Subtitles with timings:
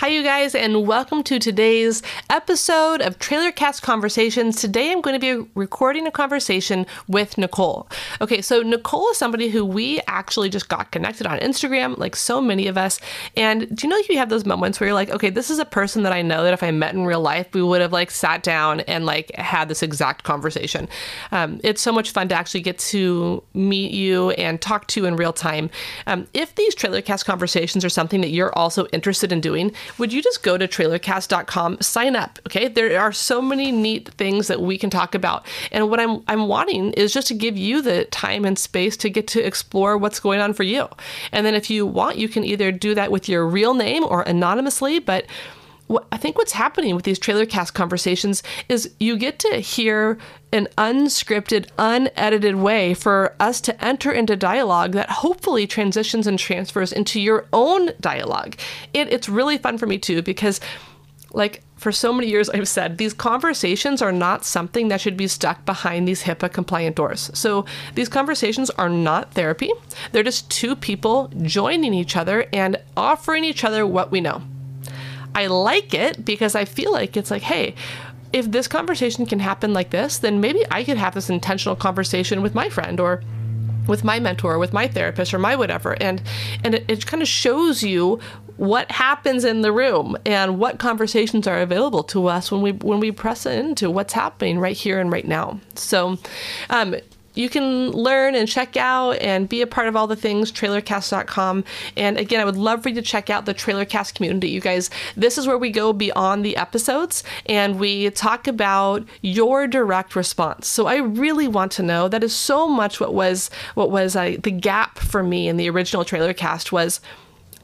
[0.00, 4.60] Hi, you guys, and welcome to today's episode of Trailer Cast Conversations.
[4.60, 7.88] Today, I'm going to be recording a conversation with Nicole.
[8.20, 12.42] Okay, so Nicole is somebody who we actually just got connected on Instagram, like so
[12.42, 13.00] many of us.
[13.38, 15.64] And do you know you have those moments where you're like, okay, this is a
[15.64, 18.10] person that I know that if I met in real life, we would have like
[18.10, 20.90] sat down and like had this exact conversation.
[21.32, 25.06] Um, it's so much fun to actually get to meet you and talk to you
[25.06, 25.70] in real time.
[26.06, 30.12] Um, if these Trailer Cast conversations are something that you're also interested in doing, would
[30.12, 32.38] you just go to trailercast.com, sign up?
[32.46, 35.46] Okay, there are so many neat things that we can talk about.
[35.72, 39.10] And what I'm I'm wanting is just to give you the time and space to
[39.10, 40.88] get to explore what's going on for you.
[41.32, 44.22] And then if you want, you can either do that with your real name or
[44.22, 45.26] anonymously, but
[46.10, 50.18] I think what's happening with these trailer cast conversations is you get to hear
[50.52, 56.92] an unscripted, unedited way for us to enter into dialogue that hopefully transitions and transfers
[56.92, 58.56] into your own dialogue.
[58.92, 60.60] It, it's really fun for me too because,
[61.32, 65.28] like, for so many years, I've said these conversations are not something that should be
[65.28, 67.30] stuck behind these HIPAA compliant doors.
[67.34, 69.70] So these conversations are not therapy.
[70.10, 74.42] They're just two people joining each other and offering each other what we know.
[75.36, 77.74] I like it because I feel like it's like, hey,
[78.32, 82.40] if this conversation can happen like this, then maybe I could have this intentional conversation
[82.40, 83.22] with my friend or
[83.86, 85.92] with my mentor, with my therapist, or my whatever.
[86.00, 86.22] And
[86.64, 88.18] and it, it kind of shows you
[88.56, 92.98] what happens in the room and what conversations are available to us when we when
[92.98, 95.60] we press into what's happening right here and right now.
[95.74, 96.18] So
[96.70, 96.96] um,
[97.36, 101.64] you can learn and check out and be a part of all the things trailercast.com
[101.96, 104.90] and again i would love for you to check out the trailercast community you guys.
[105.16, 110.66] This is where we go beyond the episodes and we talk about your direct response.
[110.66, 114.36] So i really want to know that is so much what was what was uh,
[114.42, 117.00] the gap for me in the original trailercast was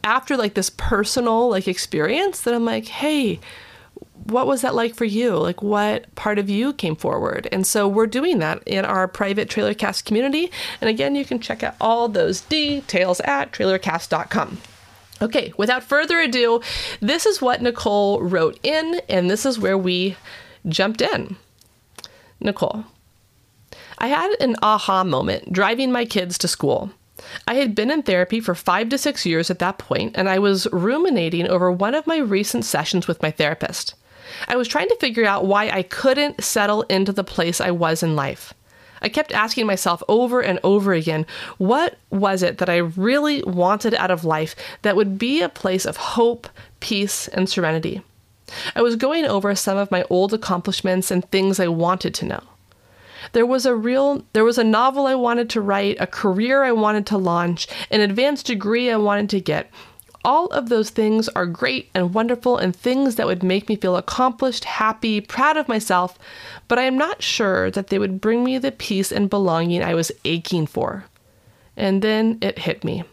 [0.05, 3.39] after like this personal like experience that i'm like hey
[4.25, 5.37] what was that like for you?
[5.37, 7.49] Like, what part of you came forward?
[7.53, 10.51] And so we're doing that in our private Trailercast community.
[10.81, 14.59] And again, you can check out all those details at trailercast.com.
[15.21, 16.61] Okay, without further ado,
[17.01, 20.17] this is what Nicole wrote in, and this is where we
[20.67, 21.37] jumped in.
[22.41, 22.85] Nicole,
[23.99, 26.91] I had an aha moment driving my kids to school.
[27.47, 30.41] I had been in therapy for five to six years at that point, and I
[30.41, 33.95] was ruminating over one of my recent sessions with my therapist.
[34.49, 38.03] I was trying to figure out why I couldn't settle into the place I was
[38.03, 38.55] in life.
[39.03, 41.27] I kept asking myself over and over again,
[41.59, 45.85] what was it that I really wanted out of life that would be a place
[45.85, 46.49] of hope,
[46.81, 48.03] peace, and serenity?
[48.77, 52.43] I was going over some of my old accomplishments and things I wanted to know.
[53.33, 56.73] There was a real there was a novel I wanted to write, a career I
[56.73, 59.71] wanted to launch, an advanced degree I wanted to get,
[60.25, 63.97] all of those things are great and wonderful and things that would make me feel
[63.97, 66.19] accomplished, happy, proud of myself,
[66.69, 69.95] but I am not sure that they would bring me the peace and belonging I
[69.95, 71.05] was aching for.
[71.77, 73.05] And then it hit me.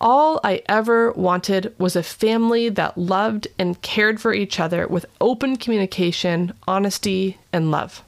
[0.00, 5.06] All I ever wanted was a family that loved and cared for each other with
[5.20, 8.02] open communication, honesty, and love.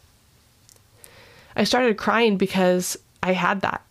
[1.56, 3.82] I started crying because I had that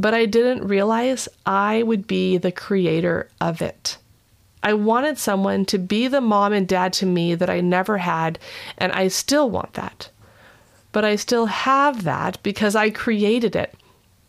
[0.00, 3.98] but I didn't realize I would be the creator of it.
[4.62, 8.38] I wanted someone to be the mom and dad to me that I never had,
[8.76, 10.08] and I still want that.
[10.92, 13.74] But I still have that because I created it.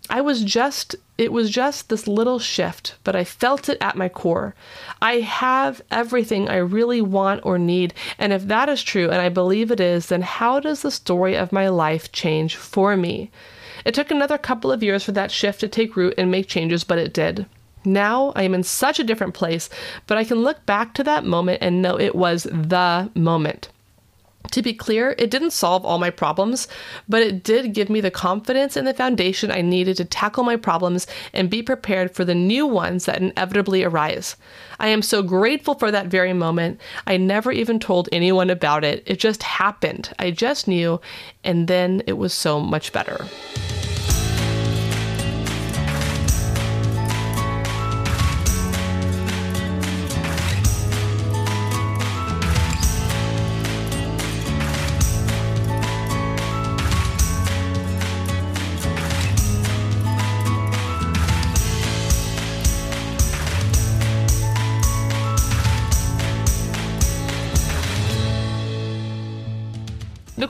[0.10, 4.10] I was just, it was just this little shift, but I felt it at my
[4.10, 4.56] core.
[5.04, 9.30] I have everything I really want or need, and if that is true, and I
[9.30, 13.30] believe it is, then how does the story of my life change for me?
[13.86, 16.84] It took another couple of years for that shift to take root and make changes,
[16.84, 17.46] but it did.
[17.86, 19.70] Now I am in such a different place,
[20.06, 23.70] but I can look back to that moment and know it was the moment.
[24.52, 26.68] To be clear, it didn't solve all my problems,
[27.08, 30.56] but it did give me the confidence and the foundation I needed to tackle my
[30.56, 34.36] problems and be prepared for the new ones that inevitably arise.
[34.80, 36.80] I am so grateful for that very moment.
[37.06, 39.04] I never even told anyone about it.
[39.06, 40.12] It just happened.
[40.18, 41.00] I just knew,
[41.44, 43.28] and then it was so much better.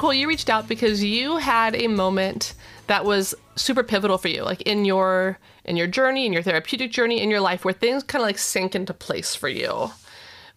[0.09, 2.55] Nicole, you reached out because you had a moment
[2.87, 6.91] that was super pivotal for you, like in your in your journey, in your therapeutic
[6.91, 9.91] journey, in your life, where things kind of like sink into place for you.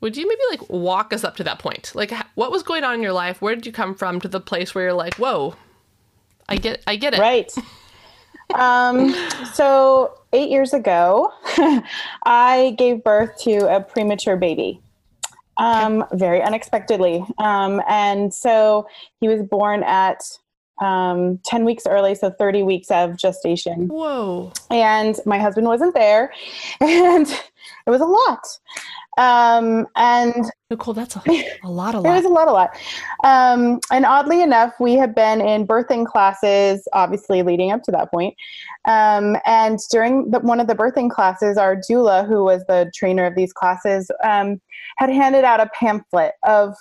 [0.00, 1.92] Would you maybe like walk us up to that point?
[1.94, 3.42] Like, what was going on in your life?
[3.42, 5.54] Where did you come from to the place where you're like, whoa,
[6.48, 7.20] I get, I get it.
[7.20, 7.52] Right.
[8.54, 9.14] um,
[9.52, 11.30] so eight years ago,
[12.24, 14.80] I gave birth to a premature baby.
[15.58, 17.24] Um, very unexpectedly.
[17.38, 18.86] Um, and so
[19.20, 20.22] he was born at
[20.80, 23.88] um, 10 weeks early, so 30 weeks of gestation.
[23.88, 24.52] Whoa.
[24.70, 26.32] And my husband wasn't there,
[26.80, 28.46] and it was a lot.
[29.18, 31.22] Um, and Nicole, that's a,
[31.64, 32.10] a lot, a lot.
[32.10, 32.70] it was a lot, a lot.
[33.24, 38.10] Um, and oddly enough, we have been in birthing classes, obviously leading up to that
[38.10, 38.34] point.
[38.86, 43.26] Um, and during the, one of the birthing classes, our doula, who was the trainer
[43.26, 44.60] of these classes, um,
[44.96, 46.74] had handed out a pamphlet of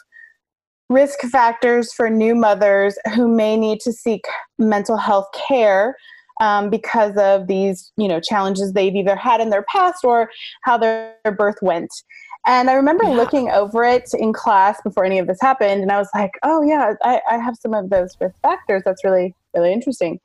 [0.90, 4.26] risk factors for new mothers who may need to seek
[4.58, 5.96] mental health care
[6.42, 10.30] um, because of these, you know, challenges they've either had in their past or
[10.64, 11.92] how their, their birth went.
[12.48, 13.12] And I remember yeah.
[13.12, 16.64] looking over it in class before any of this happened, and I was like, "Oh
[16.64, 18.82] yeah, I, I have some of those risk factors.
[18.84, 20.20] That's really really interesting,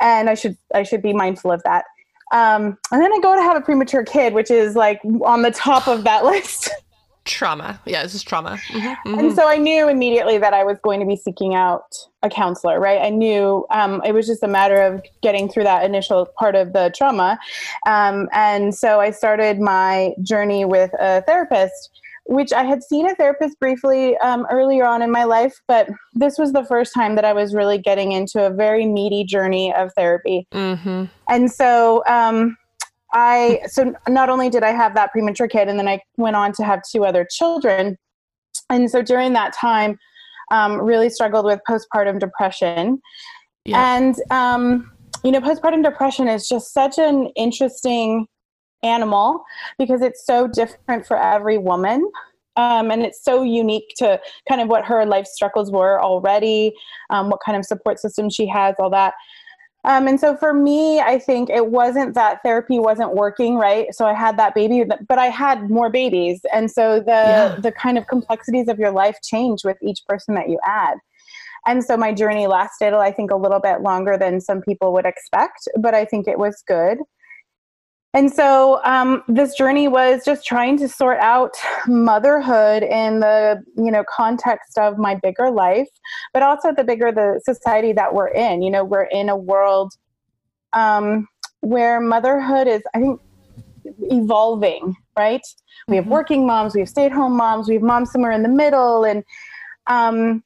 [0.00, 1.84] and I should I should be mindful of that."
[2.32, 5.52] Um, and then I go to have a premature kid, which is like on the
[5.52, 6.68] top of that list
[7.26, 7.80] trauma.
[7.84, 8.58] Yeah, this is trauma.
[8.68, 9.18] Mm-hmm, mm-hmm.
[9.18, 12.80] And so I knew immediately that I was going to be seeking out a counselor,
[12.80, 13.00] right?
[13.02, 16.72] I knew um, it was just a matter of getting through that initial part of
[16.72, 17.38] the trauma.
[17.86, 21.90] Um, and so I started my journey with a therapist,
[22.28, 26.38] which I had seen a therapist briefly um, earlier on in my life, but this
[26.38, 29.92] was the first time that I was really getting into a very meaty journey of
[29.94, 30.46] therapy.
[30.52, 31.04] Mm-hmm.
[31.28, 32.56] And so, um,
[33.12, 36.52] I so not only did I have that premature kid, and then I went on
[36.54, 37.96] to have two other children,
[38.70, 39.98] and so during that time,
[40.50, 43.00] um, really struggled with postpartum depression,
[43.64, 43.96] yeah.
[43.96, 44.90] and um,
[45.24, 48.26] you know, postpartum depression is just such an interesting
[48.82, 49.44] animal
[49.78, 52.10] because it's so different for every woman.
[52.56, 54.18] Um, and it's so unique to
[54.48, 56.72] kind of what her life struggles were already,
[57.10, 59.12] um, what kind of support system she has, all that.
[59.86, 63.94] Um, and so for me, I think it wasn't that therapy wasn't working, right?
[63.94, 67.56] So I had that baby, but I had more babies, and so the yeah.
[67.60, 70.98] the kind of complexities of your life change with each person that you add.
[71.66, 75.06] And so my journey lasted, I think, a little bit longer than some people would
[75.06, 76.98] expect, but I think it was good.
[78.16, 81.50] And so um, this journey was just trying to sort out
[81.86, 85.88] motherhood in the you know context of my bigger life,
[86.32, 88.62] but also the bigger the society that we're in.
[88.62, 89.92] You know, we're in a world
[90.72, 91.28] um,
[91.60, 93.20] where motherhood is, I think,
[93.84, 94.96] evolving.
[95.14, 95.42] Right?
[95.86, 96.14] We have mm-hmm.
[96.14, 99.24] working moms, we have stay-at-home moms, we have moms somewhere in the middle, and
[99.88, 100.42] um,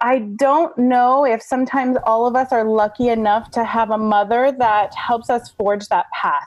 [0.00, 4.52] I don't know if sometimes all of us are lucky enough to have a mother
[4.58, 6.42] that helps us forge that path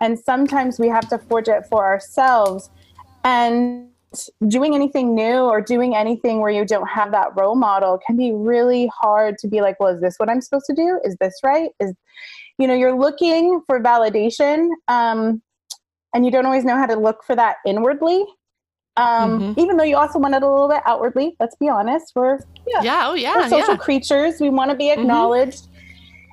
[0.00, 2.70] and sometimes we have to forge it for ourselves.
[3.24, 3.88] And
[4.46, 8.32] doing anything new or doing anything where you don't have that role model can be
[8.32, 11.00] really hard to be like, well, is this what I'm supposed to do?
[11.04, 11.70] Is this right?
[11.78, 11.94] Is,
[12.58, 14.70] you know, you're looking for validation.
[14.88, 15.42] Um,
[16.14, 18.24] and you don't always know how to look for that inwardly.
[18.96, 19.60] Um, mm-hmm.
[19.60, 22.12] even though you also want it a little bit outwardly, let's be honest.
[22.16, 23.76] We're yeah, yeah, oh yeah, we're social yeah.
[23.76, 24.40] creatures.
[24.40, 25.02] We want to be mm-hmm.
[25.02, 25.64] acknowledged.
[25.64, 25.77] Mm-hmm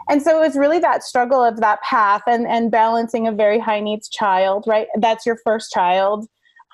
[0.10, 3.60] and so it was really that struggle of that path and and balancing a very
[3.60, 4.88] high needs child right?
[4.98, 6.28] That's your first child.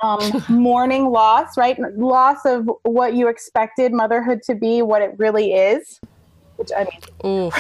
[0.03, 1.77] Um, mourning loss right?
[1.97, 5.99] Loss of what you expected motherhood to be what it really is
[6.61, 7.51] which i mean Ooh,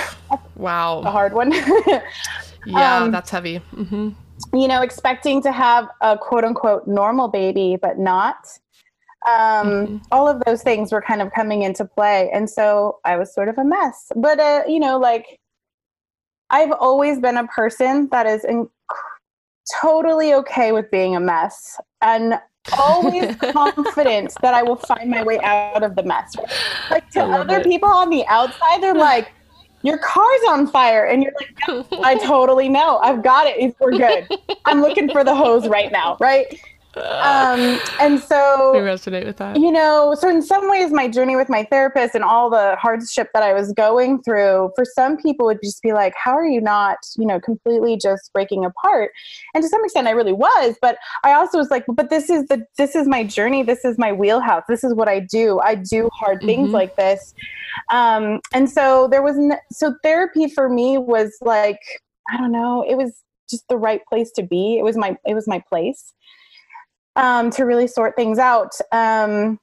[0.55, 0.99] wow.
[0.99, 1.51] a hard one.
[2.63, 3.59] Yeah um, that's heavy.
[3.73, 4.09] Mm-hmm.
[4.55, 8.37] you know expecting to have a quote unquote normal baby but not.
[9.27, 9.97] Um, mm-hmm.
[10.11, 12.29] all of those things were kind of coming into play.
[12.31, 14.11] And so i was sort of a mess.
[14.15, 15.39] But uh, you know like
[16.51, 18.69] I've always been a person that is in,
[19.81, 22.39] totally okay with being a mess and
[22.77, 26.35] always confident that I will find my way out of the mess.
[26.89, 27.63] Like to other it.
[27.63, 29.31] people on the outside, they're like,
[29.83, 31.05] your car's on fire.
[31.05, 32.99] And you're like, I totally know.
[32.99, 33.75] I've got it.
[33.79, 34.27] We're good.
[34.65, 36.17] I'm looking for the hose right now.
[36.19, 36.61] Right
[36.97, 39.57] um, and so I resonate with that.
[39.57, 43.29] You know, so in some ways, my journey with my therapist and all the hardship
[43.33, 46.59] that I was going through, for some people, would just be like, "How are you
[46.59, 49.11] not, you know, completely just breaking apart?"
[49.53, 50.75] And to some extent, I really was.
[50.81, 53.63] But I also was like, "But this is the this is my journey.
[53.63, 54.63] This is my wheelhouse.
[54.67, 55.59] This is what I do.
[55.61, 56.75] I do hard things mm-hmm.
[56.75, 57.33] like this."
[57.89, 61.79] Um, and so there was n- so therapy for me was like
[62.29, 62.83] I don't know.
[62.87, 64.77] It was just the right place to be.
[64.77, 66.13] It was my it was my place
[67.15, 68.73] um, to really sort things out.
[68.91, 69.59] Um,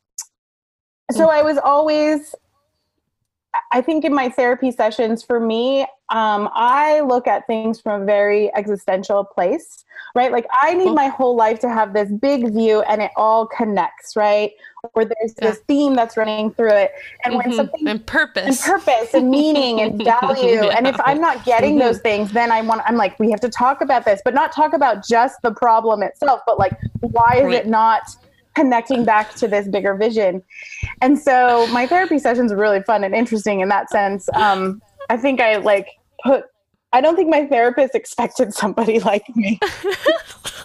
[1.10, 2.34] so I was always
[3.72, 8.04] I think in my therapy sessions, for me, um, I look at things from a
[8.04, 9.84] very existential place,
[10.14, 10.32] right?
[10.32, 14.16] Like I need my whole life to have this big view and it all connects,
[14.16, 14.52] right?
[14.94, 15.50] Or there's yeah.
[15.50, 16.92] this theme that's running through it.
[17.24, 17.50] And mm-hmm.
[17.50, 20.64] when something and purpose and purpose and meaning and value.
[20.64, 20.76] yeah.
[20.76, 21.88] And if I'm not getting mm-hmm.
[21.88, 24.50] those things, then I want I'm like, we have to talk about this, but not
[24.52, 27.54] talk about just the problem itself, but like why is right.
[27.54, 28.02] it not
[28.54, 30.42] connecting back to this bigger vision.
[31.00, 34.28] And so my therapy sessions are really fun and interesting in that sense.
[34.34, 35.88] Um, I think I like
[36.22, 36.44] put
[36.92, 39.58] I don't think my therapist expected somebody like me.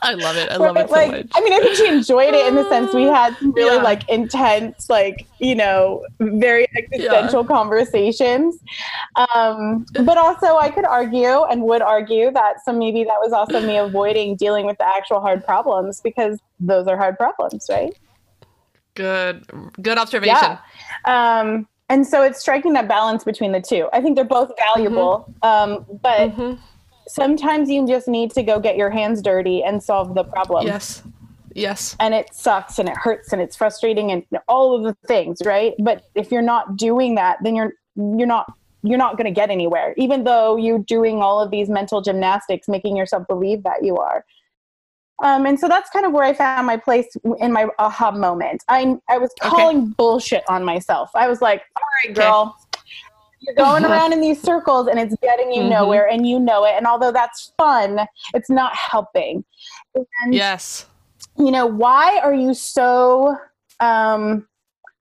[0.06, 0.52] I love it.
[0.52, 1.28] I love it so like, much.
[1.34, 3.82] I mean, I think she enjoyed it in the sense we had some really yeah.
[3.82, 7.48] like intense, like, you know, very existential yeah.
[7.48, 8.58] conversations.
[9.34, 13.66] Um, but also I could argue and would argue that so maybe that was also
[13.66, 17.98] me avoiding dealing with the actual hard problems because those are hard problems, right?
[18.96, 19.46] Good.
[19.82, 20.58] Good observation.
[21.06, 21.40] Yeah.
[21.40, 23.88] Um, and so it's striking that balance between the two.
[23.94, 25.74] I think they're both valuable, mm-hmm.
[25.74, 26.60] um, but mm-hmm.
[27.08, 30.66] sometimes you just need to go get your hands dirty and solve the problem.
[30.66, 31.04] Yes.
[31.54, 31.96] Yes.
[32.00, 35.76] And it sucks and it hurts and it's frustrating and all of the things, right?
[35.78, 39.52] But if you're not doing that, then you're you're not you're not going to get
[39.52, 43.96] anywhere even though you're doing all of these mental gymnastics making yourself believe that you
[43.98, 44.26] are
[45.24, 47.08] um, and so that's kind of where I found my place
[47.39, 48.62] in my aha moment.
[48.68, 49.94] I I was calling okay.
[49.98, 51.10] bullshit on myself.
[51.15, 52.82] I was like, "All right, girl, okay.
[53.39, 55.70] you're going around in these circles, and it's getting you mm-hmm.
[55.70, 56.74] nowhere, and you know it.
[56.75, 58.00] And although that's fun,
[58.34, 59.46] it's not helping."
[59.96, 60.88] And, yes.
[61.38, 63.38] You know why are you so?
[63.80, 64.46] Um,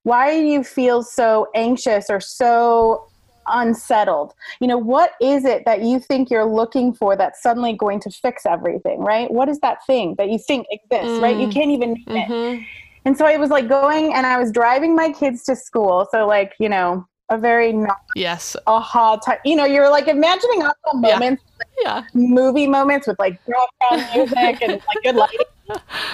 [0.05, 3.09] why do you feel so anxious or so
[3.47, 8.01] unsettled you know what is it that you think you're looking for that's suddenly going
[8.01, 11.23] to fix everything right what is that thing that you think exists mm.
[11.23, 11.53] right you mm.
[11.53, 12.61] can't even name mm-hmm.
[12.61, 12.67] it
[13.05, 16.27] and so i was like going and i was driving my kids to school so
[16.27, 20.75] like you know a very not yes aha type you know you're like imagining aha
[20.95, 21.43] moments
[21.83, 22.03] yeah.
[22.03, 22.03] yeah.
[22.15, 25.47] movie moments with like background music and like good lighting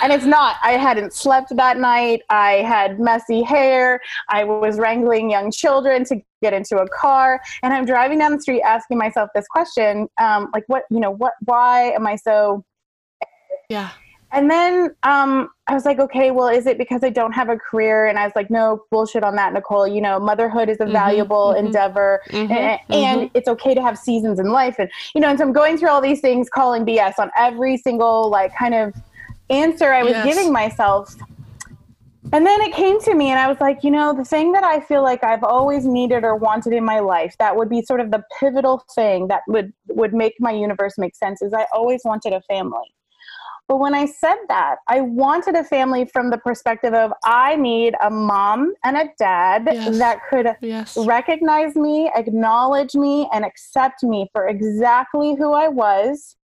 [0.02, 0.56] and it's not.
[0.62, 2.22] I hadn't slept that night.
[2.30, 4.00] I had messy hair.
[4.28, 7.40] I was wrangling young children to get into a car.
[7.62, 11.10] And I'm driving down the street asking myself this question um, like, what, you know,
[11.10, 12.64] what, why am I so.
[13.68, 13.90] Yeah.
[14.30, 17.56] And then um, I was like, okay, well, is it because I don't have a
[17.56, 18.06] career?
[18.06, 19.88] And I was like, no, bullshit on that, Nicole.
[19.88, 23.36] You know, motherhood is a mm-hmm, valuable mm-hmm, endeavor mm-hmm, and, and mm-hmm.
[23.36, 24.76] it's okay to have seasons in life.
[24.78, 27.78] And, you know, and so I'm going through all these things, calling BS on every
[27.78, 28.94] single, like, kind of
[29.48, 30.26] answer I was yes.
[30.26, 31.14] giving myself.
[32.30, 34.62] And then it came to me, and I was like, you know, the thing that
[34.62, 38.00] I feel like I've always needed or wanted in my life that would be sort
[38.00, 42.02] of the pivotal thing that would would make my universe make sense is I always
[42.04, 42.92] wanted a family.
[43.68, 47.94] But when I said that, I wanted a family from the perspective of I need
[48.02, 49.98] a mom and a dad yes.
[49.98, 50.96] that could yes.
[50.96, 56.36] recognize me, acknowledge me, and accept me for exactly who I was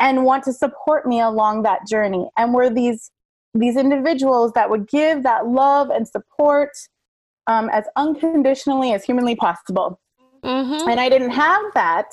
[0.00, 3.10] and want to support me along that journey and were these
[3.56, 6.70] these individuals that would give that love and support
[7.46, 10.00] um, as unconditionally as humanly possible
[10.44, 10.88] mm-hmm.
[10.88, 12.06] and i didn't have that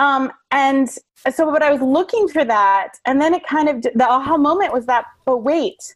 [0.00, 0.88] um, and
[1.30, 4.72] so but i was looking for that and then it kind of the aha moment
[4.72, 5.94] was that but wait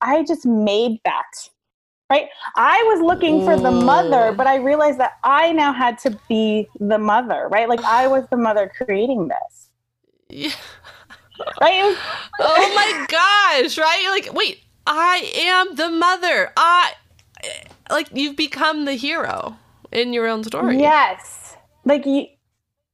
[0.00, 1.48] i just made that
[2.10, 6.18] right i was looking for the mother but i realized that i now had to
[6.28, 9.70] be the mother right like i was the mother creating this
[10.28, 10.50] yeah.
[11.60, 11.96] right?
[12.40, 14.06] oh my gosh, right?
[14.10, 16.52] Like, wait, I am the mother.
[16.56, 16.94] I
[17.90, 19.56] like you've become the hero
[19.92, 20.78] in your own story.
[20.78, 21.56] Yes.
[21.84, 22.26] Like you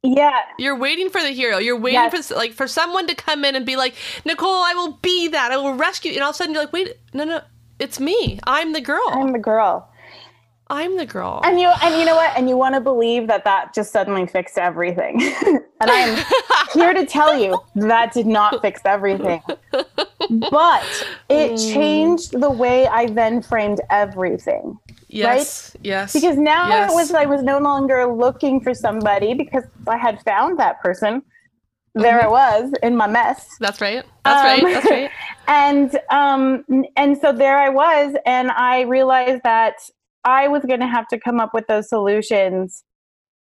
[0.03, 0.41] yeah.
[0.59, 1.59] You're waiting for the hero.
[1.59, 2.29] You're waiting yes.
[2.29, 3.95] for like for someone to come in and be like,
[4.25, 5.53] "Nicole, I will be that.
[5.53, 6.17] I will rescue." You.
[6.17, 7.41] And all of a sudden you're like, "Wait, no, no.
[7.79, 8.39] It's me.
[8.45, 9.89] I'm the girl." I'm the girl.
[10.73, 11.43] I'm the girl.
[11.45, 12.35] And you and you know what?
[12.35, 15.21] And you want to believe that that just suddenly fixed everything.
[15.47, 16.25] and I'm
[16.73, 19.43] here to tell you that did not fix everything.
[20.51, 21.75] But it mm.
[21.75, 24.79] changed the way I then framed everything.
[25.13, 25.73] Yes.
[25.75, 25.87] Right?
[25.87, 26.13] Yes.
[26.13, 26.91] Because now yes.
[26.91, 31.23] it was I was no longer looking for somebody because I had found that person.
[31.95, 32.29] There mm-hmm.
[32.29, 33.47] I was in my mess.
[33.61, 34.05] That's right.
[34.25, 34.75] That's um, right.
[34.75, 35.11] That's right.
[35.47, 36.65] and um
[36.97, 39.75] and so there I was and I realized that
[40.25, 42.85] I was going to have to come up with those solutions,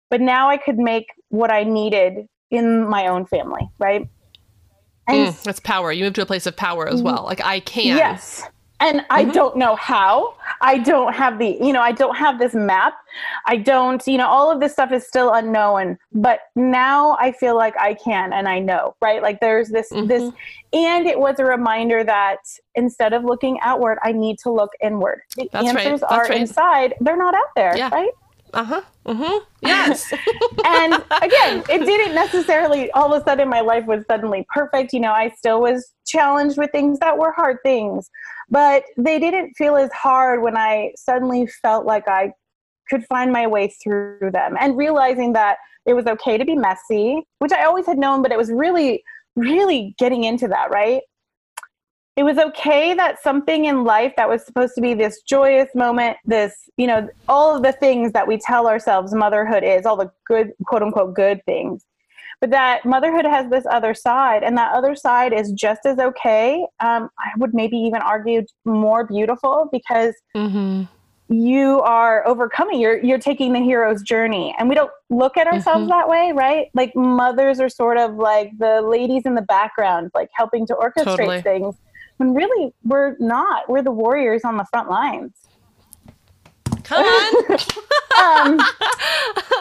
[0.09, 4.07] but now I could make what I needed in my own family, right?
[5.07, 5.91] And mm, that's power.
[5.91, 7.23] You move to a place of power as well.
[7.23, 7.97] Like I can.
[7.97, 8.43] Yes.
[8.79, 9.31] And I mm-hmm.
[9.31, 10.35] don't know how.
[10.61, 12.93] I don't have the, you know, I don't have this map.
[13.45, 15.97] I don't, you know, all of this stuff is still unknown.
[16.11, 19.21] But now I feel like I can and I know, right?
[19.21, 20.07] Like there's this, mm-hmm.
[20.07, 20.31] this,
[20.73, 22.39] and it was a reminder that
[22.75, 25.21] instead of looking outward, I need to look inward.
[25.35, 26.11] The That's answers right.
[26.11, 26.41] are right.
[26.41, 26.93] inside.
[26.99, 27.89] They're not out there, yeah.
[27.89, 28.11] right?
[28.53, 28.81] Uh huh.
[29.05, 29.43] Mm-hmm.
[29.61, 30.11] Yes.
[30.65, 34.93] and again, it didn't necessarily all of a sudden my life was suddenly perfect.
[34.93, 38.09] You know, I still was challenged with things that were hard things,
[38.49, 42.33] but they didn't feel as hard when I suddenly felt like I
[42.89, 47.23] could find my way through them and realizing that it was okay to be messy,
[47.39, 49.03] which I always had known, but it was really,
[49.35, 51.01] really getting into that, right?
[52.17, 56.17] it was okay that something in life that was supposed to be this joyous moment,
[56.25, 60.11] this, you know, all of the things that we tell ourselves motherhood is, all the
[60.25, 61.85] good, quote unquote, good things,
[62.39, 66.65] but that motherhood has this other side, and that other side is just as okay.
[66.79, 70.13] Um, I would maybe even argue more beautiful because.
[70.35, 70.83] Mm-hmm.
[71.29, 72.79] You are overcoming.
[72.79, 75.89] You're you're taking the hero's journey, and we don't look at ourselves mm-hmm.
[75.89, 76.67] that way, right?
[76.73, 81.17] Like mothers are sort of like the ladies in the background, like helping to orchestrate
[81.17, 81.41] totally.
[81.41, 81.75] things
[82.17, 83.69] when really we're not.
[83.69, 85.33] We're the warriors on the front lines.
[86.83, 87.57] Come on.
[88.21, 88.59] um,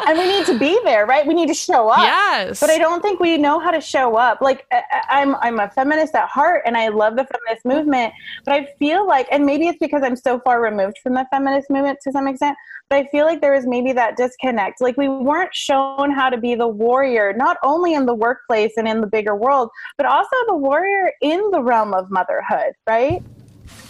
[0.07, 1.27] and we need to be there, right?
[1.27, 1.99] We need to show up.
[1.99, 2.61] Yes.
[2.61, 4.41] But I don't think we know how to show up.
[4.41, 8.13] Like I, am I'm a feminist at heart, and I love the feminist movement.
[8.45, 11.69] But I feel like, and maybe it's because I'm so far removed from the feminist
[11.71, 12.57] movement to some extent.
[12.89, 14.81] But I feel like there is maybe that disconnect.
[14.81, 18.87] Like we weren't shown how to be the warrior, not only in the workplace and
[18.87, 23.23] in the bigger world, but also the warrior in the realm of motherhood, right?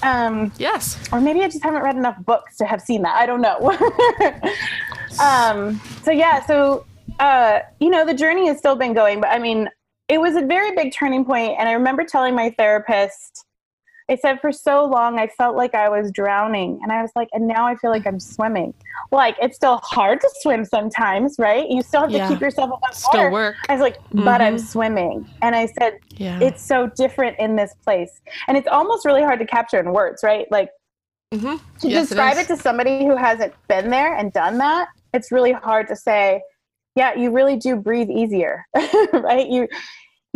[0.03, 0.99] Um, yes.
[1.13, 3.17] Or maybe I just haven't read enough books to have seen that.
[3.17, 3.73] I don't know.
[5.21, 6.85] um, so yeah, so
[7.19, 9.69] uh, you know, the journey has still been going, but I mean,
[10.09, 13.46] it was a very big turning point, and I remember telling my therapist
[14.09, 17.29] I said for so long I felt like I was drowning and I was like
[17.33, 18.73] and now I feel like I'm swimming.
[19.11, 21.69] Like it's still hard to swim sometimes, right?
[21.69, 22.29] You still have to yeah.
[22.29, 23.31] keep yourself above still water.
[23.31, 23.57] work.
[23.69, 24.43] I was like, but mm-hmm.
[24.43, 25.29] I'm swimming.
[25.43, 26.39] And I said, yeah.
[26.41, 28.21] it's so different in this place.
[28.47, 30.47] And it's almost really hard to capture in words, right?
[30.53, 30.71] Like
[31.35, 31.57] mm-hmm.
[31.81, 35.33] to yes, describe it, it to somebody who hasn't been there and done that, it's
[35.33, 36.43] really hard to say,
[36.95, 38.65] yeah, you really do breathe easier,
[39.13, 39.49] right?
[39.49, 39.69] You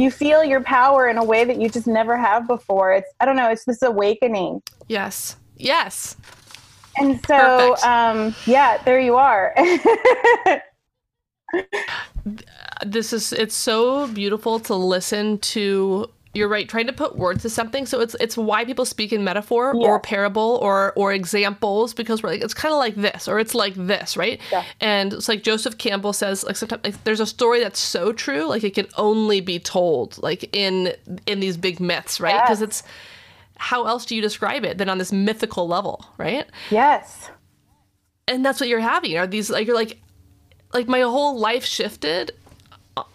[0.03, 2.93] you feel your power in a way that you just never have before.
[2.93, 4.63] It's I don't know, it's this awakening.
[4.89, 5.37] Yes.
[5.57, 6.17] Yes.
[6.97, 9.55] And so um yeah, there you are.
[12.87, 17.51] this is it's so beautiful to listen to you're right trying to put words to
[17.51, 19.87] something so it's it's why people speak in metaphor yeah.
[19.87, 23.55] or parable or or examples because we're like it's kind of like this or it's
[23.55, 24.65] like this right yeah.
[24.81, 28.45] and it's like joseph campbell says like sometimes like, there's a story that's so true
[28.45, 30.93] like it can only be told like in
[31.27, 32.69] in these big myths right because yes.
[32.69, 32.83] it's
[33.57, 37.31] how else do you describe it than on this mythical level right yes
[38.29, 40.01] and that's what you're having are these like you're like
[40.73, 42.33] like my whole life shifted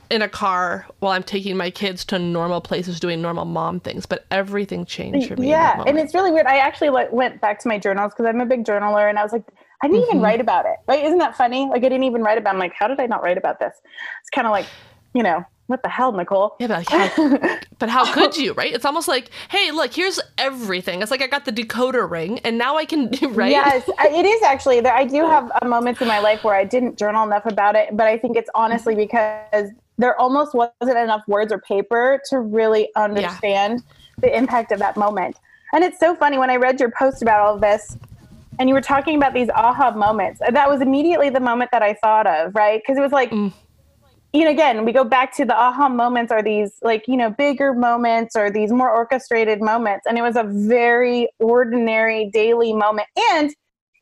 [0.09, 4.05] in a car while I'm taking my kids to normal places doing normal mom things,
[4.05, 5.49] but everything changed for me.
[5.49, 6.45] Yeah, and it's really weird.
[6.45, 9.23] I actually like, went back to my journals because I'm a big journaler, and I
[9.23, 9.43] was like,
[9.81, 10.11] I didn't mm-hmm.
[10.11, 10.77] even write about it.
[10.87, 11.03] Right?
[11.03, 11.67] Isn't that funny?
[11.67, 12.51] Like I didn't even write about.
[12.51, 12.53] It.
[12.53, 13.73] I'm like, how did I not write about this?
[14.21, 14.65] It's kind of like,
[15.13, 16.55] you know, what the hell, Nicole?
[16.59, 17.37] Yeah, but how,
[17.79, 18.73] but how could you, right?
[18.73, 21.01] It's almost like, hey, look, here's everything.
[21.01, 23.51] It's like I got the decoder ring, and now I can, right?
[23.51, 24.85] Yes, it is actually.
[24.85, 28.05] I do have moments in my life where I didn't journal enough about it, but
[28.05, 33.81] I think it's honestly because there almost wasn't enough words or paper to really understand
[33.85, 34.11] yeah.
[34.19, 35.37] the impact of that moment.
[35.73, 37.97] And it's so funny when I read your post about all of this
[38.59, 40.39] and you were talking about these aha moments.
[40.49, 42.81] That was immediately the moment that I thought of, right?
[42.81, 43.51] Because it was like, mm.
[44.33, 47.29] you know, again, we go back to the aha moments are these like, you know,
[47.29, 50.05] bigger moments or these more orchestrated moments.
[50.07, 53.07] And it was a very ordinary daily moment.
[53.33, 53.53] And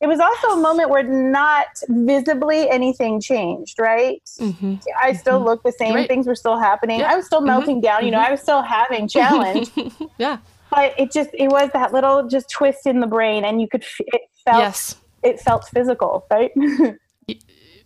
[0.04, 4.22] it was also a moment where not visibly anything changed, right?
[4.38, 4.76] Mm-hmm.
[5.02, 5.46] I still mm-hmm.
[5.46, 5.96] looked the same.
[5.96, 6.10] Right.
[6.10, 7.00] Things were still happening.
[7.00, 7.14] Yeah.
[7.14, 7.48] I was still mm-hmm.
[7.48, 7.86] melting mm-hmm.
[7.86, 8.06] down.
[8.06, 8.28] You know, mm-hmm.
[8.28, 9.72] I was still having challenge.
[10.18, 10.40] yeah.
[10.70, 13.86] But it just it was that little just twist in the brain, and you could
[14.00, 14.98] it felt yes.
[15.24, 16.52] it felt physical, right?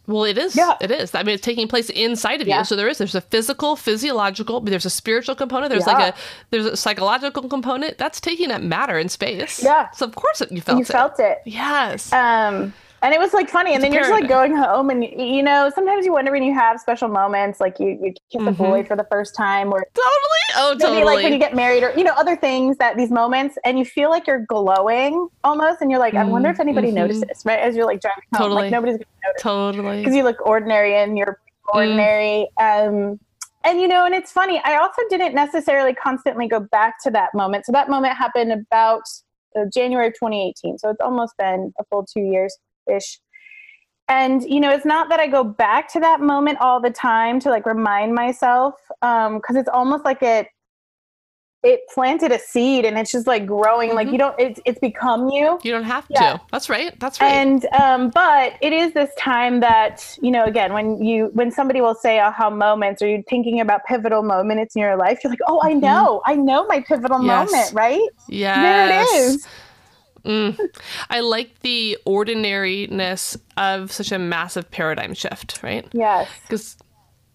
[0.08, 0.56] Well, it is.
[0.56, 0.76] Yeah.
[0.80, 1.14] It is.
[1.14, 2.60] I mean, it's taking place inside of yeah.
[2.60, 2.66] you.
[2.66, 2.98] So there is.
[2.98, 4.62] There's a physical, physiological.
[4.62, 5.70] There's a spiritual component.
[5.70, 5.94] There's yeah.
[5.94, 6.18] like a
[6.50, 7.98] there's a psychological component.
[7.98, 9.62] That's taking up matter in space.
[9.62, 9.92] Yeah.
[9.92, 10.88] So of course you felt you it.
[10.88, 11.40] You felt it.
[11.46, 12.14] Yes.
[12.14, 15.04] Um and it was like funny and it's then you're just like going home and
[15.04, 18.48] you know sometimes you wonder when you have special moments like you, you kiss mm-hmm.
[18.48, 21.84] a boy for the first time or totally oh totally like when you get married
[21.84, 25.82] or you know other things that these moments and you feel like you're glowing almost
[25.82, 26.28] and you're like mm-hmm.
[26.28, 26.98] i wonder if anybody mm-hmm.
[26.98, 28.64] notices right as you're like driving home totally.
[28.64, 31.40] like nobody's gonna notice totally because you look ordinary and you're
[31.74, 32.88] ordinary mm.
[33.12, 33.20] um
[33.64, 37.34] and you know and it's funny i also didn't necessarily constantly go back to that
[37.34, 39.02] moment so that moment happened about
[39.58, 42.58] uh, january of 2018 so it's almost been a full two years
[42.90, 43.20] ish.
[44.10, 47.40] And you know, it's not that I go back to that moment all the time
[47.42, 50.48] to like remind myself, because um, it's almost like it
[51.64, 55.28] it planted a seed and it's just like growing like you don't it's it's become
[55.30, 56.34] you You don't have Yeah.
[56.34, 56.42] to.
[56.52, 56.98] That's right.
[57.00, 57.34] That's right.
[57.34, 61.82] and um but it is this time that you know again when you when somebody
[61.82, 65.40] will say aha moments or you're thinking about pivotal moments in your life you're like
[65.48, 67.26] oh i know i know my pivotal Mm-hmm.
[67.26, 67.52] Yes.
[67.52, 68.56] moment right yes.
[68.62, 69.48] there it is
[70.28, 70.60] Mm.
[71.10, 75.88] I like the ordinariness of such a massive paradigm shift, right?
[75.94, 76.78] yes Because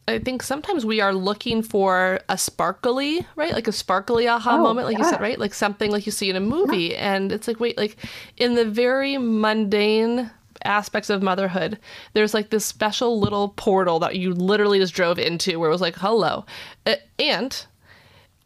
[0.08, 3.52] I think sometimes we are looking for a sparkly, right?
[3.52, 5.38] Like a sparkly aha Oh, moment, like you said, right?
[5.38, 6.96] Like something like you see in a movie.
[6.96, 7.96] And it's like, wait, like
[8.36, 10.28] in the very mundane
[10.64, 11.78] aspects of motherhood,
[12.14, 15.80] there's like this special little portal that you literally just drove into where it was
[15.80, 16.46] like, hello.
[16.84, 17.64] Uh, And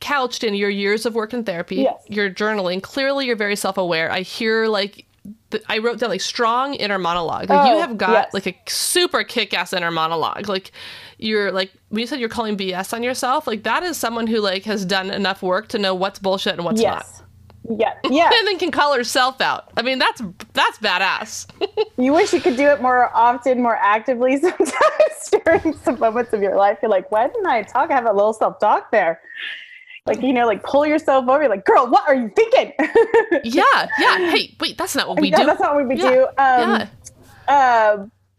[0.01, 2.03] couched in your years of work in therapy, Yes.
[2.09, 4.11] your journaling, clearly you're very self aware.
[4.11, 5.05] I hear like,
[5.51, 7.49] th- I wrote down like strong inner monologue.
[7.51, 8.35] Like you Oh, have got yes.
[8.35, 10.49] like a super kick ass inner monologue.
[10.49, 10.73] Like
[11.19, 14.41] you're like when you said you're calling BS on yourself, like that is someone who
[14.41, 16.99] like has done enough work to know what's bullshit and what's not.
[16.99, 17.23] yes
[17.69, 19.71] yeah yeah And then can call herself out.
[19.77, 21.47] I mean, that's that's badass.
[21.97, 24.73] you wish you could do it more often more actively sometimes
[25.45, 28.13] during some moments of your life you're like why didn't i talk I have a
[28.13, 29.21] little self-talk there
[30.07, 32.73] like you know like pull yourself over like girl what are you thinking
[33.43, 34.19] yeah, yeah.
[34.31, 35.47] Hey, wait, that's not what we Yeah, do.
[35.47, 36.89] that's not what we Yeah, do um yeah.
[37.49, 37.97] uh,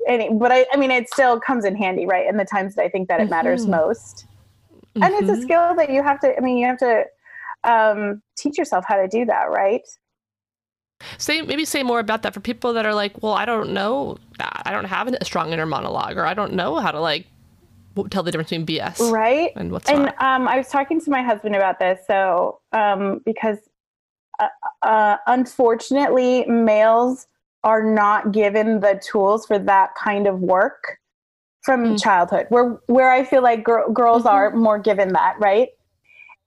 [0.08, 2.28] any, but I, I mean, it still comes in handy, right?
[2.28, 3.72] In the times that I think that it matters Mm-hmm.
[3.72, 4.26] most.
[5.02, 7.04] And it's a skill that you have to, I mean, you have to
[7.64, 9.82] um, teach yourself how to do that, right?
[11.18, 14.18] Say maybe say more about that for people that are like, well, I don't know,
[14.40, 17.28] I don't have a strong inner monologue, or I don't know how to like
[18.06, 19.52] tell the difference between BS Right.
[19.56, 20.22] and what's And not.
[20.22, 22.00] um, I was talking to my husband about this.
[22.08, 23.58] So, um, because
[24.40, 24.48] uh,
[24.84, 27.28] uh, unfortunately, males
[27.64, 30.98] are not given the tools for that kind of work
[31.64, 32.02] from Mm.
[32.02, 34.32] childhood, where where I feel like gir- girls Mhm.
[34.32, 35.70] are more given that, right?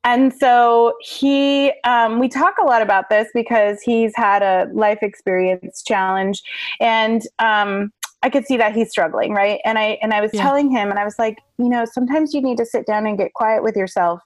[0.02, 5.00] And so he, um, we talk a lot about this because he's had a life
[5.02, 6.40] experience challenge,
[6.80, 9.60] and um, I could see that he's struggling, right?
[9.64, 10.42] And I and I was Yeah.
[10.42, 13.16] telling him, and I was like, you know, sometimes you need to sit down and
[13.16, 14.20] get quiet with yourself.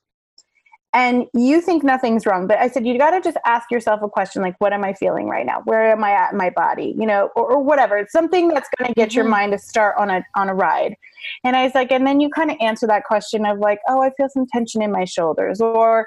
[0.92, 4.09] And you think nothing's wrong, but I said you got to just ask yourself a
[4.09, 5.61] question like, what am I feeling right now?
[5.64, 6.94] Where am I at in my body?
[6.96, 7.96] You know, or, or whatever.
[7.98, 9.30] It's something that's going to get your Mhm.
[9.30, 10.94] mind to start on a on a ride.
[11.42, 14.02] And I was like, and then you kind of answer that question of like, oh,
[14.02, 16.07] I feel some tension in my shoulders, or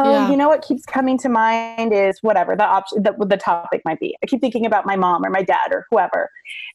[0.00, 0.30] oh, Yeah.
[0.30, 4.00] you know what keeps coming to mind is whatever the option the, the topic might
[4.00, 4.16] be.
[4.22, 6.30] I keep thinking about my mom or my dad or whoever.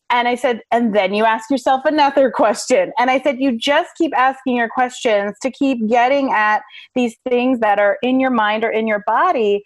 [0.09, 2.91] And I said, and then you ask yourself another question.
[2.97, 6.61] And I said, you just keep asking your questions to keep getting at
[6.95, 9.63] these things that are in your mind or in your body.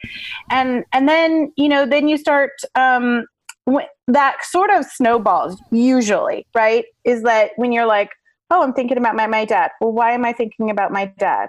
[0.50, 3.26] And and then, you know, then you start um
[4.08, 6.86] that sort of snowballs usually, right?
[7.06, 8.10] Is that when you're like,
[8.50, 9.72] oh, I'm thinking about my, my dad.
[9.80, 11.48] Well, why am I thinking about my dad?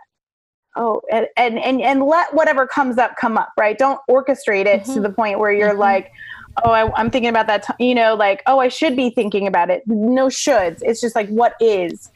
[0.75, 3.77] Oh, and, and, and, and let whatever comes up come up, right?
[3.77, 5.03] Don't orchestrate it to Mhm.
[5.03, 5.79] the point where you're Mhm.
[5.79, 6.11] like,
[6.65, 9.47] oh, I, I'm thinking about that, t-, you know, like, oh, I should be thinking
[9.47, 9.83] about it.
[9.87, 10.79] No shoulds.
[10.81, 12.11] It's just like, what is?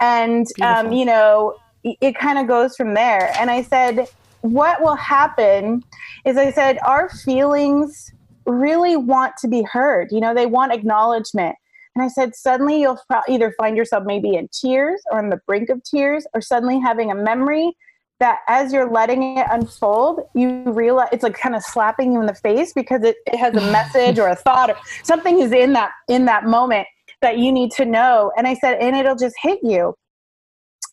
[0.00, 3.32] And, um, you know, it, it kind of goes from there.
[3.38, 4.06] And I said,
[4.42, 5.82] what will happen
[6.24, 8.12] is I said, our feelings
[8.44, 10.08] really want to be heard.
[10.12, 11.56] You know, they want acknowledgement.
[11.96, 15.70] And I said, suddenly you'll either find yourself maybe in tears or on the brink
[15.70, 17.72] of tears, or suddenly having a memory
[18.18, 22.26] that as you're letting it unfold, you realize it's like kind of slapping you in
[22.26, 25.72] the face because it, it has a message or a thought or something is in
[25.74, 26.86] that in that moment
[27.22, 28.32] that you need to know.
[28.36, 29.94] And I said, and it'll just hit you.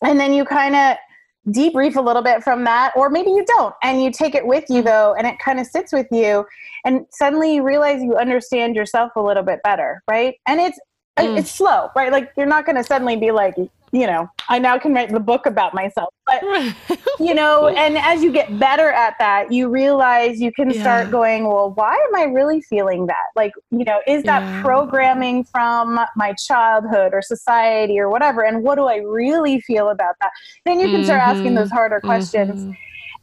[0.02, 0.96] And then you kind of
[1.48, 4.64] debrief a little bit from that, or maybe you don't, and you take it with
[4.70, 6.46] you though, and it kind of sits with you,
[6.86, 10.36] and suddenly you realize you understand yourself a little bit better, right?
[10.46, 10.78] And it's
[11.18, 11.38] Mm.
[11.38, 12.10] it's slow, right?
[12.10, 13.54] Like you're not going to suddenly be like,
[13.94, 16.42] you know, I now can write the book about myself, but
[17.20, 20.80] you know, and as you get better at that, you realize you can Yeah.
[20.80, 23.26] start going, well, why am I really feeling that?
[23.36, 24.60] Like, you know, is that Yeah.
[24.62, 28.42] programming from my childhood or society or whatever?
[28.42, 30.32] And what do I really feel about that?
[30.64, 31.56] Then you can start asking Mhm.
[31.56, 32.60] those harder questions.
[32.64, 32.76] Mhm.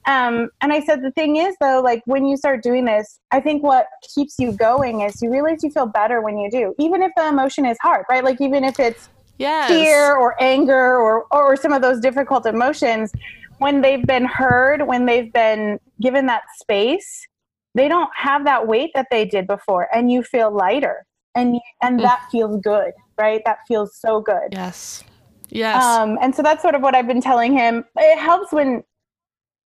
[0.08, 3.42] Um, and I said, the thing is, though, like when you start doing this, I
[3.42, 7.02] think what keeps you going is you realize you feel better when you do, even
[7.04, 8.24] if the emotion is hard, right?
[8.24, 9.10] Like, even if it's
[9.42, 9.68] Yes.
[9.68, 13.12] fear or anger or, or some of those difficult emotions,
[13.58, 17.28] when they've been heard, when they've been given that space,
[17.74, 22.00] they don't have that weight that they did before, and you feel lighter, and and
[22.00, 22.04] Mm.
[22.04, 23.42] that feels good, right?
[23.46, 24.50] That feels so good.
[24.52, 25.04] Yes.
[25.50, 25.84] Yes.
[25.84, 27.84] Um, and so that's sort of what I've been telling him.
[27.98, 28.84] It helps when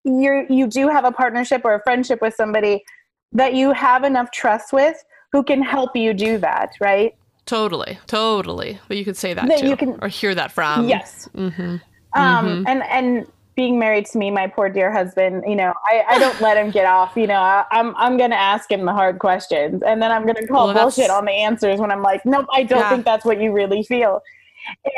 [0.05, 2.85] you you do have a partnership or a friendship with somebody
[3.33, 4.97] that you have enough trust with
[5.33, 7.13] who can help you do that, right?
[7.46, 7.98] Totally.
[8.07, 8.78] Totally.
[8.88, 10.88] But you could say that That too, you can- or hear that from.
[10.88, 11.28] yes.
[11.35, 11.76] hmm
[12.14, 13.26] Um, and and
[13.57, 16.70] being married to me, my poor dear husband, you know, I, I don't let him
[16.70, 17.12] get off.
[17.16, 20.26] You know, I, am I'm, I'm gonna ask him the hard questions, and then I'm
[20.26, 22.90] gonna call well, bullshit on the answers when I'm like, nope, I don't yeah.
[22.90, 24.20] think that's what you really feel.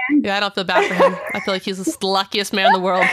[0.08, 1.16] And, yeah, I don't feel bad for him.
[1.34, 3.04] I feel like he's the luckiest man in the world.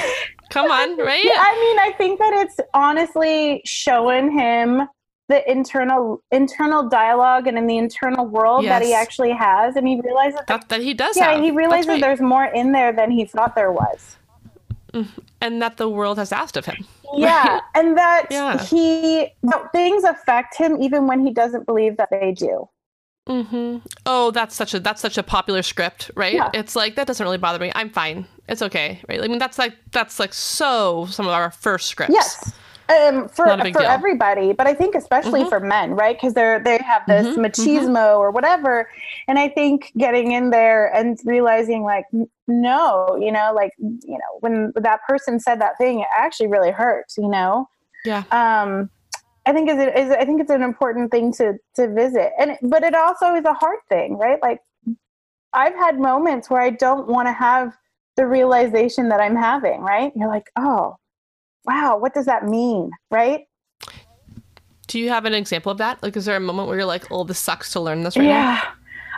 [0.51, 1.23] Come on, right?
[1.23, 4.87] Yeah, I mean, I think that it's honestly showing him
[5.33, 8.71] the internal internal dialogue and in the internal world yes.
[8.71, 11.17] that he actually has, and he realizes that, that he does.
[11.17, 11.43] Yeah, have.
[11.43, 12.01] he realizes right.
[12.01, 14.17] there's more in there than he thought there was.
[14.93, 15.21] Mm-hmm.
[15.41, 16.85] And that the world has asked of him.
[17.15, 17.61] Yeah, right?
[17.73, 18.63] and that yeah.
[18.63, 22.69] he that things affect him even when he doesn't believe that they do.
[23.27, 23.77] Mm-hmm.
[24.05, 26.35] Oh, that's such a that's such a popular script, right?
[26.35, 26.51] Yeah.
[26.53, 27.71] It's like that doesn't really bother me.
[27.73, 28.27] I'm fine.
[28.47, 29.23] It's okay, right?
[29.23, 32.13] I mean, that's like that's like so some of our first scripts.
[32.13, 32.53] Yes,
[32.89, 33.81] um, for for deal.
[33.81, 35.49] everybody, but I think especially mm-hmm.
[35.49, 36.15] for men, right?
[36.15, 37.41] Because they're they have this mm-hmm.
[37.41, 38.19] machismo mm-hmm.
[38.19, 38.89] or whatever,
[39.27, 42.05] and I think getting in there and realizing like
[42.47, 46.71] no, you know, like you know when that person said that thing, it actually really
[46.71, 47.67] hurts, you know.
[48.05, 48.23] Yeah.
[48.31, 48.89] Um,
[49.45, 52.57] I think is, it is I think it's an important thing to to visit, and
[52.63, 54.41] but it also is a hard thing, right?
[54.41, 54.59] Like
[55.53, 57.73] I've had moments where I don't want to have
[58.15, 60.11] the realization that I'm having, right?
[60.15, 60.97] You're like, oh,
[61.65, 63.45] wow, what does that mean, right?
[64.87, 66.03] Do you have an example of that?
[66.03, 68.25] Like, is there a moment where you're like, oh, this sucks to learn this right
[68.25, 68.61] yeah.
[68.61, 68.69] now?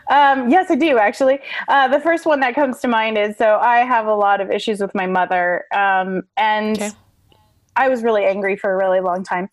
[0.08, 1.40] Um, yes, I do actually.
[1.68, 4.52] Uh, the first one that comes to mind is so I have a lot of
[4.52, 6.92] issues with my mother, um, and okay.
[7.76, 9.50] I was really angry for a really long time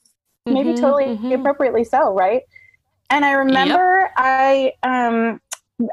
[0.47, 1.33] mm-hmm, maybe totally mm-hmm.
[1.33, 2.43] appropriately so, right?
[3.11, 4.13] And I remember yep.
[4.17, 5.41] I, um,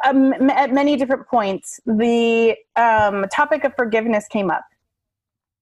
[0.06, 4.64] um, at many different points, the um, topic of forgiveness came up,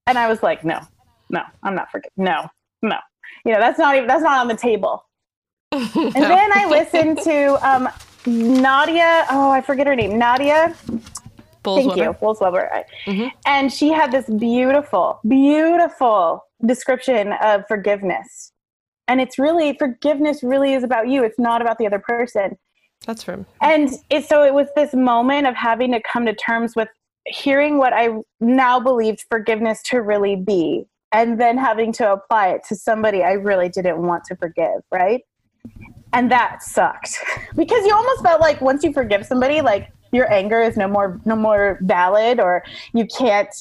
[0.05, 0.81] and I was like, no,
[1.29, 2.11] no, I'm not forgive.
[2.17, 2.47] No,
[2.81, 2.97] no,
[3.45, 5.03] you know that's not even that's not on the table.
[5.73, 5.79] no.
[5.95, 7.89] And then I listened to um,
[8.25, 9.25] Nadia.
[9.29, 10.17] Oh, I forget her name.
[10.17, 10.75] Nadia.
[11.63, 12.85] Thank you, Bolz-Weber.
[13.05, 13.27] Mm-hmm.
[13.45, 18.53] And she had this beautiful, beautiful description of forgiveness
[19.07, 22.57] and it's really forgiveness really is about you it's not about the other person
[23.05, 26.75] that's true and it, so it was this moment of having to come to terms
[26.75, 26.89] with
[27.25, 28.09] hearing what i
[28.39, 33.33] now believed forgiveness to really be and then having to apply it to somebody i
[33.33, 35.23] really didn't want to forgive right
[36.13, 37.17] and that sucked
[37.55, 41.19] because you almost felt like once you forgive somebody like your anger is no more
[41.25, 43.53] no more valid or you can't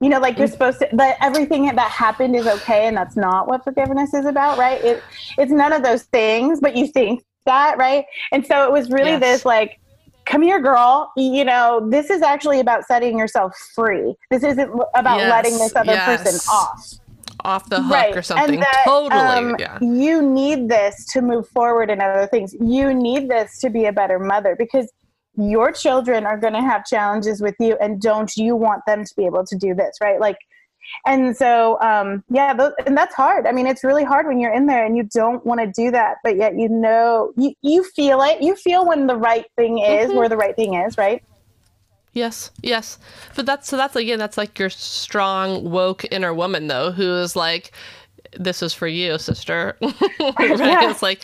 [0.00, 0.52] you know like you're mm.
[0.52, 4.58] supposed to that everything that happened is okay and that's not what forgiveness is about
[4.58, 5.02] right it,
[5.38, 9.12] it's none of those things but you think that right and so it was really
[9.12, 9.20] yes.
[9.20, 9.80] this like
[10.24, 15.18] come here girl you know this is actually about setting yourself free this isn't about
[15.18, 15.30] yes.
[15.30, 16.22] letting this other yes.
[16.22, 16.98] person off
[17.44, 18.16] off the hook right.
[18.16, 19.78] or something that, totally um, yeah.
[19.80, 23.92] you need this to move forward in other things you need this to be a
[23.92, 24.92] better mother because
[25.36, 29.14] your children are going to have challenges with you and don't you want them to
[29.16, 30.36] be able to do this right like
[31.06, 33.46] and so um yeah th- and that's hard.
[33.46, 35.90] I mean it's really hard when you're in there and you don't want to do
[35.90, 38.42] that but yet you know you, you feel it.
[38.42, 40.18] You feel when the right thing is mm-hmm.
[40.18, 41.22] where the right thing is right?
[42.12, 42.98] Yes yes.
[43.34, 47.34] But that's so that's again that's like your strong woke inner woman though who is
[47.36, 47.72] like
[48.38, 49.76] this is for you, sister.
[49.80, 50.58] right?
[50.58, 50.90] Yeah.
[50.90, 51.22] It's like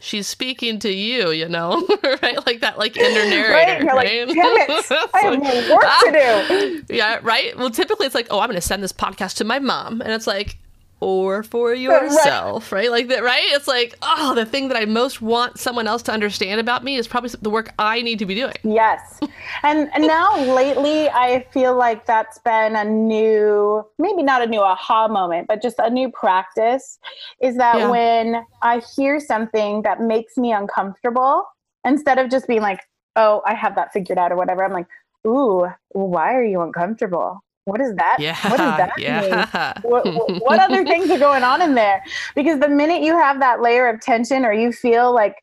[0.00, 1.86] she's speaking to you, you know,
[2.22, 2.44] right?
[2.46, 3.84] Like that, like inner narrator.
[3.86, 3.94] Right?
[3.94, 4.28] right?
[4.28, 6.46] Like, Damn it, I have work to ah!
[6.48, 6.84] do.
[6.88, 7.56] Yeah, right.
[7.56, 10.12] Well, typically it's like, oh, I'm going to send this podcast to my mom, and
[10.12, 10.58] it's like,
[11.00, 12.82] or for yourself, right.
[12.82, 12.90] right?
[12.90, 13.46] Like that, right?
[13.50, 16.96] It's like, oh, the thing that I most want someone else to understand about me
[16.96, 18.54] is probably the work I need to be doing.
[18.62, 19.20] Yes.
[19.64, 24.60] And, and now lately, I feel like that's been a new, maybe not a new
[24.60, 26.98] aha moment, but just a new practice
[27.40, 27.90] is that yeah.
[27.90, 31.44] when I hear something that makes me uncomfortable,
[31.84, 32.80] instead of just being like,
[33.16, 34.86] oh, I have that figured out or whatever, I'm like,
[35.26, 37.42] ooh, why are you uncomfortable?
[37.68, 38.16] What is that?
[38.18, 39.20] Yeah, what does that yeah.
[39.20, 39.82] mean?
[39.90, 42.02] What, what, other things are going on in there?
[42.34, 45.36] Because the minute you have that layer of tension or you feel like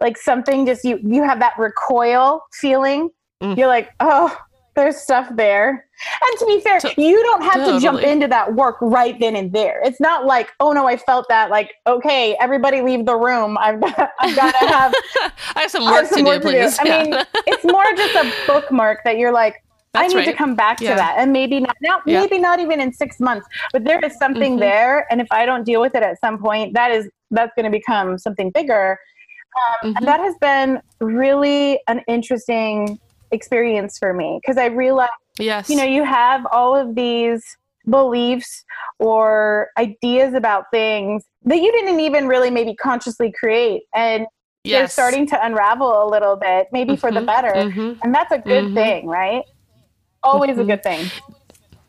[0.00, 3.10] like something just you you have that recoil feeling,
[3.42, 3.56] mm.
[3.56, 4.36] you're like, oh,
[4.78, 5.70] there's stuff there.
[5.70, 7.78] And to be fair, you don't have totally.
[7.78, 9.80] to jump into that work right then and there.
[9.84, 11.50] It's not like, oh no, I felt that.
[11.50, 13.58] Like, okay, everybody leave the room.
[13.58, 14.94] I've got, I've got to have.
[15.56, 16.70] I have some work, have some to, work do, to do.
[16.78, 17.14] I mean,
[17.46, 20.30] it's more just a bookmark that you're like, that's I need right.
[20.30, 20.90] to come back yeah.
[20.90, 21.16] to that.
[21.18, 22.20] And maybe not now, yeah.
[22.20, 24.60] maybe not even in six months, but there is something mm-hmm.
[24.60, 25.06] there.
[25.10, 27.70] And if I don't deal with it at some point, that is, that's going to
[27.70, 28.98] become something bigger.
[29.56, 29.96] Um, mm-hmm.
[29.96, 32.98] And that has been really an interesting
[33.30, 35.68] experience for me because I realized, yes.
[35.70, 37.42] you know, you have all of these
[37.88, 38.64] beliefs
[38.98, 43.82] or ideas about things that you didn't even really maybe consciously create.
[43.94, 44.26] And
[44.64, 44.78] yes.
[44.78, 47.00] they're starting to unravel a little bit, maybe mm-hmm.
[47.00, 47.26] for the mm-hmm.
[47.26, 47.52] better.
[47.52, 48.00] Mm-hmm.
[48.02, 48.74] And that's a good mm-hmm.
[48.74, 49.44] thing, right?
[50.22, 50.60] Always mm-hmm.
[50.60, 51.10] a good thing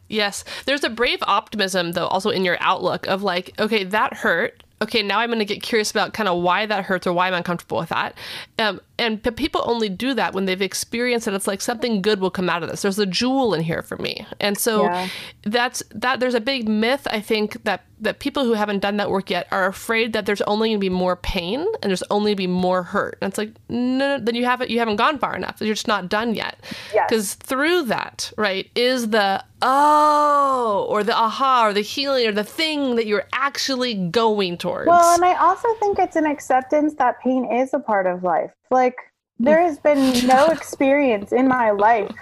[0.10, 0.44] Yes.
[0.66, 4.64] There's a brave optimism, though, also in your outlook of like, okay, that hurt.
[4.82, 7.28] Okay, now I'm going to get curious about kind of why that hurts or why
[7.28, 8.16] I'm uncomfortable with that.
[8.58, 11.34] Um, and people only do that when they've experienced it.
[11.34, 12.82] It's like something good will come out of this.
[12.82, 14.26] There's a jewel in here for me.
[14.40, 15.08] And so Yeah.
[15.44, 16.20] that's that.
[16.20, 19.46] There's a big myth, I think, that that people who haven't done that work yet
[19.52, 22.42] are afraid that there's only going to be more pain and there's only going to
[22.44, 23.18] be more hurt.
[23.22, 25.58] And it's like, no, no, then you haven't you haven't gone far enough.
[25.60, 26.60] You're just not done yet.
[26.94, 27.08] Yes.
[27.10, 32.44] Because through that, right, is the oh or the aha or the healing or the
[32.44, 34.88] thing that you're actually going towards.
[34.88, 38.52] Well, and I also think it's an acceptance that pain is a part of life.
[38.70, 38.96] Like
[39.40, 42.16] there has been no experience in my life.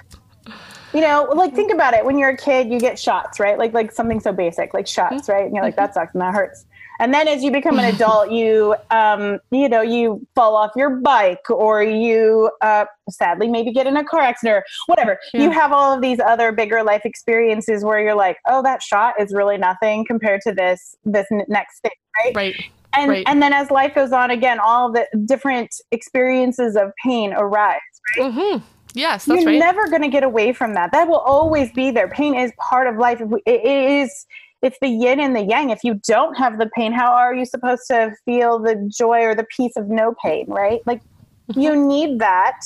[0.94, 2.06] You know, like think about it.
[2.06, 3.58] When you're a kid, you get shots, right?
[3.58, 5.46] Like like something so basic, like shots, right?
[5.46, 6.66] And you're like, that sucks and that hurts.
[7.00, 10.90] And then as you become an adult, you um, you know, you fall off your
[10.90, 15.20] bike or you uh sadly maybe get in a car accident or whatever.
[15.34, 15.44] Yeah.
[15.44, 19.16] You have all of these other bigger life experiences where you're like, oh, that shot
[19.20, 21.92] is really nothing compared to this this next thing,
[22.24, 22.36] right?
[22.36, 22.56] right.
[22.94, 23.24] And Right.
[23.28, 27.80] and then as life goes on again all the different experiences of pain arise
[28.18, 28.64] Mm-hmm.
[28.94, 29.60] Yes, that's you're right.
[29.60, 32.88] never going to get away from that that will always be there pain is part
[32.88, 34.26] of life it it is
[34.64, 37.46] it's the yin and the yang if you don't have the pain how are you
[37.46, 41.02] supposed to feel the joy or the peace of no pain right like
[41.50, 41.62] Mm-hmm.
[41.62, 42.60] you need that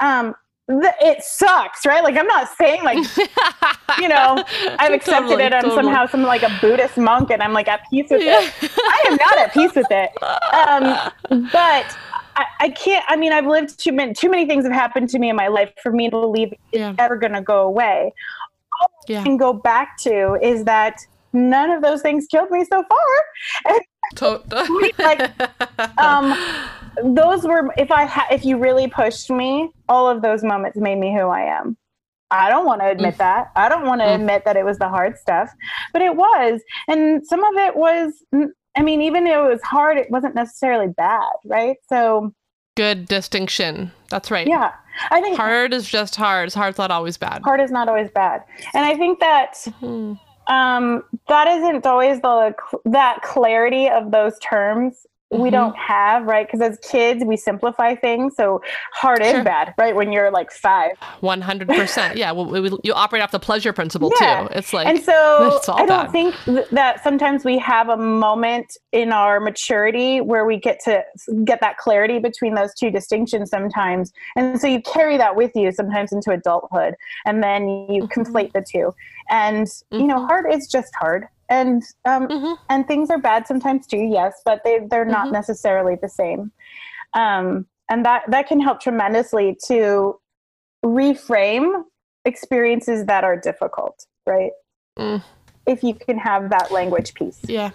[0.00, 0.34] um
[0.70, 2.98] it sucks right like i'm not saying like
[3.98, 4.44] you know
[4.78, 5.82] i've accepted Totally, it i'm totally.
[5.82, 8.40] somehow some like a buddhist monk and i'm like at peace with Yeah.
[8.42, 10.10] it I am not at peace with it.
[10.52, 11.12] Um,
[11.52, 11.96] but
[12.36, 13.04] I, I can't.
[13.08, 14.12] I mean, I've lived too many.
[14.12, 16.98] Too many things have happened to me in my life for me to believe it's
[16.98, 18.12] ever going to go away.
[19.08, 19.24] Yeah.
[19.24, 20.96] And go back to is that
[21.32, 23.76] none of those things killed me so far.
[24.16, 24.42] To-
[24.98, 25.30] like,
[25.98, 26.34] um,
[27.14, 30.96] those were if I ha- if you really pushed me, all of those moments made
[30.98, 31.76] me who I am.
[32.30, 33.50] I don't want to admit that.
[33.56, 34.16] I don't want to Mm.
[34.16, 35.50] admit that it was the hard stuff,
[35.92, 36.60] but it was.
[36.86, 38.12] And some of it was,
[38.76, 41.76] I mean, even though it was hard, it wasn't necessarily bad, right?
[41.88, 42.34] So,
[42.76, 43.92] Good distinction.
[44.10, 44.46] That's right.
[44.46, 44.72] yeah,
[45.10, 46.52] I think Hard is just hard.
[46.52, 47.42] Hard's not always bad.
[47.42, 48.44] hard is not always bad.
[48.74, 50.12] And I think that Hmm.
[50.48, 55.52] Um, that isn't always the that clarity of those terms we Mhm.
[55.52, 58.62] don't have right because as kids we simplify things so
[58.94, 59.38] hard Sure.
[59.38, 62.16] is bad right when you're like five One hundred percent.
[62.16, 62.32] Yeah.
[62.32, 64.42] Well, we, we- you operate off the pleasure principle Yeah.
[64.48, 64.48] too.
[64.52, 66.12] It's like and so i don't bad.
[66.12, 66.34] think
[66.70, 71.04] that sometimes we have a moment in our maturity where we get to
[71.44, 75.70] get that clarity between those two distinctions sometimes and so you carry that with you
[75.72, 76.94] sometimes into adulthood
[77.26, 78.08] and then you Mhm.
[78.08, 78.94] conflate the two
[79.28, 82.58] and you know hard is just hard and um, Mhm.
[82.68, 85.32] and things are bad sometimes too yes but they they're not Mhm.
[85.32, 86.52] necessarily the same
[87.14, 90.18] um, and that that can help tremendously to
[90.84, 91.84] reframe
[92.24, 94.52] experiences that are difficult right
[94.98, 95.22] Mm.
[95.66, 97.70] if you can have that language piece Yeah.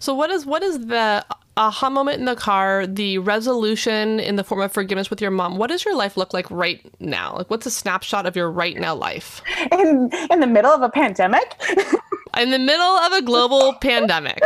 [0.00, 1.24] So what is what is the
[1.56, 5.56] aha moment in the car, the resolution in the form of forgiveness with your mom?
[5.56, 7.34] What does your life look like right now?
[7.36, 9.40] Like what's a snapshot of your right now life?
[9.72, 11.60] in in the middle of a pandemic
[12.38, 14.40] In the middle of a global pandemic.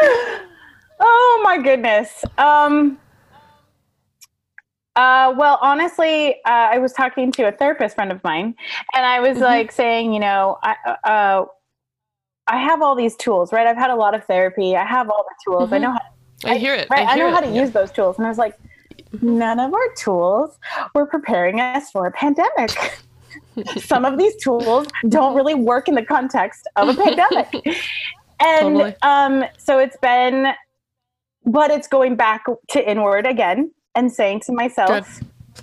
[1.01, 2.99] oh my goodness um
[4.97, 8.55] uh, well, honestly, uh, I was talking to a therapist friend of mine,
[8.95, 9.43] and I was Mhm.
[9.43, 11.45] like saying, you know, I, uh,
[12.47, 13.67] I have all these tools, right?
[13.67, 14.75] I've had a lot of therapy.
[14.75, 15.71] I have all the tools.
[15.71, 15.83] I Mhm.
[15.83, 16.89] know how I hear it.
[16.89, 17.07] right?
[17.07, 17.51] I, hear know how it.
[17.51, 18.17] to use those tools.
[18.17, 18.55] And I was like,
[19.21, 20.59] none of our tools
[20.95, 22.71] were preparing us for a pandemic.
[23.79, 27.55] Some of these tools don't really work in the context of a pandemic.
[28.39, 28.95] And Totally.
[29.01, 30.53] um, so it's been,
[31.47, 35.23] but it's going back to inward again and saying to myself,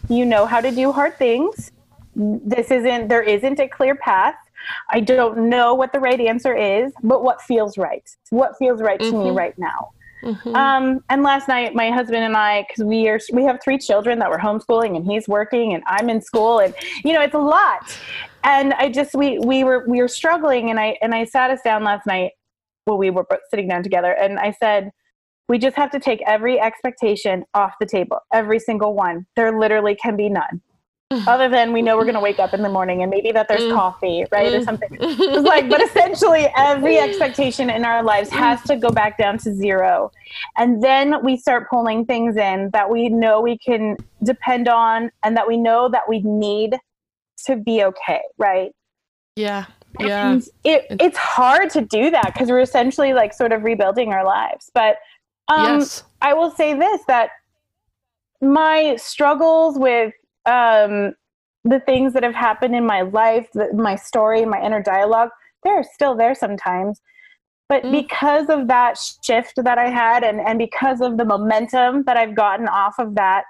[0.10, 1.72] you know how to do hard things.
[2.16, 4.34] This isn't, there isn't a clear path.
[4.90, 8.10] I don't know what the right answer is, but what feels right?
[8.32, 9.36] What feels right to me Mhm.
[9.36, 9.90] right now?
[10.24, 10.56] Mhm.
[10.56, 14.20] Um, and last night, my husband and I, because we are we have three children
[14.20, 17.40] that we're homeschooling, and he's working, and I'm in school, and you know it's a
[17.40, 17.98] lot.
[18.44, 21.60] And I just we we were we were struggling, and I and I sat us
[21.62, 22.32] down last night.
[22.88, 24.92] Well, we were sitting down together, and I said,
[25.50, 29.26] we just have to take every expectation off the table, every single one.
[29.36, 30.62] There literally can be none,
[31.12, 33.48] other than we know we're going to wake up in the morning, and maybe that
[33.48, 33.76] there's Mm.
[33.76, 34.66] coffee, right, or Mm.
[34.66, 39.38] something it's like but essentially every expectation in our lives has to go back down
[39.38, 40.12] to zero
[40.58, 45.38] and then we start pulling things in that we know we can depend on and
[45.38, 46.78] that we know that we need
[47.46, 48.72] to be okay right
[49.36, 49.66] yeah.
[50.00, 50.32] Yeah.
[50.32, 54.26] and it, it's hard to do that because we're essentially like sort of rebuilding our
[54.26, 54.98] lives but
[55.48, 56.04] um yes.
[56.22, 57.30] I will say this that
[58.42, 60.14] my struggles with
[60.46, 61.14] um
[61.66, 65.30] the things that have happened in my life, the, my story, my inner dialogue,
[65.64, 67.02] they're still there sometimes.
[67.70, 67.92] But mm.
[67.92, 72.36] because of that shift that I had and, and because of the momentum that I've
[72.36, 73.46] gotten off of that,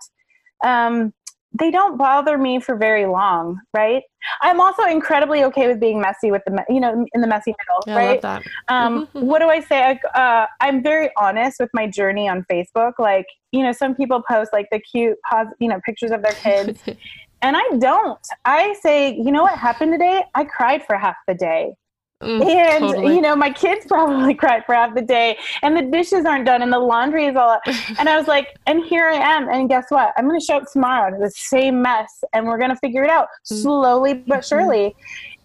[0.64, 1.14] um,
[1.54, 4.04] they don't bother me for very long, right?
[4.42, 7.84] I'm also incredibly okay with being messy with the, you know, in the messy middle,
[7.86, 8.26] yeah, right?
[8.26, 9.22] I um, mm-hmm.
[9.28, 10.00] what do I say?
[10.16, 12.94] I, uh, I'm very honest with my journey on Facebook.
[12.98, 16.34] Like, you know, some people post like the cute, pos- you know, pictures of their
[16.34, 16.82] kids,
[17.42, 18.20] and I don't.
[18.46, 20.24] I say, you know what happened today?
[20.34, 21.76] I cried for half the day.
[22.24, 23.16] Mm, and totally.
[23.16, 26.62] you know, my kids probably cried for half the day, and the dishes aren't done,
[26.62, 27.62] and the laundry is all up.
[28.00, 30.14] and I was like, and here I am, and guess what?
[30.18, 33.04] I'm going to show up tomorrow to the same mess, and we're going to figure
[33.04, 33.62] it out mm.
[33.62, 34.42] slowly but mm-hmm.
[34.42, 34.96] surely.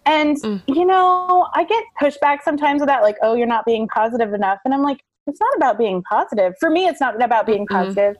[0.05, 0.61] And mm.
[0.67, 4.59] you know, I get pushback sometimes with that, like, oh, you're not being positive enough,
[4.65, 6.53] and I'm like, it's not about being positive.
[6.59, 7.83] For me, it's not about being mm-hmm.
[7.83, 8.15] positive.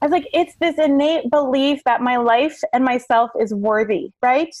[0.00, 4.54] I was like, it's this innate belief that my life and myself is worthy, right?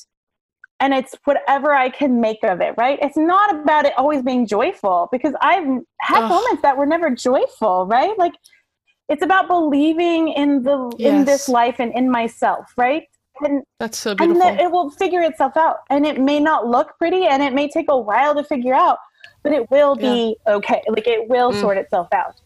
[0.82, 2.98] And it's whatever I can make of it, right?
[3.00, 5.64] It's not about it always being joyful because I've
[6.00, 6.28] had Ugh.
[6.28, 8.18] moments that were never joyful, right?
[8.18, 8.32] Like
[9.08, 11.12] it's about believing in the yes.
[11.12, 13.04] in this life and in myself, right?
[13.42, 14.42] And that's so beautiful.
[14.42, 15.76] And it will figure itself out.
[15.88, 18.98] And it may not look pretty and it may take a while to figure out,
[19.44, 20.54] but it will be yeah.
[20.54, 20.82] okay.
[20.88, 21.60] Like it will mm.
[21.60, 22.40] sort itself out.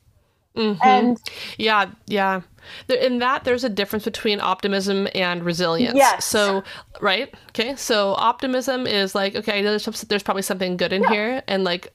[0.56, 0.82] Mm-hmm.
[0.82, 1.20] And
[1.58, 2.40] yeah, yeah.
[2.88, 5.96] In that, there's a difference between optimism and resilience.
[5.96, 6.24] Yes.
[6.24, 6.64] So,
[7.00, 7.32] right?
[7.50, 7.76] Okay.
[7.76, 11.10] So, optimism is like, okay, there's, there's probably something good in yeah.
[11.10, 11.42] here.
[11.46, 11.92] And like,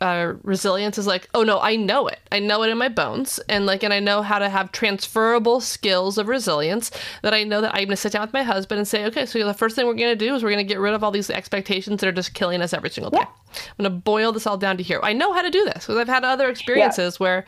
[0.00, 2.20] uh, resilience is like, oh no, I know it.
[2.30, 5.60] I know it in my bones, and like, and I know how to have transferable
[5.60, 6.90] skills of resilience.
[7.22, 9.44] That I know that I'm gonna sit down with my husband and say, okay, so
[9.44, 12.00] the first thing we're gonna do is we're gonna get rid of all these expectations
[12.00, 13.18] that are just killing us every single day.
[13.20, 13.62] Yeah.
[13.78, 15.00] I'm gonna boil this all down to here.
[15.02, 17.24] I know how to do this because I've had other experiences yeah.
[17.24, 17.46] where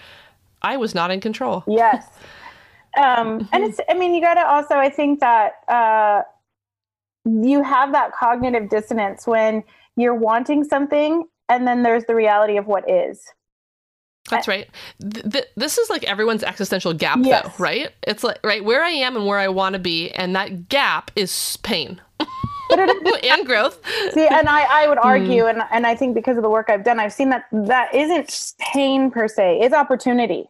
[0.63, 1.65] I was not in control.
[1.67, 2.07] Yes.
[2.97, 6.23] Um, and it's, I mean, you got to also, I think that uh,
[7.25, 9.63] you have that cognitive dissonance when
[9.97, 13.23] you're wanting something and then there's the reality of what is.
[14.31, 14.69] That's right.
[15.01, 17.45] Th- th- this is like everyone's existential gap, yes.
[17.45, 17.91] though, right?
[18.03, 21.11] It's like, right, where I am and where I want to be, and that gap
[21.17, 22.01] is pain.
[22.71, 23.81] and growth.
[24.13, 25.51] See, and I, I would argue, mm.
[25.51, 28.55] and, and I think because of the work I've done, I've seen that that isn't
[28.59, 30.45] pain per se, it's opportunity,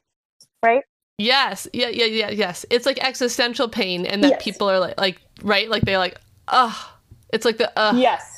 [0.64, 0.82] right?
[1.18, 2.64] Yes, yeah, yeah, yeah, yes.
[2.70, 4.42] It's like existential pain, and that yes.
[4.42, 6.74] people are like, like, right, like they're like, ugh.
[7.30, 7.96] It's like the ugh.
[7.96, 8.37] Yes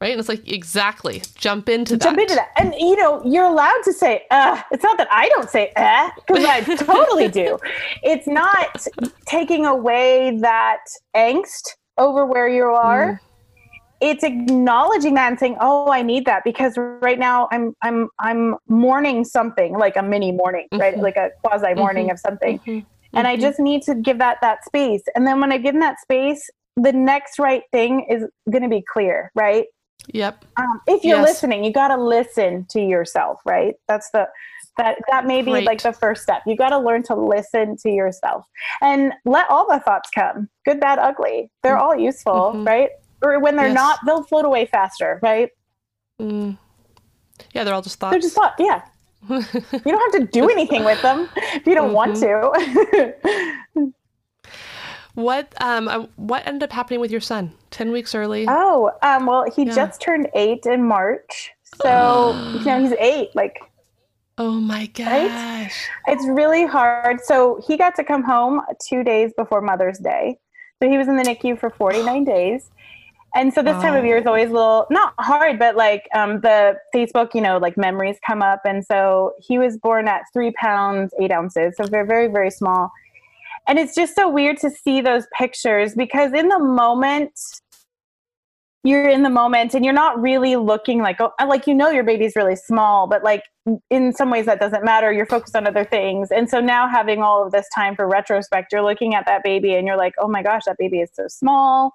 [0.00, 0.12] right?
[0.12, 2.02] And it's like exactly jump into that.
[2.02, 4.60] jump into that, and you know you're allowed to say uh.
[4.70, 7.58] It's not that I don't say uh because I totally do.
[8.02, 8.86] It's not
[9.26, 10.84] taking away that
[11.14, 13.12] angst over where you are.
[13.12, 13.18] Mm.
[14.00, 18.56] It's acknowledging that and saying, "Oh, I need that because right now I'm I'm I'm
[18.68, 20.80] mourning something like a mini mourning, mm-hmm.
[20.80, 20.98] right?
[20.98, 22.12] Like a quasi mourning mm-hmm.
[22.12, 22.86] of something." Mm-hmm.
[23.12, 23.42] And I mm-hmm.
[23.42, 25.02] just need to give that that space.
[25.14, 28.82] And then when I give that space, the next right thing is going to be
[28.92, 29.66] clear, right?
[30.08, 30.44] Yep.
[30.56, 31.28] Um, if you're yes.
[31.28, 33.74] listening, you got to listen to yourself, right?
[33.88, 34.28] That's the
[34.76, 36.42] that that may be like the first step.
[36.46, 38.46] You got to learn to listen to yourself
[38.80, 41.50] and let all the thoughts come, good, bad, ugly.
[41.62, 42.64] They're all useful, mm-hmm.
[42.64, 42.90] right?
[43.22, 43.74] Or when they're yes.
[43.74, 45.50] not, they'll float away faster, right?
[46.20, 46.56] Mm.
[47.52, 48.12] Yeah, they're all just thoughts.
[48.12, 48.54] They're just thoughts.
[48.58, 48.82] Yeah.
[49.28, 49.42] you
[49.84, 51.94] don't have to do anything with them if you don't mm-hmm.
[51.94, 53.92] want to.
[55.14, 57.52] What um uh, what ended up happening with your son?
[57.70, 58.46] Ten weeks early.
[58.48, 59.74] Oh, um, well, he yeah.
[59.74, 61.52] just turned eight in March,
[61.82, 63.34] so you know he's eight.
[63.34, 63.60] Like,
[64.38, 65.70] oh my gosh, right?
[66.06, 67.20] it's really hard.
[67.22, 70.38] So he got to come home two days before Mother's Day.
[70.80, 72.70] So he was in the NICU for forty nine days.
[73.34, 76.40] And so this time of year is always a little not hard, but like um,
[76.40, 78.62] the Facebook, you know, like memories come up.
[78.64, 82.90] And so he was born at three pounds eight ounces, so very, very, very small
[83.66, 87.32] and it's just so weird to see those pictures because in the moment
[88.82, 92.04] you're in the moment and you're not really looking like oh like you know your
[92.04, 93.42] baby's really small but like
[93.90, 95.12] in some ways that doesn't matter.
[95.12, 96.30] You're focused on other things.
[96.30, 99.74] And so now having all of this time for retrospect you're looking at that baby
[99.74, 101.92] and you're like oh my gosh that baby is so small.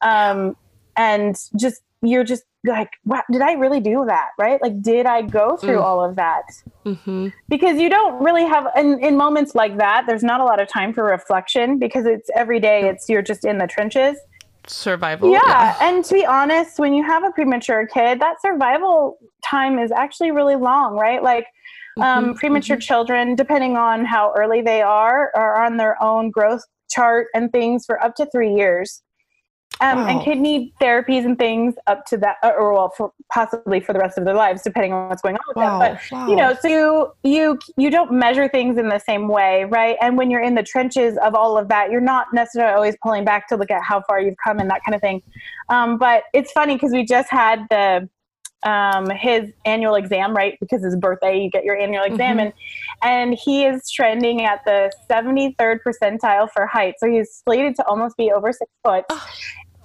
[0.00, 0.56] Um,
[0.96, 4.30] and just you're just like, wow, did I really do that?
[4.38, 4.60] Right?
[4.60, 5.84] Like, did I go through mm.
[5.84, 6.44] all of that?
[6.84, 7.28] Mm-hmm.
[7.48, 10.68] Because you don't really have, in, in moments like that, there's not a lot of
[10.68, 14.16] time for reflection because it's every day, it's you're just in the trenches.
[14.66, 15.30] Survival.
[15.30, 15.40] Yeah.
[15.46, 15.76] yeah.
[15.80, 20.30] And to be honest, when you have a premature kid, that survival time is actually
[20.30, 21.22] really long, right?
[21.22, 21.46] Like,
[22.00, 22.32] um, mm-hmm.
[22.34, 22.80] premature mm-hmm.
[22.80, 27.84] children, depending on how early they are, are on their own growth chart and things
[27.84, 29.02] for up to three years.
[29.80, 30.06] Um, Wow.
[30.08, 34.16] and kidney therapies and things up to that, or well, for possibly for the rest
[34.18, 35.78] of their lives, depending on what's going on with Wow.
[35.78, 35.98] them.
[35.98, 36.26] But wow.
[36.28, 39.96] you know, so you you you don't measure things in the same way, right?
[40.00, 43.24] And when you're in the trenches of all of that, you're not necessarily always pulling
[43.24, 45.22] back to look at how far you've come and that kind of thing.
[45.68, 48.08] Um, but it's funny because we just had the
[48.66, 50.56] um, his annual exam, right?
[50.58, 52.40] Because his birthday, you get your annual exam, Mhm.
[52.44, 52.52] and
[53.02, 56.94] and he is trending at the 73rd percentile for height.
[56.98, 59.04] So he's slated to almost be over six foot.
[59.10, 59.26] Oh,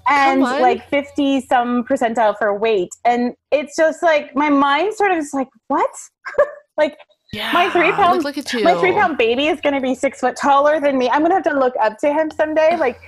[0.10, 2.89] and like 50 some percentile for weight.
[3.05, 5.89] And it's just like my mind sort of is like, what?
[6.78, 6.97] like
[7.32, 7.51] yeah.
[7.53, 8.64] my three pound- Look, look at you.
[8.64, 11.10] my three pound baby is going to be six foot taller than me.
[11.10, 12.76] I'm going to have to look up to him someday.
[12.78, 12.99] Like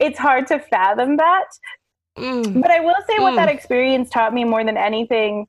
[0.00, 1.44] it's hard to fathom that.
[2.18, 2.60] Mm.
[2.60, 3.36] But I will say what Mm.
[3.36, 5.46] that experience taught me more than anything,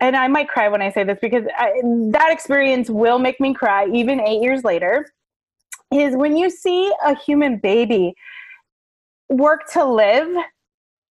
[0.00, 1.80] and I might cry when I say this because I,
[2.10, 5.06] that experience will make me cry even eight years later,
[5.92, 8.14] is when you see a human baby
[9.28, 10.28] work to live,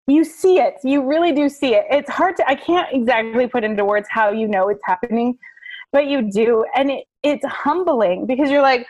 [0.08, 0.76] you see it.
[0.84, 1.86] You really do see it.
[1.90, 5.38] It's hard to, I can't exactly put into words how you know it's happening,
[5.92, 6.66] but you do.
[6.76, 8.88] And it, it's humbling because you're like,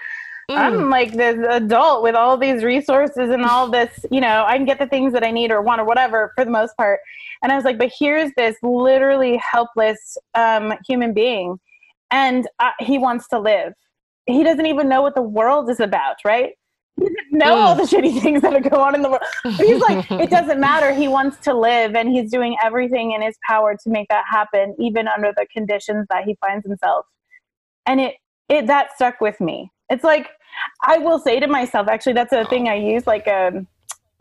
[0.50, 0.58] Mm.
[0.58, 4.66] I'm like this adult with all these resources and all this, you know, I can
[4.66, 7.00] get the things that I need or want or whatever for the most part.
[7.42, 11.60] And I was like, but here's this literally helpless um, human being,
[12.12, 13.74] and uh, he wants to live.
[14.28, 16.52] He doesn't even know what the world is about, right?
[16.98, 19.24] He doesn't know all the shitty things that go on in the world.
[19.44, 20.94] But he's like, it doesn't matter.
[20.94, 24.76] He wants to live, and he's doing everything in his power to make that happen,
[24.80, 27.06] even under the conditions that he finds himself.
[27.86, 28.16] And it,
[28.50, 29.72] it that stuck with me.
[29.90, 30.30] It's like
[30.84, 33.06] I will say to myself, actually, that's a thing I use.
[33.06, 33.68] Like um,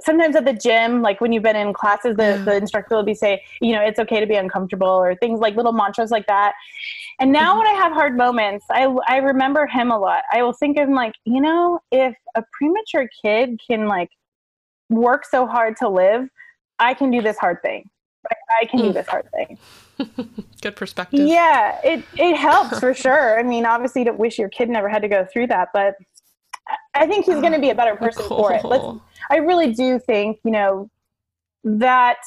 [0.03, 2.45] sometimes at the gym, like when you've been in classes, the, Yeah.
[2.45, 5.55] the instructor will be say, you know, it's okay to be uncomfortable, or things like
[5.57, 6.55] little mantras like that.
[7.21, 7.59] And now Mhm.
[7.59, 10.23] when I have hard moments, I I remember him a lot.
[10.33, 14.11] I will think of him like, you know, if a premature kid can like
[14.91, 16.29] work so hard to live,
[16.79, 17.89] I can do this hard thing.
[18.61, 18.95] I can do Mm.
[18.95, 19.59] this hard thing.
[20.63, 21.21] Good perspective.
[21.21, 23.39] Yeah, it it helps for sure.
[23.39, 25.95] I mean, obviously, you don't wish your kid never had to go through that, but
[26.95, 28.65] I- think he's going to be a better person for it.
[28.65, 28.85] Let's,
[29.31, 30.89] I really do think you know
[31.65, 32.19] that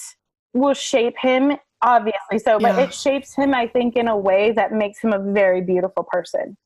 [0.53, 2.39] will shape him, obviously.
[2.39, 2.83] So, but Yeah.
[2.85, 6.57] it shapes him, I think, in a way that makes him a very beautiful person.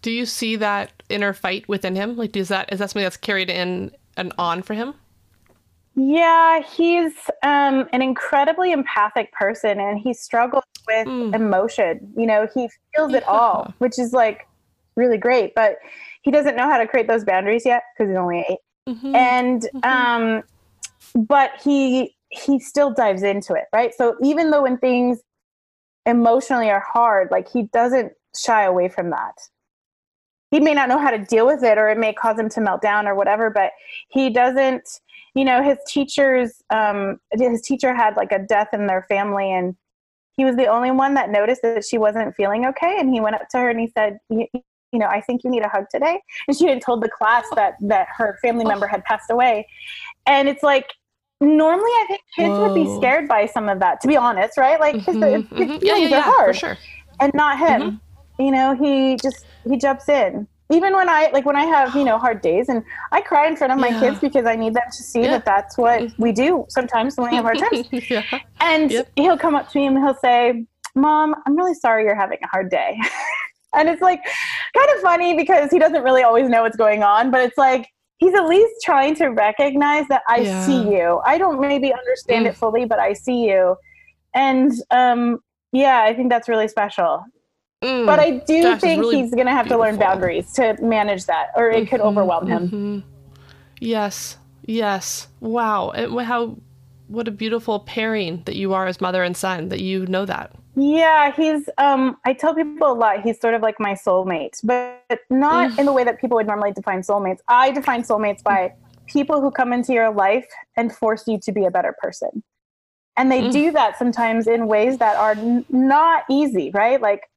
[0.00, 2.16] Do you see that inner fight within him?
[2.16, 4.94] Like, is that is that something that's carried in and on for him?
[5.96, 7.12] Yeah, he's
[7.42, 11.34] um, an incredibly empathic person, and he struggles with Mm.
[11.34, 12.12] emotion.
[12.16, 14.46] You know, he feels it all, which is like
[14.96, 15.56] really great.
[15.56, 15.78] But
[16.22, 18.58] he doesn't know how to create those boundaries yet because he's only eight.
[18.88, 19.14] Mhm.
[19.14, 19.84] and Mhm.
[19.84, 20.42] um
[21.26, 23.92] but he he still dives into it right?
[23.94, 25.20] So even though when things
[26.06, 29.34] emotionally are hard like he doesn't shy away from that.
[30.50, 32.60] He may not know how to deal with it or it may cause him to
[32.60, 33.72] melt down or whatever but
[34.08, 34.88] he doesn't
[35.34, 39.76] you know his teachers um his teacher had like a death in their family and
[40.36, 43.34] he was the only one that noticed that she wasn't feeling okay and he went
[43.34, 44.46] up to her and he said you,
[44.92, 46.20] you know i think you need a hug today.
[46.46, 49.66] And she had told the class that that her family member had passed away.
[50.26, 50.86] And it's like
[51.40, 54.80] normally i think kids would be scared by some of that to be honest right
[54.80, 55.78] Like, the, Mhm, the mhm.
[55.82, 56.78] Yeah, yeah, yeah, are hard for sure.
[57.20, 58.44] and not him Mm-hmm.
[58.44, 62.04] you know he just he jumps in even when i like when i have you
[62.04, 62.82] know hard days and
[63.12, 64.00] i cry in front of my Yeah.
[64.00, 65.30] kids because i need them to see Yeah.
[65.38, 68.22] that that's what we do sometimes when we have hard times yeah.
[68.60, 69.08] and Yep.
[69.16, 70.64] he'll come up to me and he'll say,
[70.94, 72.98] Mom, I'm really sorry you're having a hard day.
[73.76, 74.20] and it's like
[74.76, 77.86] kind of funny because he doesn't really always know what's going on, but it's like
[78.18, 80.64] he's at least trying to recognize that I Yeah.
[80.66, 81.20] see you.
[81.24, 82.50] I don't maybe understand Mm.
[82.50, 83.76] it fully, but I see you.
[84.34, 85.38] And um,
[85.72, 87.24] yeah, I think that's really special.
[87.82, 88.06] Mm.
[88.06, 91.26] But I do Josh think really he's going to have to learn boundaries to manage
[91.26, 92.68] that, or it could Mhm, overwhelm him.
[92.68, 93.02] mhm.
[93.80, 95.28] Yes, yes.
[95.40, 95.90] Wow.
[95.90, 96.56] And how,
[97.06, 100.50] what a beautiful pairing that you are as mother and son, that you know that.
[100.80, 105.20] Yeah, he's um I tell people a lot he's sort of like my soulmate, but
[105.28, 105.78] not Mm.
[105.80, 107.38] in the way that people would normally define soulmates.
[107.48, 108.72] I define soulmates by
[109.08, 112.44] people who come into your life and force you to be a better person.
[113.16, 113.50] And they Mm.
[113.50, 117.00] do that sometimes in ways that are n- not easy, right?
[117.02, 117.28] Like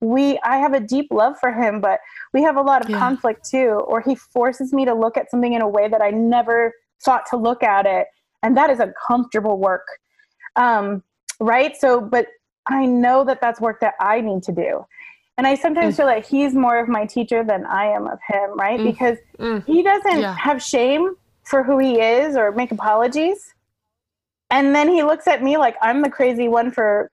[0.00, 2.00] we I have a deep love for him, but
[2.32, 2.98] we have a lot of Yeah.
[2.98, 6.10] conflict too, or he forces me to look at something in a way that I
[6.12, 6.72] never
[7.04, 8.06] thought to look at it,
[8.42, 9.86] and that is uncomfortable work.
[10.54, 11.02] Um
[11.40, 11.76] right?
[11.76, 12.28] So but
[12.66, 14.86] I know that that's work that I need to do.
[15.38, 15.96] And I sometimes Mm.
[15.98, 18.80] feel like he's more of my teacher than I am of him, right?
[18.80, 18.84] Mm.
[18.84, 19.64] Because Mm.
[19.66, 20.34] he doesn't Yeah.
[20.34, 21.14] have shame
[21.44, 23.54] for who he is or make apologies.
[24.50, 27.10] And then he looks at me like I'm the crazy one for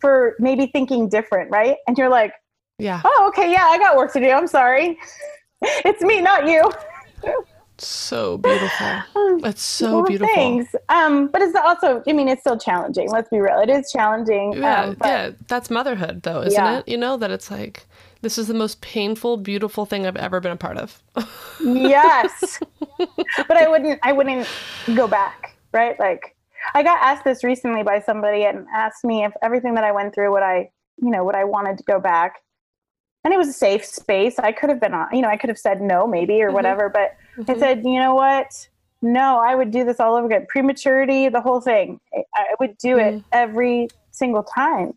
[0.00, 1.76] for maybe thinking different, right?
[1.86, 2.32] And you're like,
[2.78, 3.00] Yeah.
[3.04, 4.30] "Oh, okay, yeah, I got work to do.
[4.30, 4.96] I'm sorry.
[5.62, 6.70] it's me, not you."
[7.80, 9.02] So beautiful.
[9.40, 10.34] That's so Well, beautiful.
[10.34, 10.74] Thanks.
[10.88, 13.10] Um, but it's also, I mean, it's still challenging.
[13.10, 13.58] Let's be real.
[13.60, 14.54] It is challenging.
[14.54, 16.78] Yeah, um, but yeah, that's motherhood, though, isn't Yeah.
[16.78, 16.88] it?
[16.88, 17.86] You know that it's like
[18.22, 21.00] this is the most painful, beautiful thing I've ever been a part of.
[21.60, 22.60] yes.
[22.98, 24.48] but I wouldn't, I wouldn't
[24.94, 25.98] go back, right?
[26.00, 26.34] Like,
[26.74, 30.14] I got asked this recently by somebody and asked me if everything that I went
[30.14, 30.70] through, would I,
[31.00, 32.36] you know, would I wanted to go back?
[33.24, 34.38] And it was a safe space.
[34.38, 36.88] I could have been on, you know, I could have said no, maybe, or whatever.
[36.88, 37.16] But
[37.48, 38.46] I said, you know what?
[39.02, 40.46] No, I would do this all over again.
[40.48, 42.00] Prematurity, the whole thing.
[42.34, 44.92] I, would do it every single time.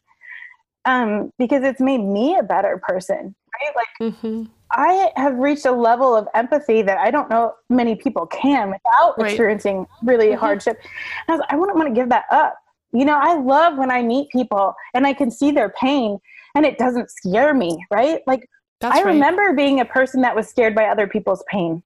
[0.86, 3.76] Um, because it's made me a better person, right?
[3.76, 8.26] Like hmm I have reached a level of empathy that I don't know many people
[8.26, 9.32] can without Right.
[9.32, 10.38] experiencing really Mhm.
[10.38, 10.80] hardship.
[11.28, 12.55] And I, was, I wouldn't want to give that up.
[12.93, 16.17] You know, I love when I meet people and I can see their pain
[16.56, 18.22] and it doesn't scare me, right?
[18.28, 18.47] Like
[18.80, 19.14] That's I right.
[19.14, 21.84] remember being a person that was scared by other people's pain.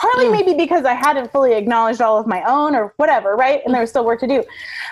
[0.00, 0.32] Partly Mm.
[0.32, 3.60] maybe because I hadn't fully acknowledged all of my own or whatever, right?
[3.64, 4.44] And there was still work to do.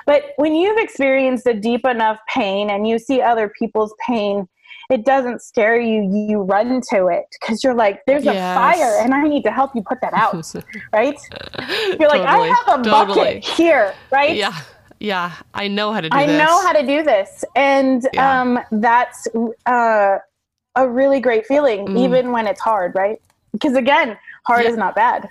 [0.05, 4.49] But when you've experienced a deep enough pain and you see other people's pain,
[4.91, 6.03] it doesn't scare you.
[6.29, 8.35] You run to it because you're like, there's Yes.
[8.37, 10.45] a fire and I need to help you put that out,
[10.93, 11.17] right?
[12.01, 13.41] You're like, I have a totally.
[13.41, 14.37] bucket here, right?
[14.37, 14.61] Yeah,
[15.01, 15.33] yeah.
[15.55, 16.23] I know how to do this.
[16.23, 16.39] I this.
[16.39, 17.45] know how to do this.
[17.55, 18.41] And Yeah.
[18.43, 19.29] um, that's
[19.67, 20.19] uh,
[20.75, 21.99] a really great feeling, Mm.
[21.99, 23.21] even when it's hard, right?
[23.53, 24.71] Because again, hard Yeah.
[24.71, 25.29] is not bad.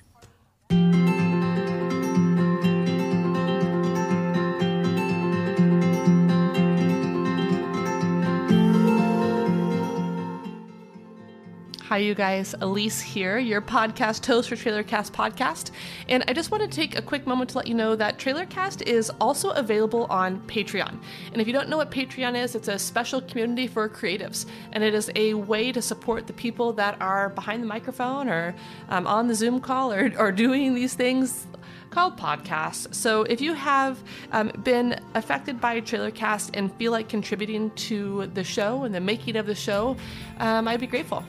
[11.89, 12.55] Hi, you guys.
[12.61, 15.69] Elise here, your podcast host for TrailerCast Podcast.
[16.09, 18.81] And I just want to take a quick moment to let you know that TrailerCast
[18.87, 20.97] is also available on Patreon.
[21.31, 24.47] And if you don't know what Patreon is, it's a special community for creatives.
[24.71, 28.55] And it is a way to support the people that are behind the microphone or
[28.89, 31.45] um, on the Zoom call or, or doing these things
[31.91, 32.95] called podcasts.
[32.95, 38.43] So if you have um, been affected by Trailercast and feel like contributing to the
[38.43, 39.95] show and the making of the show,
[40.39, 41.23] um, I'd be grateful.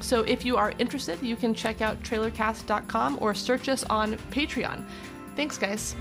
[0.00, 4.84] So if you are interested, you can check out trailercast.com or search us on Patreon.
[5.36, 5.94] Thanks, guys.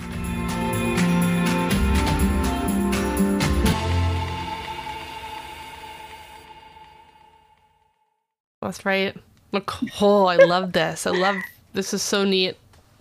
[8.62, 9.16] That's right.
[9.54, 11.08] Nicole, I love this.
[11.08, 11.38] I love
[11.74, 12.58] this is so neat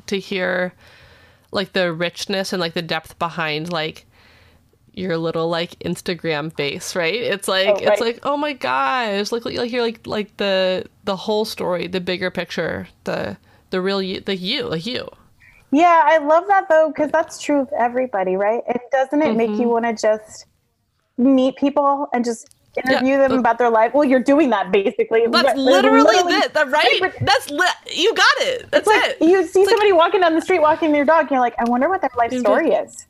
[0.07, 0.73] to hear
[1.51, 4.07] like the richness and like the depth behind like
[4.97, 7.15] your little like Instagram face, right?
[7.15, 11.15] It's like Oh, it's like oh my gosh, like like you're like like the the
[11.17, 13.37] whole story, the bigger picture, the
[13.71, 15.09] the real you, the you, like you.
[15.71, 18.63] Yeah, I love that though, because that's true of everybody, right?
[18.67, 19.61] And doesn't it make Mm-hmm.
[19.61, 20.47] you want to just
[21.19, 23.29] meet people and just interview Yeah.
[23.29, 23.93] them about their life?
[23.93, 25.27] Well, you're doing that basically.
[25.27, 27.13] That's Right, literally, it, that right?
[27.21, 28.71] That's li- you got it.
[28.71, 29.17] That's like it.
[29.21, 31.55] you see It's like- somebody walking down the street walking their dog, and you're like,
[31.59, 33.07] I wonder what their life story is.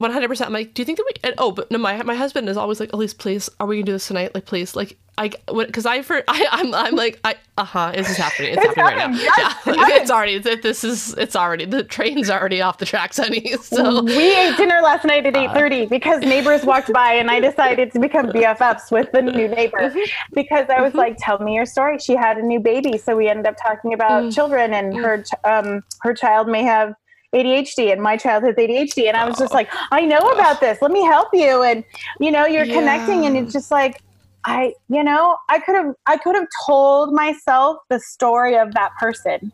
[0.00, 0.48] One hundred percent.
[0.48, 1.28] I'm like, do you think that we?
[1.28, 3.84] And, oh, but no, my my husband is always like, Elise, please, are we gonna
[3.84, 4.34] do this tonight?
[4.34, 8.08] Like, please, like, I, because I for I, I'm I'm like, I, uh huh, this
[8.08, 8.54] is happening.
[8.54, 9.18] It's, It's happening right now.
[9.18, 10.38] Yes, yeah, like, it's already.
[10.38, 11.12] This is.
[11.18, 11.66] It's already.
[11.66, 13.52] The train's already off the tracks, honey.
[13.62, 17.30] So We ate dinner last night Uh, at eight thirty because neighbors walked by, and
[17.30, 19.98] I decided to become BFFs with the new neighbor Mm-hmm.
[20.34, 23.28] because I was like, "Tell me your story." She had a new baby, so we
[23.28, 24.34] ended up talking about Mm.
[24.34, 26.94] children, and her um her child may have
[27.34, 30.78] ADHD, and my child has ADHD, and I was just like, "I know about this.
[30.82, 31.84] Let me help you." And
[32.18, 34.00] you know, you're connecting, and it's just like.
[34.42, 38.90] I, you know, I could have, I could have told myself the story of that
[38.98, 39.52] person,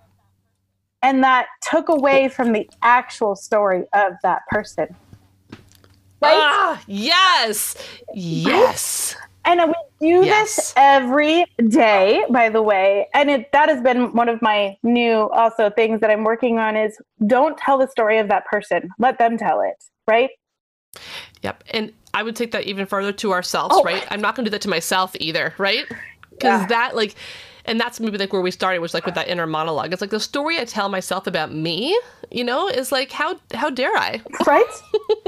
[1.03, 4.87] and that took away from the actual story of that person.
[6.23, 6.39] Right?
[6.39, 7.77] ah, yes,
[8.15, 9.17] yes.
[9.47, 10.57] And we do Yes.
[10.57, 13.09] this every day, by the way.
[13.15, 16.77] And it, that has been one of my new also things that I'm working on
[16.77, 18.91] is don't tell the story of that person.
[18.99, 19.77] Let them tell it.
[20.09, 20.31] Right?
[21.43, 21.65] Yep.
[21.71, 23.83] And I would take that even further to ourselves, Oh.
[23.85, 24.05] right?
[24.11, 25.87] I'm not going to do that to myself either, right?
[26.31, 26.67] Because Yeah.
[26.67, 27.15] that, like,
[27.67, 29.93] and that's maybe like where we started, was like with that inner monologue.
[29.93, 31.99] It's like the story I tell myself about me,
[32.31, 34.21] you know, is like, how how dare I?
[34.47, 34.65] Right?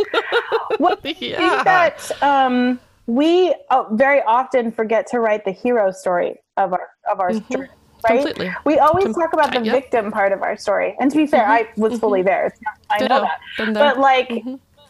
[0.78, 1.36] what I Yeah.
[1.36, 2.78] think that um,
[3.08, 7.46] we uh, very often forget to write the hero story of our of our story.
[7.50, 7.70] Right?
[7.70, 8.16] Mm-hmm.
[8.26, 8.54] Completely.
[8.64, 9.74] We always Com- talk about the yep.
[9.74, 10.94] victim part of our story.
[11.00, 12.54] And to be fair, I was fully there.
[12.62, 13.14] Not, I Ditto.
[13.14, 13.74] know that.
[13.74, 14.30] But like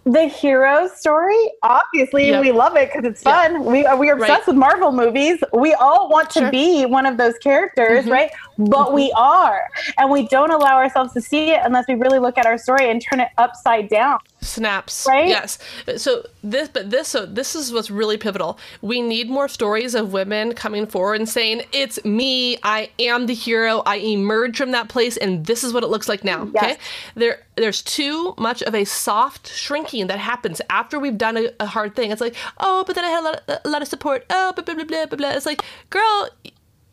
[0.05, 2.41] the hero story, obviously Yep.
[2.43, 3.65] we love it because it's fun.
[3.65, 4.47] We are we are obsessed Right.
[4.49, 5.39] with Marvel movies.
[5.53, 6.51] We all want to Sure.
[6.51, 8.31] be one of those characters, right?
[8.59, 9.23] But we mm-hmm.
[9.23, 9.69] are.
[9.97, 12.91] And we don't allow ourselves to see it unless we really look at our story
[12.91, 14.19] and turn it upside down.
[14.41, 15.07] Snaps.
[15.09, 15.29] Right?
[15.29, 15.59] Yes.
[15.97, 18.59] So this but this so this is what's really pivotal.
[18.83, 23.35] We need more stories of women coming forward and saying, It's me, I am the
[23.35, 26.49] hero, I emerged from that place, and this is what it looks like now.
[26.55, 26.65] Yes.
[26.65, 26.77] Okay.
[27.15, 31.67] There there's too much of a soft shrinking that happens after we've done a, a
[31.67, 32.11] hard thing.
[32.11, 34.25] It's like, oh, but then I had a lot of, a lot of support.
[34.31, 35.31] Oh, blah, blah, blah, blah, blah.
[35.31, 36.29] It's like, girl,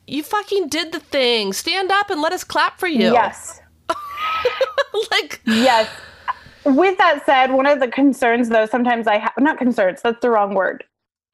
[0.07, 1.53] you fucking did the thing.
[1.53, 3.11] Stand up and let us clap for you.
[3.11, 3.59] Yes.
[5.11, 5.89] like, Yes.
[6.65, 10.31] With that said, one of the concerns, though, sometimes I have not concerns, that's the
[10.31, 10.83] wrong word.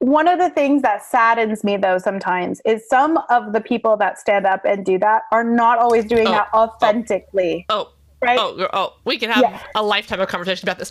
[0.00, 4.18] One of the things that saddens me, though, sometimes is some of the people that
[4.18, 6.64] stand up and do that are not always doing Oh, that oh.
[6.64, 7.64] authentically.
[7.70, 8.38] oh, Right?
[8.38, 10.90] oh, oh, we can have a lifetime of conversation about this.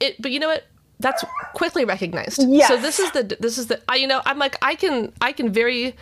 [0.00, 0.64] It, but you know what?
[0.98, 1.24] That's
[1.54, 2.42] quickly recognized.
[2.48, 2.68] Yes.
[2.68, 5.32] So this is the this is the I you know I'm like I can I
[5.32, 5.94] can very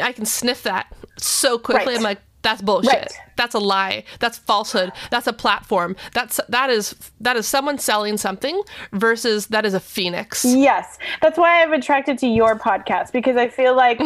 [0.00, 1.94] I can sniff that so quickly.
[1.94, 1.96] Right.
[1.96, 2.92] I'm like that's bullshit.
[2.92, 3.12] Right.
[3.36, 4.04] That's a lie.
[4.20, 4.92] That's falsehood.
[5.10, 5.96] That's a platform.
[6.14, 10.44] That's that is that is someone selling something versus that is a phoenix.
[10.44, 10.98] Yes.
[11.20, 14.00] That's why I'm attracted to your podcast because I feel like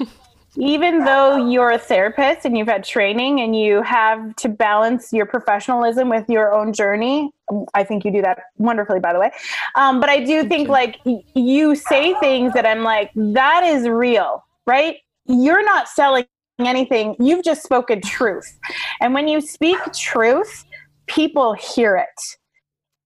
[0.56, 5.26] even though you're a therapist and you've had training and you have to balance your
[5.26, 7.30] professionalism with your own journey,
[7.74, 9.32] I think you do that wonderfully, by the way.
[9.74, 11.00] Um, but I do think like
[11.34, 14.98] you say things that I'm like, that is real, right?
[15.26, 16.24] You're not selling
[16.58, 17.16] anything.
[17.18, 18.58] You've just spoken truth.
[19.00, 20.64] And when you speak truth,
[21.06, 22.36] people hear it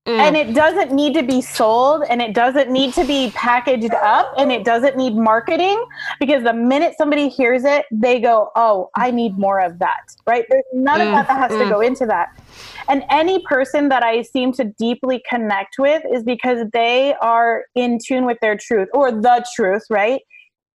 [0.06, 0.20] Mm.
[0.20, 4.32] and it doesn't need to be sold and it doesn't need to be packaged up
[4.38, 5.84] and it doesn't need marketing
[6.20, 10.44] because the minute somebody hears it they go oh i need more of that right
[10.48, 11.68] there's none of Mm, that that has to mm.
[11.70, 12.28] go into that
[12.88, 17.98] and any person that i seem to deeply connect with is because they are in
[17.98, 20.20] tune with their truth or the truth right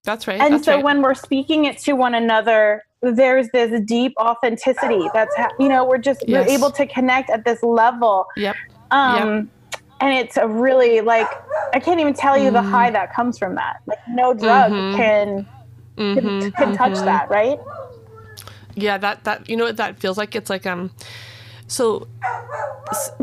[0.05, 0.41] That's right.
[0.41, 0.85] and that's so right.
[0.85, 5.85] when we're speaking it to one another there's this deep authenticity that's ha- you know
[5.85, 6.47] we're just Yes.
[6.47, 8.57] we're able to connect at this level Yep.
[8.91, 9.51] um
[10.01, 11.29] and it's a really like
[11.75, 12.71] i can't even tell you the Mm.
[12.71, 14.97] high that comes from that like no drug Mhm.
[14.97, 15.47] can
[15.97, 17.05] can, Mhm, can touch mhm.
[17.05, 17.59] that right
[18.75, 20.35] Yeah, that that you know what that feels like?
[20.35, 20.91] It's like um
[21.67, 22.07] so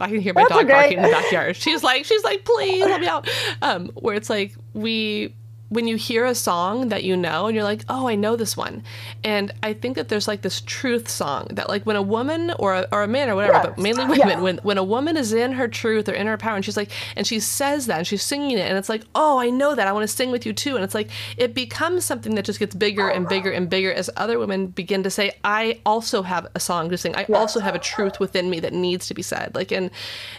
[0.00, 0.72] I can hear my That's dog okay.
[0.72, 1.56] barking in the backyard.
[1.56, 3.28] She's like she's like please let me out.
[3.62, 5.34] Um where it's like we
[5.70, 8.56] when you hear a song that you know and you're like, "Oh, I know this
[8.56, 8.82] one."
[9.24, 12.74] And I think that there's like this truth song that like when a woman or
[12.74, 13.66] a, or a man or whatever, Yes.
[13.66, 14.40] but mainly women, Yes.
[14.40, 16.90] when when a woman is in her truth or in her power and she's like
[17.16, 19.86] and she says that and she's singing it and it's like, "Oh, I know that.
[19.88, 22.58] I want to sing with you too." And it's like it becomes something that just
[22.58, 26.46] gets bigger and bigger and bigger as other women begin to say, "I also have
[26.54, 27.14] a song to sing.
[27.14, 29.90] I also have a truth within me that needs to be said." Like and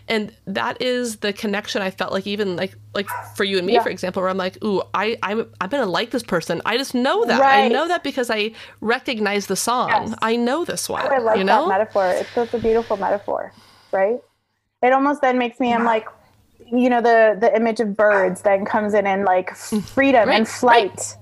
[0.10, 3.08] and that is the connection I felt like even like like
[3.38, 3.84] for you and me Yeah.
[3.84, 6.62] for example where I'm like, "Ooh, I I'm I'm going to like this person.
[6.66, 7.42] I just know that.
[7.42, 8.52] I know that because I
[8.82, 9.90] recognize the song.
[9.90, 10.16] Yes.
[10.22, 11.68] I know this one." i like you know?
[11.68, 13.52] that metaphor it's such a beautiful metaphor
[13.92, 14.20] right
[14.82, 16.08] it almost then makes me i'm like
[16.72, 20.28] you know the the image of birds then comes in and like freedom Mm.
[20.28, 21.16] Right, and flight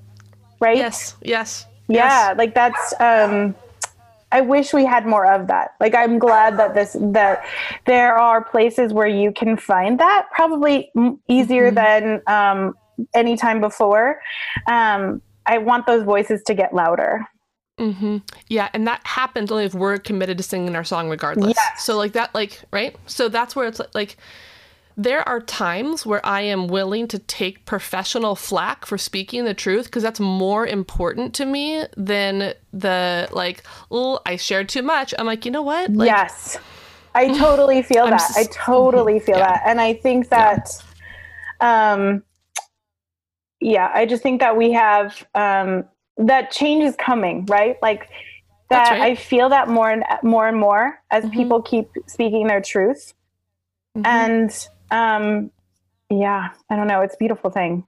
[0.60, 1.66] right, Yes, yes.
[1.88, 2.38] yeah yes.
[2.38, 3.56] like that's um
[4.32, 7.44] i wish we had more of that like i'm glad that this that
[7.86, 10.92] there are places where you can find that probably
[11.28, 12.76] easier than um
[13.14, 14.20] any time before
[14.68, 17.26] um i want those voices to get louder
[17.78, 18.18] hmm
[18.50, 21.56] Yeah, and that happens only if we're committed to singing our song regardless.
[21.56, 21.86] Yes.
[21.86, 22.94] So like that, like right.
[23.06, 24.18] So that's where it's like,
[24.98, 29.86] there are times where I am willing to take professional flack for speaking the truth
[29.86, 35.14] because that's more important to me than the like, oh, I shared too much.
[35.18, 35.94] I'm like, you know what?
[35.94, 36.58] Like, yes
[37.16, 39.48] i totally feel that s- i totally feel Yeah.
[39.48, 40.70] that and i think that
[41.62, 42.24] um
[43.62, 45.84] yeah i just think that we have um
[46.18, 48.10] that change is coming right like
[48.70, 49.02] that right.
[49.02, 51.34] i feel that more and more and more as Mhm.
[51.34, 53.14] people keep speaking their truth
[53.98, 54.06] mhm.
[54.06, 55.52] and um
[56.10, 57.86] yeah i don't know it's a beautiful thing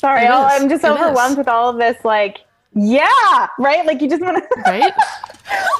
[0.00, 1.38] sorry i'm just It overwhelmed is.
[1.38, 2.38] with all of this like
[2.74, 4.92] yeah right like you just want to right.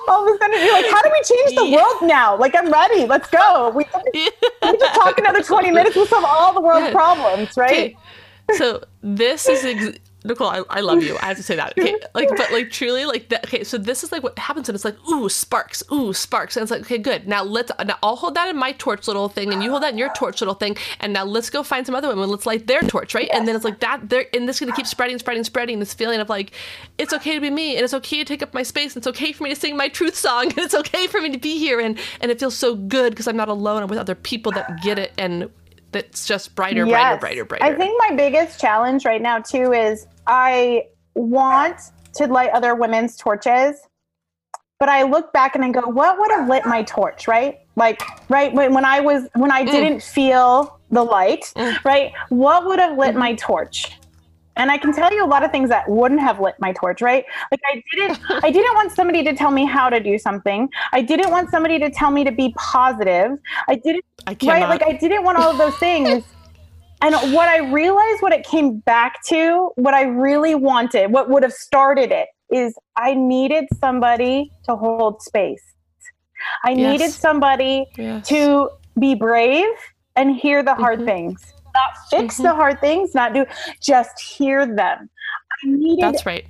[0.09, 1.77] all of a sudden you're like how do we change the Yeah.
[1.77, 4.31] world now like i'm ready let's go we, we
[4.79, 6.93] just talk another 20 minutes we'll solve all the world's Yeah.
[6.93, 7.97] problems right Okay.
[8.55, 10.49] So this is ex- Nicole.
[10.49, 11.17] I, I love you.
[11.23, 11.79] I have to say that.
[11.79, 11.97] Okay.
[12.15, 13.45] Like, but like truly, like that.
[13.47, 13.63] Okay.
[13.63, 16.71] So this is like what happens, and it's like, ooh, sparks, ooh, sparks, and it's
[16.71, 17.29] like, okay, good.
[17.29, 17.71] Now let's.
[17.85, 20.13] Now I'll hold that in my torch little thing, and you hold that in your
[20.15, 22.29] torch little thing, and now let's go find some other women.
[22.29, 23.31] Let's light their torch, right?
[23.33, 24.09] And then it's like that.
[24.09, 25.79] There, and this is gonna keep spreading, spreading, spreading.
[25.79, 26.53] This feeling of like,
[26.99, 29.07] it's okay to be me, and it's okay to take up my space, and it's
[29.07, 31.59] okay for me to sing my truth song, and it's okay for me to be
[31.59, 33.83] here, and and it feels so good because I'm not alone.
[33.83, 35.51] I'm with other people that get it, and
[35.93, 37.21] that's just brighter, brighter, Yes.
[37.21, 37.65] brighter, brighter.
[37.65, 41.81] I think my biggest challenge right now too is I want
[42.15, 43.81] to light other women's torches,
[44.79, 47.59] but I look back and I go, what would have lit my torch, right?
[47.77, 49.71] Like, right when, when I was when I mm.
[49.71, 51.85] didn't feel the light, mm.
[51.85, 52.13] right?
[52.29, 53.19] What would have lit mm-hmm.
[53.19, 53.98] my torch?
[54.59, 57.01] And I can tell you a lot of things that wouldn't have lit my torch,
[57.01, 57.25] right?
[57.51, 60.69] Like I didn't I didn't want somebody to tell me how to do something.
[60.93, 63.39] I didn't want somebody to tell me to be positive.
[63.69, 64.69] I didn't I right?
[64.69, 66.25] Like I didn't want all of those things.
[67.03, 71.45] and what I realized what it came back to, what I really wanted, what would
[71.45, 75.63] have started it is I needed somebody to hold space.
[76.65, 76.93] I yes.
[76.93, 78.27] needed somebody yes.
[78.29, 79.69] to be brave
[80.17, 81.09] and hear the hard mm-hmm.
[81.09, 81.55] things.
[81.79, 82.45] Not fix mm-hmm.
[82.45, 83.47] the hard things, not do
[83.81, 85.11] just hear them.
[85.65, 86.45] I needed That's right.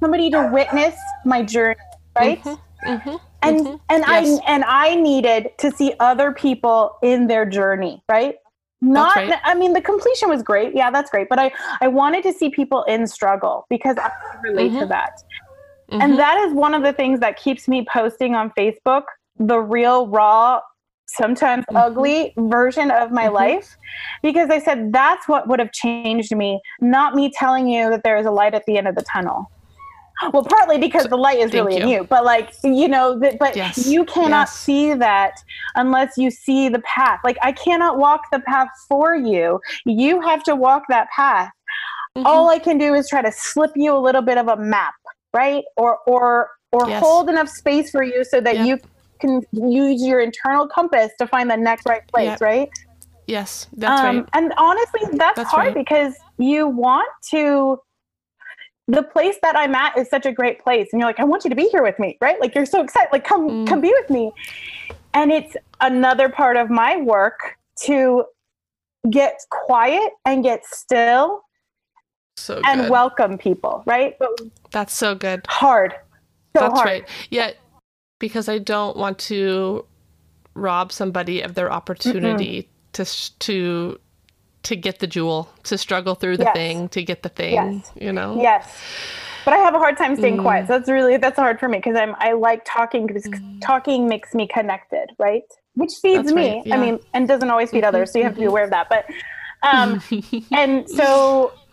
[0.00, 1.76] somebody to witness my journey,
[2.18, 2.42] right?
[2.42, 2.90] Mm-hmm.
[2.90, 3.16] mm-hmm.
[3.42, 3.76] And mm-hmm.
[3.90, 4.40] and yes.
[4.40, 8.36] I and I needed to see other people in their journey, right?
[8.84, 9.40] not right.
[9.44, 12.50] i mean the completion was great yeah that's great but i i wanted to see
[12.50, 14.10] people in struggle because i
[14.42, 14.80] relate mm-hmm.
[14.80, 15.22] to that
[15.90, 16.00] mm-hmm.
[16.02, 19.04] and that is one of the things that keeps me posting on facebook
[19.38, 20.60] the real raw
[21.06, 21.76] sometimes mm-hmm.
[21.76, 23.34] ugly version of my mm-hmm.
[23.34, 23.76] life
[24.22, 28.16] because i said that's what would have changed me not me telling you that there
[28.16, 29.50] is a light at the end of the tunnel
[30.32, 31.82] well partly because so, the light is really you.
[31.82, 33.86] in you but like you know that but yes.
[33.86, 34.56] you cannot yes.
[34.56, 35.34] see that
[35.74, 40.42] unless you see the path like i cannot walk the path for you you have
[40.42, 41.50] to walk that path
[42.16, 42.26] mm-hmm.
[42.26, 44.94] all i can do is try to slip you a little bit of a map
[45.34, 47.02] right or or or yes.
[47.02, 48.66] hold enough space for you so that yep.
[48.66, 48.78] you
[49.24, 52.40] can use your internal compass to find the next right place yep.
[52.40, 52.70] right
[53.26, 55.74] yes that's um, right and honestly that's, that's hard right.
[55.74, 57.78] because you want to
[58.88, 60.88] the place that I'm at is such a great place.
[60.92, 62.38] And you're like, I want you to be here with me, right?
[62.38, 63.66] Like you're so excited, like come mm.
[63.66, 64.32] come be with me.
[65.14, 68.24] And it's another part of my work to
[69.10, 71.42] get quiet and get still
[72.36, 72.90] so and good.
[72.90, 74.16] welcome people, right?
[74.18, 74.30] But
[74.70, 75.46] that's so good.
[75.48, 75.94] Hard.
[76.54, 76.86] So that's hard.
[76.86, 77.08] right.
[77.30, 77.52] Yeah,
[78.18, 79.84] because I don't want to
[80.54, 83.32] rob somebody of their opportunity Mm-mm.
[83.38, 84.00] to to
[84.64, 86.54] to get the jewel, to struggle through the yes.
[86.54, 87.92] thing, to get the thing, yes.
[88.00, 88.40] you know?
[88.40, 88.76] Yes.
[89.44, 90.42] But I have a hard time staying mm.
[90.42, 90.66] quiet.
[90.66, 93.60] So that's really, that's hard for me because I'm, I like talking because mm.
[93.60, 95.44] talking makes me connected, right?
[95.74, 96.62] Which feeds me.
[96.64, 96.76] Yeah.
[96.76, 97.88] I mean, and doesn't always feed mm-hmm.
[97.88, 98.12] others.
[98.12, 98.50] So you have to be mm-hmm.
[98.50, 98.88] aware of that.
[98.88, 99.04] But,
[99.62, 100.02] um,
[100.50, 101.52] and so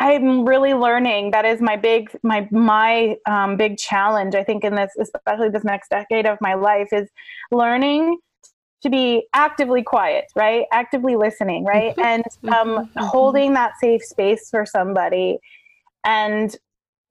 [0.00, 1.30] I'm really learning.
[1.32, 5.62] That is my big, my, my, um, big challenge, I think in this, especially this
[5.62, 7.08] next decade of my life is
[7.52, 8.18] learning
[8.82, 10.64] to be actively quiet, right?
[10.72, 11.94] Actively listening, right?
[11.96, 12.00] Mm-hmm.
[12.00, 12.24] and
[12.54, 13.04] um, mm-hmm.
[13.04, 15.38] holding that safe space for somebody
[16.04, 16.56] and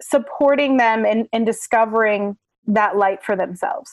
[0.01, 3.91] supporting them in, in discovering that light for themselves.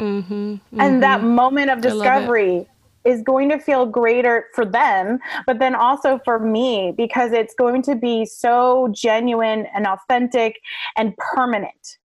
[0.00, 0.80] Mm-hmm, mm-hmm.
[0.80, 2.66] And that moment of discovery
[3.04, 7.82] is going to feel greater for them, but then also for me because it's going
[7.82, 10.60] to be so genuine and authentic
[10.96, 11.98] and permanent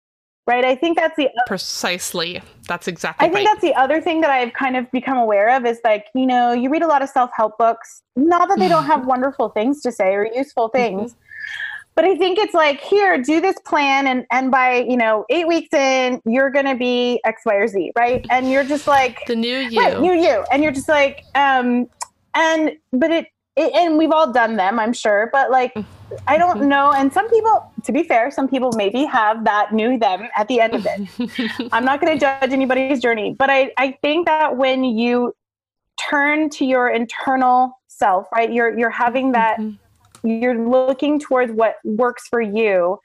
[0.48, 3.54] right i think that's the precisely that's exactly i think right.
[3.54, 6.52] that's the other thing that i've kind of become aware of is like you know
[6.52, 9.92] you read a lot of self-help books not that they don't have wonderful things to
[9.92, 10.78] say or useful mm-hmm.
[10.78, 11.22] things mm-hmm.
[11.96, 15.48] But i think it's like here do this plan and and by you know eight
[15.48, 19.36] weeks in you're gonna be x y or z right and you're just like the
[19.36, 21.88] new you right, new you and you're just like um
[22.36, 25.90] and but it, it and we've all done them i'm sure but like mm-hmm
[26.28, 26.68] I don't mm-hmm.
[26.68, 26.92] know.
[26.92, 30.62] And some people, to be fair, some people maybe have that new them at the
[30.62, 31.70] end of it.
[31.72, 35.34] I'm not going to judge anybody's journey, but I, I think that when you
[36.10, 39.76] turn to your internal self, right, you're, you're having that, mm-hmm.
[40.26, 43.00] You're looking towards what works for you.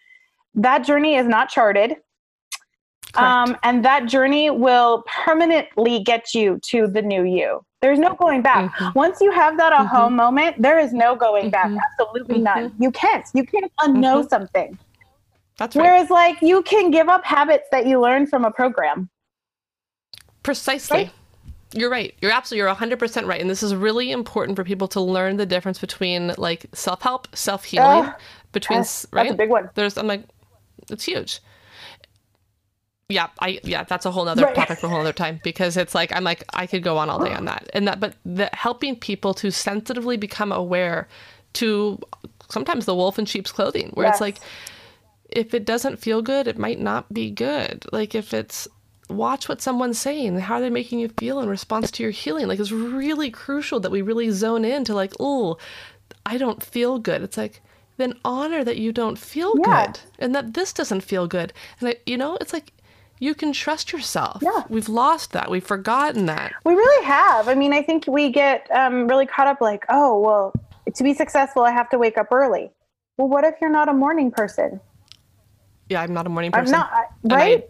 [0.54, 1.96] That journey is not charted.
[3.14, 7.60] Um, and that journey will permanently get you to the new you.
[7.82, 8.72] There's no going back.
[8.72, 8.98] Mm-hmm.
[8.98, 10.14] Once you have that aha mm-hmm.
[10.14, 11.66] moment, there is no going back.
[11.66, 11.78] Mm-hmm.
[11.92, 12.44] Absolutely mm-hmm.
[12.44, 12.74] none.
[12.78, 13.26] You can't.
[13.34, 14.28] You can't unknow mm-hmm.
[14.28, 14.78] something.
[15.56, 15.82] That's right.
[15.82, 19.10] Whereas, like, you can give up habits that you learned from a program.
[20.42, 20.96] Precisely.
[20.96, 21.12] Right?
[21.74, 22.14] You're right.
[22.20, 23.40] You're absolutely, you're 100% right.
[23.40, 27.28] And this is really important for people to learn the difference between like self help,
[27.36, 28.14] self healing, uh,
[28.52, 29.24] between, yes, right?
[29.24, 29.70] That's a big one.
[29.74, 30.24] There's, I'm like,
[30.90, 31.40] it's huge
[33.10, 34.54] yeah, I yeah, that's a whole other right.
[34.54, 37.10] topic for a whole other time because it's like I'm like I could go on
[37.10, 41.08] all day on that and that, but the helping people to sensitively become aware
[41.54, 41.98] to
[42.48, 44.14] sometimes the wolf in sheep's clothing, where yes.
[44.14, 44.38] it's like
[45.28, 47.84] if it doesn't feel good, it might not be good.
[47.92, 48.68] Like if it's
[49.10, 52.46] watch what someone's saying, how are they making you feel in response to your healing?
[52.46, 55.58] Like it's really crucial that we really zone in to like, oh,
[56.26, 57.22] I don't feel good.
[57.22, 57.62] It's like
[57.96, 59.86] then honor that you don't feel yeah.
[59.86, 61.52] good and that this doesn't feel good.
[61.80, 62.72] And I, you know, it's like
[63.18, 64.42] you can trust yourself.
[64.42, 64.64] Yeah.
[64.68, 65.50] We've lost that.
[65.50, 66.52] We've forgotten that.
[66.64, 67.48] We really have.
[67.48, 70.52] I mean, I think we get um, really caught up like, oh, well,
[70.92, 72.70] to be successful, I have to wake up early.
[73.18, 74.80] Well, what if you're not a morning person?
[75.90, 76.74] Yeah, I'm not a morning person.
[76.74, 77.68] I'm not, right?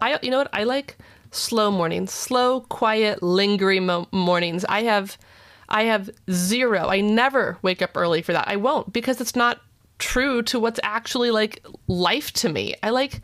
[0.00, 0.96] I you know what I like
[1.30, 4.64] slow mornings, slow, quiet, lingering mo- mornings.
[4.68, 5.18] I have
[5.68, 6.88] I have zero.
[6.88, 8.48] I never wake up early for that.
[8.48, 9.60] I won't because it's not
[9.98, 12.74] true to what's actually like life to me.
[12.82, 13.20] I like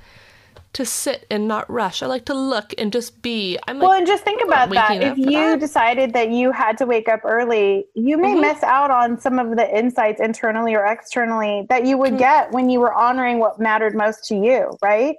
[0.75, 2.03] to sit and not rush.
[2.03, 3.59] I like to look and just be.
[3.66, 5.03] I'm like, well, and just think about that.
[5.03, 5.61] If you that.
[5.61, 8.41] decided that you had to wake up early, you may mm-hmm.
[8.41, 12.18] miss out on some of the insights internally or externally that you would mm-hmm.
[12.18, 15.14] get when you were honoring what mattered most to you, right?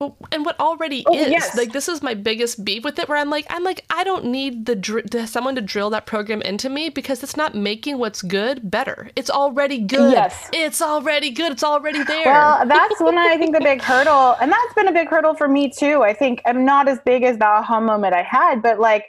[0.00, 1.56] And what already oh, is yes.
[1.56, 4.24] like this is my biggest beef with it where i'm like i'm like i don't
[4.24, 8.22] need the dr- someone to drill that program into me because it's not making what's
[8.22, 9.10] good better.
[9.16, 10.12] It's already good.
[10.12, 10.48] Yes.
[10.52, 11.52] It's already good.
[11.52, 12.26] It's already there.
[12.26, 15.48] Well that's when i think the big hurdle and that's been a big hurdle for
[15.48, 16.02] me too.
[16.02, 19.06] I think i'm not as big as the aha moment i had but like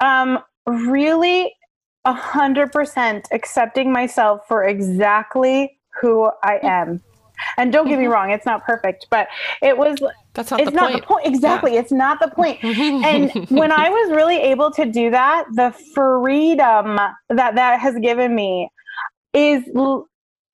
[0.00, 1.54] um really
[2.04, 7.02] a hundred percent accepting myself for exactly who i am
[7.56, 8.12] and don't get me mm-hmm.
[8.12, 9.28] wrong, it's not perfect, but
[9.62, 9.98] it was
[10.34, 11.02] that's not it's the not point.
[11.02, 11.26] the point.
[11.26, 11.74] Exactly.
[11.74, 11.80] Yeah.
[11.80, 12.62] It's not the point.
[12.62, 16.96] and when I was really able to do that, the freedom
[17.30, 18.68] that that has given me
[19.32, 19.62] is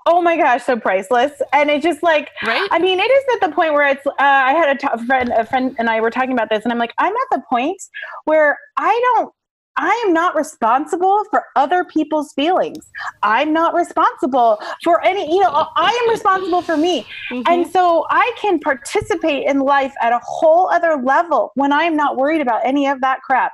[0.07, 3.49] oh my gosh so priceless and it's just like right i mean it is at
[3.49, 6.11] the point where it's uh, i had a t- friend a friend and i were
[6.11, 7.81] talking about this and i'm like i'm at the point
[8.25, 9.33] where i don't
[9.77, 12.91] I am not responsible for other people's feelings.
[13.23, 17.07] I'm not responsible for any, you know, I am responsible for me.
[17.31, 17.43] Mm-hmm.
[17.47, 21.97] And so I can participate in life at a whole other level when I am
[21.97, 23.53] not worried about any of that crap.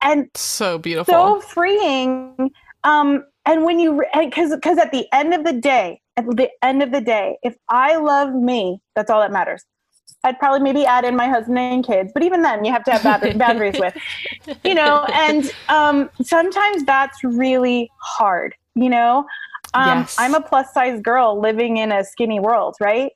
[0.00, 1.12] And so beautiful.
[1.12, 2.50] So freeing.
[2.84, 6.82] Um, and when you, because because at the end of the day, at the end
[6.82, 9.64] of the day, if I love me, that's all that matters.
[10.24, 12.92] I'd probably maybe add in my husband and kids, but even then, you have to
[12.92, 13.96] have boundaries with,
[14.64, 15.04] you know.
[15.12, 19.26] And um, sometimes that's really hard, you know.
[19.74, 20.16] Um, yes.
[20.18, 23.12] I'm a plus size girl living in a skinny world, right?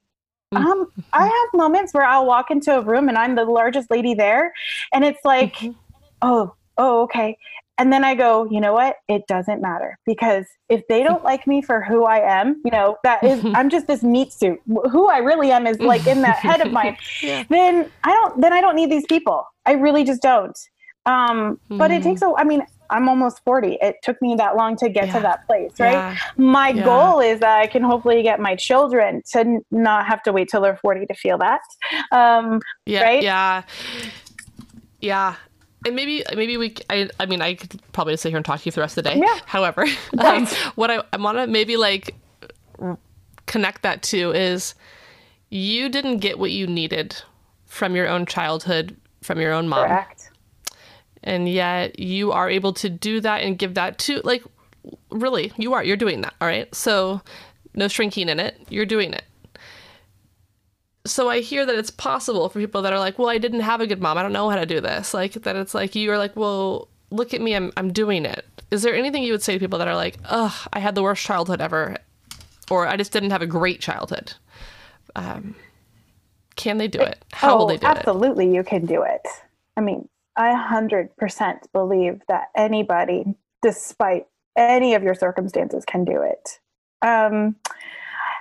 [0.55, 0.67] Mm-hmm.
[0.67, 4.15] Um, I have moments where I'll walk into a room and I'm the largest lady
[4.15, 4.53] there,
[4.93, 5.79] and it's like, mm-hmm.
[6.23, 7.39] oh, oh, okay.
[7.79, 8.97] And then I go, you know what?
[9.09, 12.97] It doesn't matter because if they don't like me for who I am, you know,
[13.05, 14.61] that is, I'm just this meat suit.
[14.91, 16.97] Who I really am is like in that head of mine.
[17.23, 17.45] yeah.
[17.51, 19.47] Then I don't, then I don't need these people.
[19.67, 20.59] I really just don't.
[21.05, 21.79] Um, mm.
[21.79, 23.79] But it takes a, I mean, I'm almost 40.
[23.83, 25.13] It took me that long to get yeah.
[25.15, 25.93] to that place, right?
[25.93, 26.17] Yeah.
[26.37, 26.85] My yeah.
[26.85, 30.63] goal is that I can hopefully get my children to not have to wait till
[30.63, 31.61] they're 40 to feel that.
[32.11, 33.23] Um, yeah, right?
[33.23, 33.63] Yeah.
[35.01, 35.35] Yeah
[35.87, 38.67] and maybe maybe we I, I mean I could probably sit here and talk to
[38.67, 39.19] you for the rest of the day.
[39.19, 39.39] Yeah.
[39.47, 39.87] However,
[40.19, 42.15] um, what I, I want to maybe like
[43.47, 44.75] connect that to is
[45.49, 47.17] you didn't get what you needed
[47.67, 49.87] from your own childhood from your own mom.
[49.87, 50.31] Correct.
[51.23, 54.43] And yet you are able to do that and give that to like
[55.11, 57.21] really you are you're doing that all right so
[57.75, 59.25] no shrinking in it you're doing it
[61.07, 63.81] so I hear that it's possible for people that are like, well, I didn't have
[63.81, 64.19] a good mom.
[64.19, 65.15] I don't know how to do this.
[65.15, 67.55] Like that it's like you are like, well, look at me.
[67.55, 68.45] I'm I'm doing it.
[68.71, 71.03] Is there anything you would say to people that are like, ugh, I had the
[71.03, 71.97] worst childhood ever,
[72.71, 74.35] or I just didn't have a great childhood?
[75.15, 75.55] Um,
[76.57, 77.25] can they do it?
[77.33, 78.49] How oh, will they do absolutely it?
[78.49, 79.27] Absolutely, you can do it.
[79.77, 83.25] I mean, I 100% believe that anybody,
[83.63, 84.27] despite
[84.57, 86.59] any of your circumstances, can do it.
[87.03, 87.57] Um,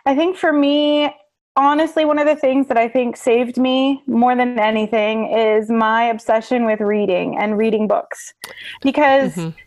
[0.05, 1.13] I think for me,
[1.55, 6.03] honestly, one of the things that I think saved me more than anything is my
[6.03, 8.33] obsession with reading and reading books.
[8.81, 9.57] Because mm-hmm.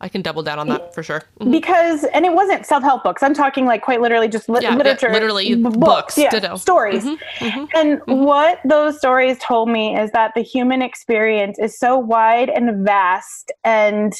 [0.00, 1.22] I can double down on that for sure.
[1.40, 1.50] Mm-hmm.
[1.50, 3.22] Because, and it wasn't self help books.
[3.22, 5.08] I'm talking like quite literally just li- yeah, literature.
[5.08, 6.56] Yeah, literally b- books, books yeah, Ditto.
[6.56, 7.04] stories.
[7.04, 7.44] Mm-hmm.
[7.44, 7.64] mm-hmm.
[7.74, 8.24] And mm-hmm.
[8.24, 13.52] what those stories told me is that the human experience is so wide and vast
[13.64, 14.14] and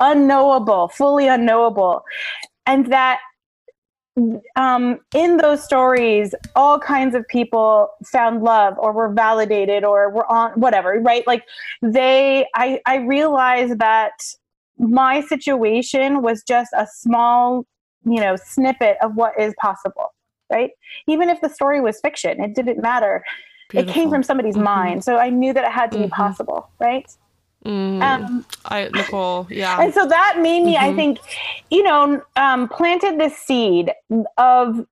[0.00, 2.02] unknowable, fully unknowable.
[2.66, 3.20] And that
[4.56, 10.30] um, in those stories, all kinds of people found love or were validated or were
[10.30, 11.26] on whatever, right?
[11.26, 11.44] Like
[11.82, 14.12] they, I, I realized that
[14.78, 17.66] my situation was just a small,
[18.04, 20.14] you know, snippet of what is possible,
[20.50, 20.70] right?
[21.06, 23.24] Even if the story was fiction, it didn't matter.
[23.68, 23.90] Beautiful.
[23.90, 24.64] It came from somebody's mm-hmm.
[24.64, 25.04] mind.
[25.04, 26.06] So I knew that it had to mm-hmm.
[26.06, 27.06] be possible, right?
[27.64, 29.80] Mm, um, I Nicole, yeah.
[29.80, 30.84] And so that made me, mm-hmm.
[30.84, 31.18] I think,
[31.70, 33.92] you know, um, planted this seed
[34.38, 34.86] of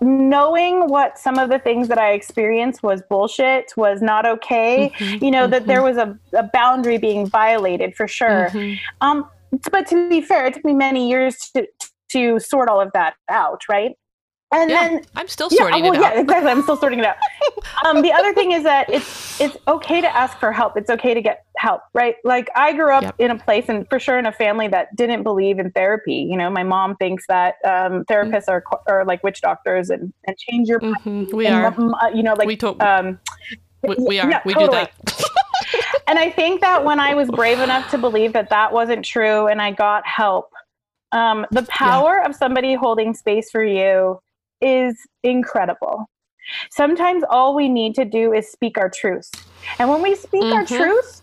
[0.00, 4.92] knowing what some of the things that I experienced was bullshit, was not okay.
[4.98, 5.52] Mm-hmm, you know mm-hmm.
[5.52, 8.48] that there was a, a, boundary being violated for sure.
[8.50, 8.78] Mm-hmm.
[9.00, 9.28] Um,
[9.70, 11.66] but to be fair, it took me many years to
[12.12, 13.96] to sort all of that out, right?
[14.50, 16.14] And yeah, then I'm still sorting yeah, well, it out.
[16.14, 16.50] Yeah, exactly.
[16.50, 17.16] I'm still sorting it out.
[17.84, 20.76] um, the other thing is that it's it's okay to ask for help.
[20.76, 22.16] It's okay to get help, right?
[22.24, 23.14] Like I grew up yep.
[23.18, 26.26] in a place, and for sure in a family that didn't believe in therapy.
[26.30, 28.74] You know, my mom thinks that um, therapists mm-hmm.
[28.88, 31.36] are are like witch doctors and and change your mm-hmm.
[31.36, 32.10] we and, are.
[32.14, 33.18] You know, like we talk- um,
[33.82, 34.30] We, we are.
[34.30, 34.86] Yeah, we totally.
[34.86, 35.24] do that.
[36.06, 39.46] and I think that when I was brave enough to believe that that wasn't true
[39.46, 40.50] and I got help,
[41.12, 44.18] um, the power of somebody holding space for you
[44.60, 46.08] is incredible.
[46.70, 49.30] Sometimes all we need to do is speak our truth.
[49.78, 50.76] And when we speak our Mhm.
[50.78, 51.22] truth,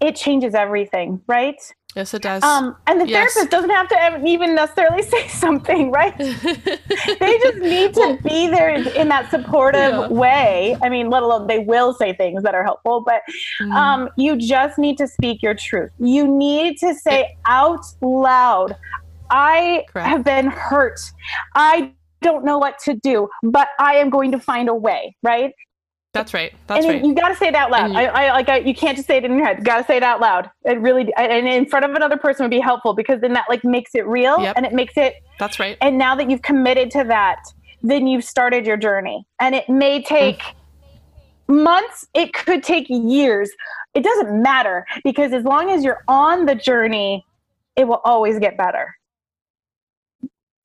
[0.00, 1.56] it changes everything, right?
[1.94, 2.42] yes, it does.
[2.44, 3.34] Um, and the Yes.
[3.34, 6.14] therapist doesn't have to even necessarily say something, right?
[6.18, 10.08] they just need to be there in that supportive Yeah.
[10.10, 10.76] way.
[10.82, 13.22] I mean, let alone they will say things that are helpful, but
[13.60, 13.76] Mm.
[13.76, 15.90] um, you just need to speak your truth.
[15.98, 18.74] You need to say out loud,
[19.30, 20.06] I Correct.
[20.08, 20.98] have been hurt.
[21.54, 21.92] I
[22.22, 25.52] don't know what to do, but I am going to find a way, right?
[26.12, 26.52] That's right.
[26.66, 27.04] That's and right.
[27.04, 27.92] you got to say it out loud.
[27.92, 29.58] You- I, I like I, you can't just say it in your head.
[29.58, 30.50] You got to say it out loud.
[30.64, 33.64] It really and in front of another person would be helpful because then that like
[33.64, 34.54] makes it real Yep.
[34.56, 35.76] and it makes it That's right.
[35.82, 37.40] and now that you've committed to that,
[37.82, 39.26] then you've started your journey.
[39.40, 40.42] And it may take
[41.48, 43.50] months, it could take years.
[43.92, 47.26] It doesn't matter because as long as you're on the journey,
[47.76, 48.96] it will always get better.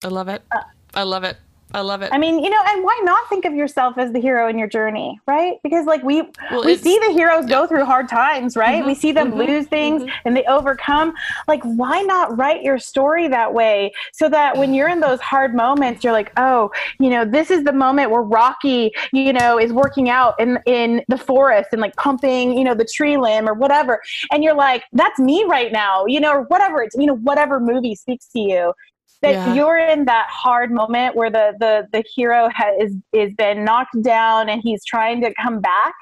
[0.04, 0.42] I love it.
[0.56, 0.62] Uh,
[0.94, 1.38] I love it.
[1.74, 2.10] I love it.
[2.12, 4.68] I mean, you know, and why not think of yourself as the hero in your
[4.68, 5.58] journey, right?
[5.64, 8.84] Because like we Well, we see the heroes go through hard times, right?
[8.84, 10.12] Mhm, we see them mhm, lose things mhm.
[10.26, 11.14] and they overcome.
[11.48, 15.56] Like why not write your story that way so that when you're in those hard
[15.56, 19.72] moments, you're like, "Oh, you know, this is the moment where Rocky, you know, is
[19.72, 23.54] working out in in the forest and like pumping, you know, the tree limb or
[23.54, 27.16] whatever." And you're like, "That's me right now." You know, or whatever it's, you know,
[27.16, 28.74] whatever movie speaks to you
[29.22, 29.54] that Yeah.
[29.54, 34.02] you're in that hard moment where the the the hero has is is been knocked
[34.02, 35.94] down and he's trying to come back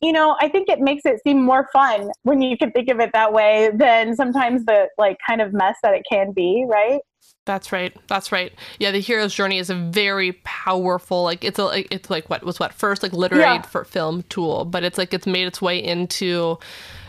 [0.00, 3.00] you know i think it makes it seem more fun when you can think of
[3.00, 7.00] it that way than sometimes the like kind of mess that it can be right
[7.44, 7.92] That's right.
[8.08, 8.52] That's right.
[8.80, 11.22] Yeah, the hero's journey is a very powerful.
[11.22, 11.64] Like it's a.
[11.64, 13.62] like, It's like what was what first like literary Yeah.
[13.62, 16.58] for film tool, but it's like it's made its way into.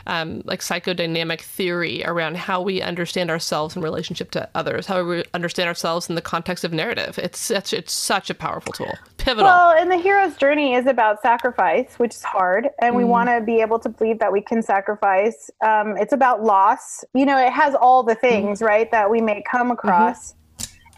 [0.10, 5.26] Um, like psychodynamic theory around how we understand ourselves in relationship to others, how we
[5.34, 7.20] understand ourselves in the context of narrative.
[7.20, 9.44] It's such it's such a powerful tool, pivotal.
[9.52, 13.08] well and the hero's journey is about sacrifice which is hard and we Mhm.
[13.10, 15.52] want to be able to believe that we can sacrifice.
[15.62, 17.04] Um, it's about loss.
[17.14, 20.36] You know it has all the things right that we may come across.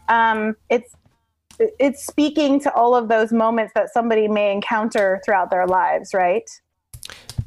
[0.08, 0.94] Um, it's
[1.80, 6.48] it's speaking to all of those moments that somebody may encounter throughout their lives right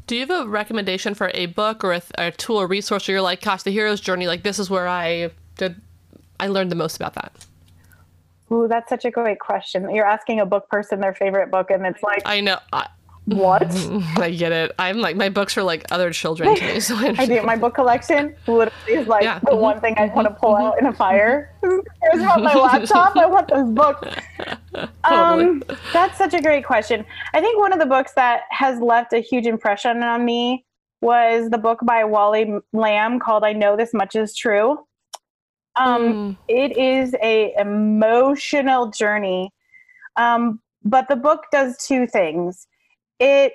[0.07, 3.15] Do you have a recommendation for a book or a, a tool or resource where
[3.15, 5.81] you're like, gosh, the hero's journey, like this is where I did,
[6.41, 7.33] I learned the most about that.
[8.51, 9.89] Ooh, that's such a great question.
[9.95, 12.59] You're asking a book person their favorite book, and it's like, I know.
[12.73, 12.89] I,
[13.27, 13.65] what?
[14.19, 14.73] I get it.
[14.79, 16.81] I'm like my books are like other children to me.
[16.81, 17.43] So I, I do.
[17.43, 19.39] My book collection literally is like Yeah.
[19.45, 21.55] the one thing I want to pull out in a fire.
[21.63, 23.17] Here's about my laptop.
[23.17, 24.07] I want this book.
[25.05, 25.63] Um,
[25.93, 27.05] that's such a great question.
[27.35, 30.65] I think one of the books that has left a huge impression on me
[31.03, 34.79] was the book by Wally Lamb called "I Know This Much Is True."
[35.77, 39.51] Um, Mm, it is a emotional journey
[40.17, 42.67] um, but the book does two things
[43.19, 43.55] it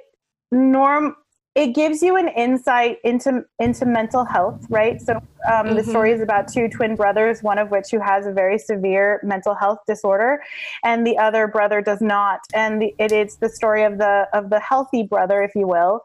[0.51, 1.15] norm
[1.55, 5.13] it gives you an insight into into mental health right so
[5.51, 5.89] um, the Mhm.
[5.89, 9.55] story is about two twin brothers one of which who has a very severe mental
[9.55, 10.41] health disorder
[10.83, 14.49] and the other brother does not and the, it is the story of the of
[14.49, 16.01] the healthy brother if you will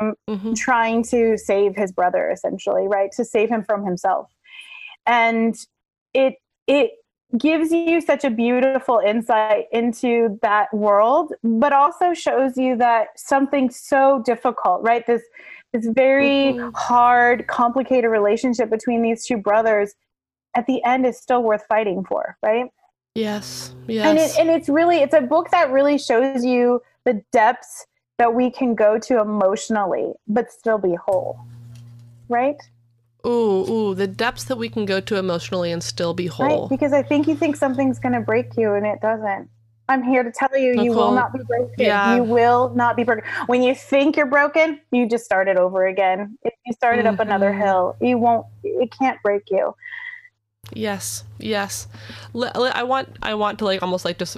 [0.00, 0.56] um, mhm.
[0.56, 4.30] trying to save his brother essentially right to save him from himself
[5.06, 5.56] and
[6.14, 6.36] it
[6.68, 6.92] it
[7.36, 13.68] gives you such a beautiful insight into that world but also shows you that something
[13.70, 15.22] so difficult right this
[15.74, 16.72] this very Mhm.
[16.74, 19.94] hard complicated relationship between these two brothers
[20.54, 22.70] at the end is still worth fighting for right
[23.14, 23.74] Yes.
[23.86, 27.86] yes and it, and it's really it's a book that really shows you the depths
[28.16, 31.38] that we can go to emotionally but still be whole
[32.30, 32.56] right
[33.26, 36.62] ooh, ooh, the depths that we can go to emotionally and still be whole.
[36.62, 39.48] right because i think you think something's going to break you and it doesn't
[39.88, 42.16] i'm here to tell you you will not be broken yeah.
[42.16, 45.86] you will not be broken when you think you're broken you just start it over
[45.86, 47.22] again if you started up mm-hmm.
[47.22, 49.74] another hill you won't it can't break you
[50.72, 51.88] Yes, yes.
[52.34, 54.36] I want, I want to like almost like just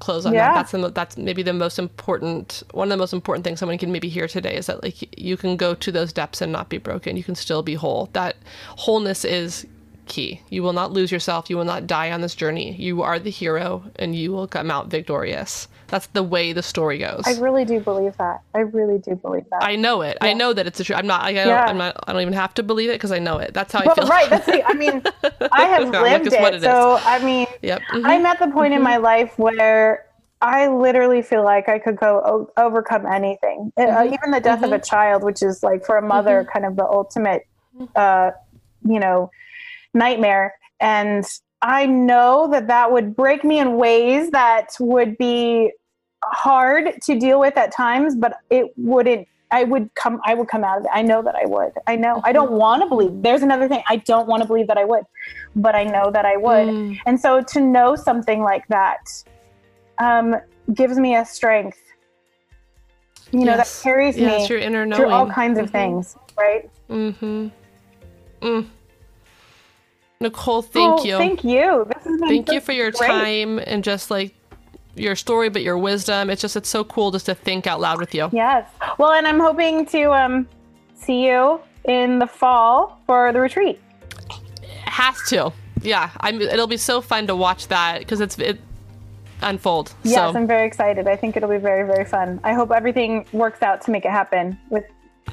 [0.00, 0.52] close on Yeah.
[0.52, 0.54] that.
[0.54, 2.62] That's the, that's maybe the most important.
[2.72, 5.36] One of the most important things someone can maybe hear today is that like you
[5.36, 7.16] can go to those depths and not be broken.
[7.16, 8.08] You can still be whole.
[8.12, 8.36] That
[8.76, 9.66] wholeness is
[10.06, 10.40] key.
[10.50, 11.48] You will not lose yourself.
[11.48, 12.74] You will not die on this journey.
[12.74, 15.68] You are the hero, and you will come out victorious.
[15.90, 17.22] That's the way the story goes.
[17.26, 20.16] i really do believe that i really do believe that I know it.
[20.20, 20.98] I know that it's the truth.
[20.98, 21.22] I'm not.
[21.22, 21.64] I, don't, Yeah.
[21.66, 21.96] I'm not.
[22.06, 23.52] I don't even have to believe it because I know it.
[23.52, 24.06] That's how I feel.
[24.06, 25.02] right that's the i mean
[25.52, 27.82] i have Yeah, lived it it so i mean Yep.
[27.92, 28.02] mhm.
[28.04, 30.04] I'm at the point in my life where
[30.42, 34.14] I literally feel like I could go o- overcome anything, Uh, Mm-hmm.
[34.14, 36.84] even the death of a child, which is like for a mother kind of the
[36.86, 37.42] ultimate,
[37.94, 38.30] uh,
[38.82, 39.30] you know,
[39.92, 40.54] nightmare.
[40.80, 41.24] And
[41.60, 45.72] I know that that would break me in ways that would be
[46.24, 49.26] hard to deal with at times, but it wouldn't.
[49.52, 50.20] I would come.
[50.24, 50.90] I would come out of it.
[50.92, 51.72] I know that I would.
[51.88, 52.20] I know.
[52.24, 53.22] I don't want to believe.
[53.22, 53.82] There's another thing.
[53.88, 55.02] I don't want to believe that I would,
[55.56, 56.68] but I know that I would.
[56.68, 56.98] Mm.
[57.06, 59.00] And so to know something like that
[59.98, 60.36] um,
[60.72, 61.78] gives me a strength,
[63.32, 66.70] you know, that carries Yeah, me it's your inner through all kinds of things, right?
[66.88, 67.48] Mm-hmm.
[68.42, 68.66] Mm.
[70.20, 71.16] Nicole, thank Oh, you.
[71.16, 71.86] Thank you.
[71.94, 73.08] This has been Thank so you for your great.
[73.08, 74.34] time and just like
[75.00, 76.30] your story, but your wisdom.
[76.30, 78.28] It's just it's so cool just to think out loud with you.
[78.32, 78.68] Yes.
[78.98, 80.48] Well, and I'm hoping to um,
[80.94, 83.80] see you in the fall for the retreat.
[84.84, 85.52] Has to.
[85.82, 86.40] Yeah, I'm.
[86.40, 88.60] It'll be so fun to watch that because it's it
[89.42, 89.94] unfold.
[90.02, 91.06] Yes, so I'm very excited.
[91.08, 92.40] I think it'll be very, very fun.
[92.44, 94.84] I hope everything works out to make it happen with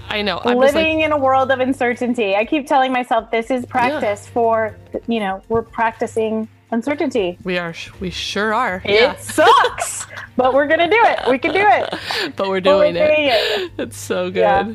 [0.09, 0.37] I know.
[0.37, 2.35] I'm just like living in a world of uncertainty.
[2.35, 4.75] I keep telling myself this is practice for,
[5.07, 7.37] you know, we're practicing uncertainty.
[7.43, 7.73] we are.
[7.99, 8.81] We sure are.
[8.85, 11.19] It Yeah, sucks, but we're going to do it.
[11.29, 11.89] We can do it.
[12.35, 13.09] but we're But we're doing it.
[13.11, 13.71] it.
[13.77, 14.39] It's so good.
[14.41, 14.73] Yeah.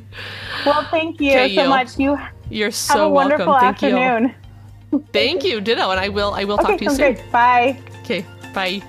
[0.66, 1.98] Well, thank you Okay, so much.
[1.98, 2.18] You
[2.50, 3.74] You're so have a wonderful welcome.
[3.74, 4.34] Thank afternoon.
[4.92, 5.04] you.
[5.12, 5.60] Thank you.
[5.60, 5.90] Ditto.
[5.90, 6.32] And I will.
[6.34, 7.14] I will Okay, talk to you soon.
[7.14, 7.32] great.
[7.32, 7.78] Bye.
[8.02, 8.24] Okay.
[8.54, 8.82] Bye.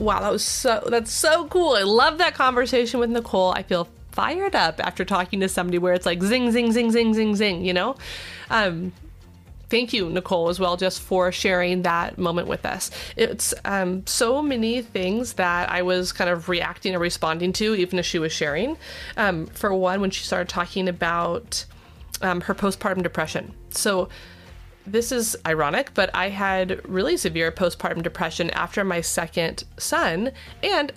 [0.00, 1.74] Wow, that was so that's so cool.
[1.74, 3.52] I love that conversation with Nicole.
[3.52, 7.14] I feel fired up after talking to somebody where it's like zing zing zing zing
[7.14, 7.96] zing zing, you know?
[8.50, 8.92] Um
[9.68, 14.42] thank you nicole as well just for sharing that moment with us it's um, so
[14.42, 18.32] many things that i was kind of reacting or responding to even as she was
[18.32, 18.76] sharing
[19.16, 21.64] um, for one when she started talking about
[22.20, 24.08] um, her postpartum depression so
[24.86, 30.32] this is ironic, but I had really severe postpartum depression after my second son,
[30.62, 30.92] and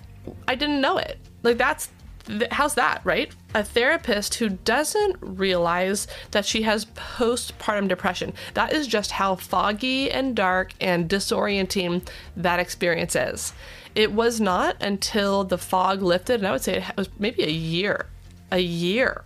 [0.47, 1.18] I didn't know it.
[1.43, 1.89] Like, that's
[2.26, 3.31] th- how's that, right?
[3.53, 8.34] A therapist who doesn't realize that she has postpartum depression.
[8.53, 12.07] That is just how foggy and dark and disorienting
[12.38, 13.53] that experience is.
[13.95, 17.49] It was not until the fog lifted, and I would say it was maybe a
[17.49, 18.07] year,
[18.51, 19.23] a year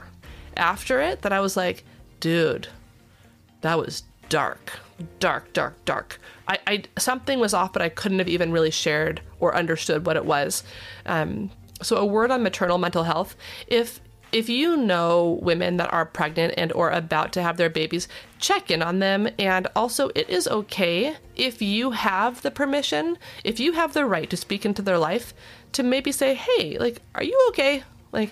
[0.58, 1.86] after it, that I was like,
[2.20, 2.68] dude,
[3.62, 4.80] that was dark
[5.20, 6.20] dark dark dark.
[6.48, 10.16] I, I something was off but i couldn't have even really shared or understood what
[10.16, 10.64] it was.
[11.06, 11.52] Um,
[11.82, 13.36] so a word on maternal mental health.
[13.68, 14.00] If
[14.32, 18.10] if you know women that are pregnant and or about to have their babies
[18.40, 19.30] check in on them.
[19.40, 24.30] And also it is okay if you have the permission if you have the right
[24.30, 25.34] to speak into their life
[25.74, 27.84] to maybe say hey like are you okay?
[28.12, 28.32] Like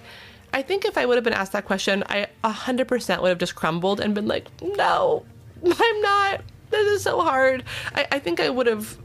[0.54, 3.56] I think if I would have been asked that question, I 100% would have just
[3.56, 5.26] crumbled and been like, no,
[5.80, 6.42] I'm not.
[6.70, 7.64] This is so hard.
[7.94, 8.98] I, I think I would have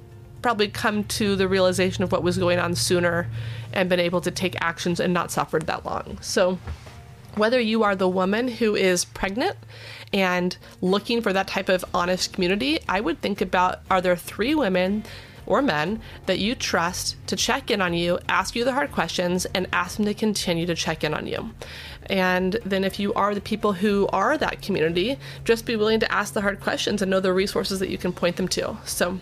[0.42, 3.28] probably come to the realization of what was going on sooner
[3.72, 6.18] and been able to take actions and not suffered that long.
[6.20, 6.58] So,
[7.36, 9.56] whether you are the woman who is pregnant
[10.12, 14.54] and looking for that type of honest community, I would think about are there three
[14.54, 15.04] women
[15.50, 19.46] or men that you trust to check in on you, ask you the hard questions,
[19.46, 21.50] and ask them to continue to check in on you.
[22.06, 26.12] And then, if you are the people who are that community, just be willing to
[26.12, 28.76] ask the hard questions and know the resources that you can point them to.
[28.84, 29.18] So,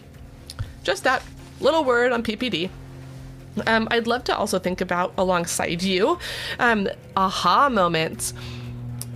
[0.84, 1.22] just that
[1.60, 2.70] little word on PPD.
[3.66, 6.18] Um, I'd love to also think about alongside you
[6.58, 8.34] um, aha moments.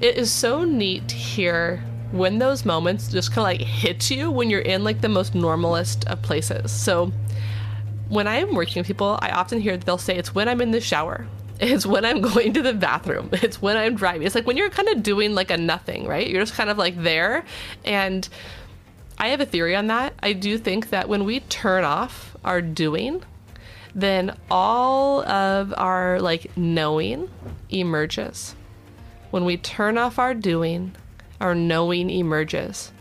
[0.00, 4.30] It is so neat to hear when those moments just kind of like hit you
[4.30, 6.70] when you're in like the most normalist of places.
[6.70, 7.10] So
[8.08, 10.70] when I am working with people, I often hear they'll say it's when I'm in
[10.70, 11.26] the shower.
[11.60, 13.30] It's when I'm going to the bathroom.
[13.32, 14.26] It's when I'm driving.
[14.26, 16.28] It's like when you're kind of doing like a nothing, right?
[16.28, 17.44] You're just kind of like there.
[17.84, 18.28] And
[19.16, 20.14] I have a theory on that.
[20.20, 23.22] I do think that when we turn off our doing,
[23.94, 27.30] then all of our like knowing
[27.70, 28.56] emerges.
[29.30, 30.96] When we turn off our doing,
[31.42, 32.92] our knowing emerges.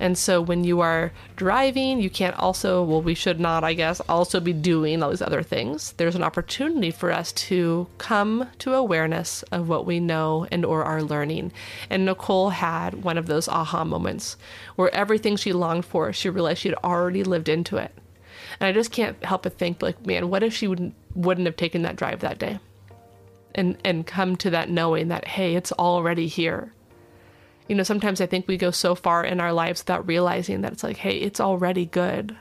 [0.00, 4.00] And so when you are driving, you can't also, well, we should not, I guess,
[4.00, 5.92] also be doing all these other things.
[5.92, 10.84] There's an opportunity for us to come to awareness of what we know and or
[10.84, 11.52] are learning.
[11.90, 14.36] And Nicole had one of those aha moments
[14.76, 17.92] where everything she longed for, she realized she had already lived into it.
[18.58, 21.56] And I just can't help but think, like, man, what if she wouldn't, wouldn't have
[21.56, 22.58] taken that drive that day?
[23.54, 26.72] And, and come to that knowing that, hey, it's already here
[27.68, 30.72] you know, sometimes I think we go so far in our lives without realizing that
[30.72, 32.36] it's like, hey, it's already good.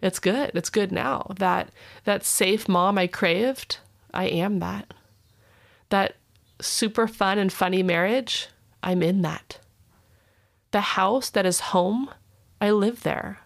[0.00, 0.50] It's good.
[0.54, 1.32] It's good now.
[1.38, 1.68] That
[2.04, 3.78] that safe mom I craved,
[4.12, 4.92] I am that.
[5.90, 6.16] That
[6.60, 8.48] super fun and funny marriage,
[8.82, 9.60] I'm in that.
[10.72, 12.10] The house that is home,
[12.60, 13.40] I live there.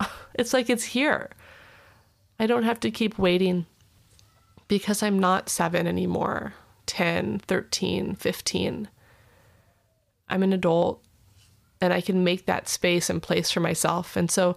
[0.38, 1.30] It's like it's here.
[2.38, 3.64] I don't have to keep waiting
[4.68, 6.52] because I'm not seven anymore,
[6.84, 8.88] 10, 13, 15.
[10.28, 11.02] I'm an adult
[11.80, 14.16] and I can make that space and place for myself.
[14.16, 14.56] And so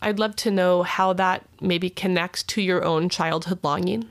[0.00, 4.08] I'd love to know how that maybe connects to your own childhood longing.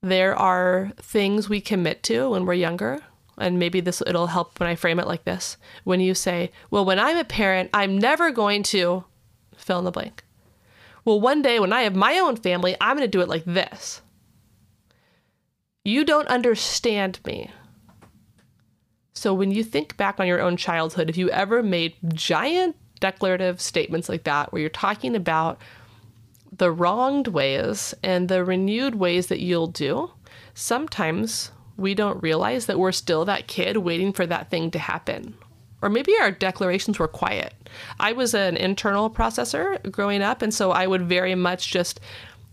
[0.00, 3.00] There are things we commit to when we're younger,
[3.36, 5.56] and maybe this it'll help when I frame it like this.
[5.82, 9.04] When you say, "Well, when I'm a parent, I'm never going to
[9.56, 10.24] fill in the blank."
[11.04, 13.44] Well, one day when I have my own family, I'm going to do it like
[13.44, 14.02] this.
[15.84, 17.50] You don't understand me.
[19.18, 23.60] So when you think back on your own childhood, if you ever made giant declarative
[23.60, 25.60] statements like that, where you're talking about
[26.56, 30.12] the wronged ways and the renewed ways that you'll do,
[30.54, 35.34] sometimes we don't realize that we're still that kid waiting for that thing to happen.
[35.82, 37.54] Or maybe our declarations were quiet.
[37.98, 41.98] I was an internal processor growing up, and so I would very much just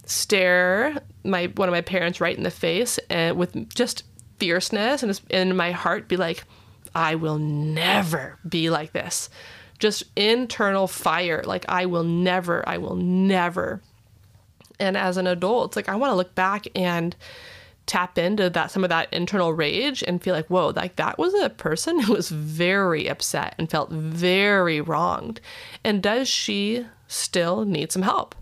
[0.08, 4.04] stare my one of my parents right in the face and with just
[4.40, 6.44] fierceness and in my heart be like,
[6.94, 9.30] I will never be like this
[9.80, 11.44] just internal fire.
[11.46, 13.82] Like, I will never, I will never.
[14.80, 17.16] And as an adult, like I want to look back and
[17.86, 21.34] tap into that some of that internal rage and feel like, whoa, like that was
[21.36, 25.40] a person who was very upset and felt very wronged.
[25.84, 28.36] And does she still need some help?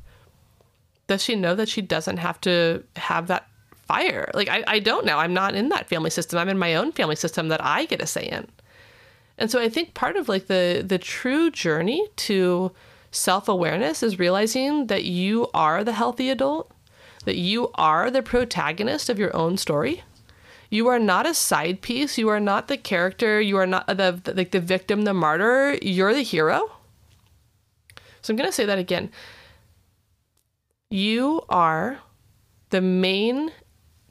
[1.08, 3.48] Does she know that she doesn't have to have that
[3.94, 4.32] fire?
[4.34, 5.18] Like I, I don't know.
[5.18, 6.40] I'm not in that family system.
[6.40, 8.48] I'm in my own family system that I get a say in.
[9.38, 12.72] And so I think part of like the the true journey to
[13.12, 16.72] self-awareness is realizing that you are the healthy adult,
[17.26, 20.04] that you are the protagonist of your own story.
[20.70, 24.10] You are not a side piece, you are not the character, you are not the
[24.36, 26.72] like the victim, the martyr, you're the hero.
[28.22, 29.12] So I'm going to say that again.
[30.90, 32.00] You are
[32.70, 33.52] the main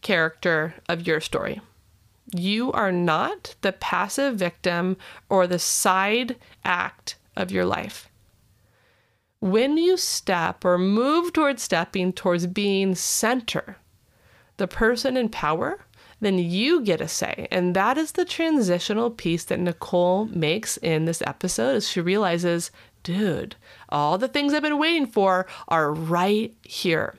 [0.03, 1.61] character of your story.
[2.35, 4.97] You are not the passive victim
[5.29, 8.09] or the side act of your life.
[9.41, 13.79] When you step or move towards stepping towards being center,
[14.57, 15.81] the person in power,
[16.21, 17.49] then you get a say.
[17.51, 22.71] And that is the transitional piece that Nicole makes in this episode as she realizes,
[23.03, 23.57] dude,
[23.89, 27.17] all the things I've been waiting for are right here.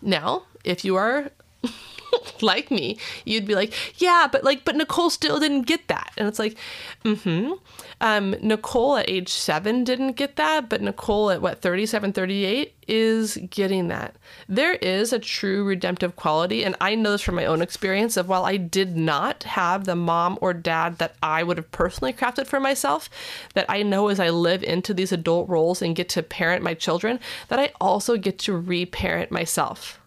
[0.00, 1.30] Now, if you are
[2.40, 6.12] like me, you'd be like, yeah, but like, but Nicole still didn't get that.
[6.16, 6.56] And it's like,
[7.04, 7.52] mm-hmm.
[7.98, 13.38] Um, Nicole at age seven didn't get that, but Nicole at what, 37, 38 is
[13.48, 14.16] getting that.
[14.48, 16.62] There is a true redemptive quality.
[16.62, 19.96] And I know this from my own experience of while I did not have the
[19.96, 23.08] mom or dad that I would have personally crafted for myself,
[23.54, 26.74] that I know as I live into these adult roles and get to parent my
[26.74, 27.18] children,
[27.48, 29.98] that I also get to reparent myself.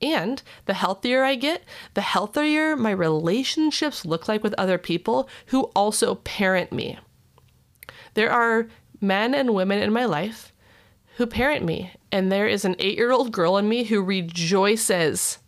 [0.00, 1.64] And the healthier I get,
[1.94, 6.98] the healthier my relationships look like with other people who also parent me.
[8.14, 8.68] There are
[9.00, 10.52] men and women in my life
[11.16, 15.38] who parent me, and there is an eight year old girl in me who rejoices.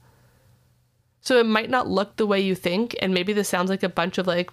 [1.21, 3.89] So it might not look the way you think, and maybe this sounds like a
[3.89, 4.51] bunch of like,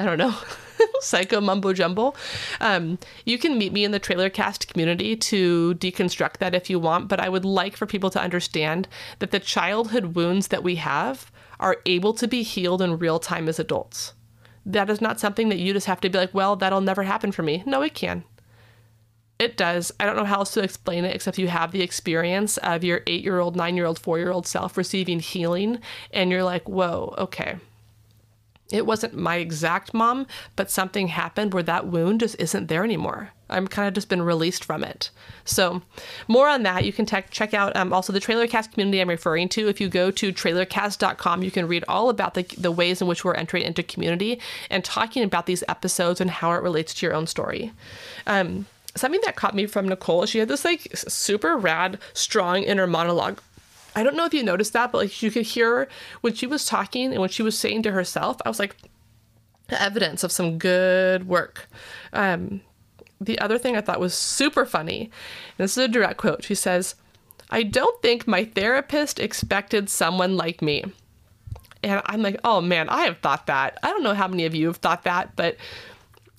[0.00, 0.34] I don't know.
[1.00, 2.14] psycho mumbo jumbo.
[2.58, 6.78] Um, you can meet me in the trailer cast community to deconstruct that if you
[6.78, 10.76] want, but I would like for people to understand that the childhood wounds that we
[10.76, 14.14] have are able to be healed in real time as adults.
[14.64, 17.30] That is not something that you just have to be like, well, that'll never happen
[17.30, 17.62] for me.
[17.66, 18.24] No, it can.
[19.38, 19.92] It does.
[20.00, 23.02] I don't know how else to explain it except you have the experience of your
[23.06, 26.66] eight year old, nine year old, four year old self receiving healing, and you're like,
[26.66, 27.56] whoa, okay
[28.70, 30.26] it wasn't my exact mom,
[30.56, 33.30] but something happened where that wound just isn't there anymore.
[33.48, 35.10] I'm kind of just been released from it.
[35.44, 35.82] So,
[36.28, 39.68] more on that, you can check out um, also the TrailerCast community I'm referring to.
[39.68, 43.24] If you go to trailercast.com, you can read all about the, the ways in which
[43.24, 44.40] we're entering into community
[44.70, 47.72] and talking about these episodes and how it relates to your own story.
[48.26, 52.86] Um, something that caught me from Nicole, she had this like super rad, strong inner
[52.86, 53.40] monologue
[53.94, 55.88] I don't know if you noticed that, but like you could hear
[56.20, 58.76] when she was talking and when she was saying to herself, I was like,
[59.70, 61.68] evidence of some good work.
[62.12, 62.60] Um,
[63.20, 65.10] the other thing I thought was super funny,
[65.58, 66.44] this is a direct quote.
[66.44, 66.94] She says,
[67.50, 70.84] I don't think my therapist expected someone like me.
[71.82, 73.78] And I'm like, oh man, I have thought that.
[73.82, 75.56] I don't know how many of you have thought that, but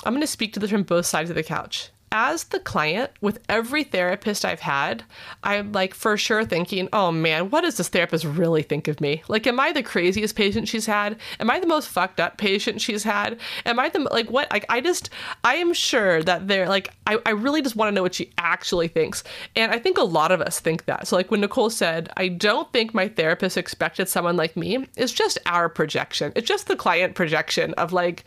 [0.06, 1.90] I'm going to speak to this from both sides of the couch.
[2.12, 5.04] As the client, with every therapist I've had,
[5.44, 9.24] I'm like for sure thinking, oh man, what does this therapist really think of me?
[9.28, 11.18] Like, am I the craziest patient she's had?
[11.40, 13.40] Am I the most fucked up patient she's had?
[13.66, 14.52] Am I the, like, what?
[14.52, 15.10] Like, I just,
[15.44, 18.32] I am sure that they're like, I, I really just want to know what she
[18.38, 19.24] actually thinks.
[19.56, 21.08] And I think a lot of us think that.
[21.08, 25.14] So, like, when Nicole said, I don't think my therapist expected someone like me, it's
[25.14, 26.34] just our projection.
[26.36, 28.26] It's just the client projection of like,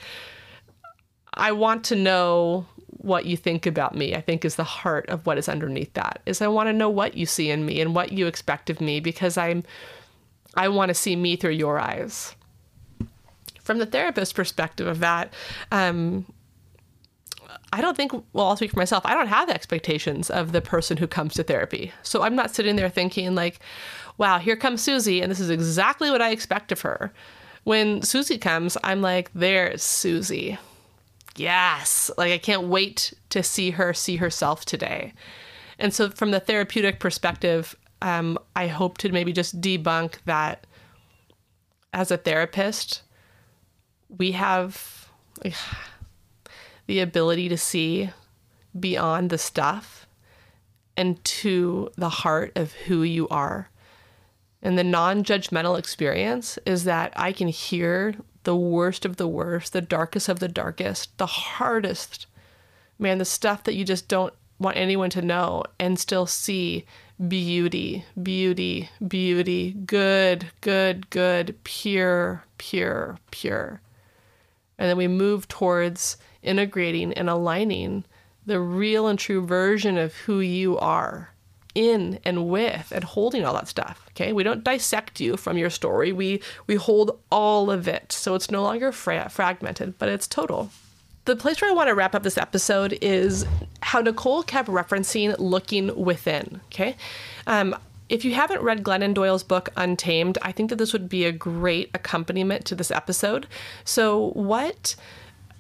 [1.37, 2.67] I want to know
[3.05, 6.21] what you think about me i think is the heart of what is underneath that
[6.27, 8.81] is i want to know what you see in me and what you expect of
[8.81, 9.63] me because i'm
[10.55, 12.35] i want to see me through your eyes
[13.61, 15.33] from the therapist perspective of that
[15.71, 16.25] um,
[17.73, 19.05] I don't think, well, I'll speak for myself.
[19.05, 21.93] I don't have expectations of the person who comes to therapy.
[22.05, 23.59] So I'm not sitting there thinking, like,
[24.17, 27.13] wow, here comes Susie, and this is exactly what I expect of her.
[27.65, 30.57] When Susie comes, I'm like, there's Susie
[31.37, 35.13] yes, like I can't wait to see her see herself today.
[35.79, 40.67] And so, from the therapeutic perspective, um, I hope to maybe just debunk that
[41.93, 43.03] as a therapist,
[44.09, 45.09] we have
[46.87, 48.11] the ability to see
[48.79, 50.07] beyond the stuff
[50.97, 53.71] and to the heart of who you are.
[54.63, 58.15] And the non judgmental experience is that I can hear
[58.45, 62.27] the worst of the worst, the darkest of the darkest, the hardest,
[62.99, 66.85] man, the stuff that you just don't want anyone to know and still see
[67.29, 73.81] beauty, beauty, beauty, good, good, good, pure, pure, pure.
[74.79, 78.05] And then we move towards integrating and aligning
[78.47, 81.31] the real and true version of who you are
[81.75, 84.04] in and with and holding all that stuff.
[84.17, 86.13] Okay, we don't dissect you from your story.
[86.13, 90.71] We we hold all of it, so it's no longer fra- fragmented, but it's total.
[91.25, 93.47] The place where I want to wrap up this episode is
[93.81, 96.61] how Nicole kept referencing looking within.
[96.67, 96.97] Okay.
[97.47, 97.75] Um,
[98.09, 101.33] if you haven't read Glennon Doyle's book Untamed, I think that this would be a
[101.33, 103.47] great accompaniment to this episode.
[103.85, 104.95] So, what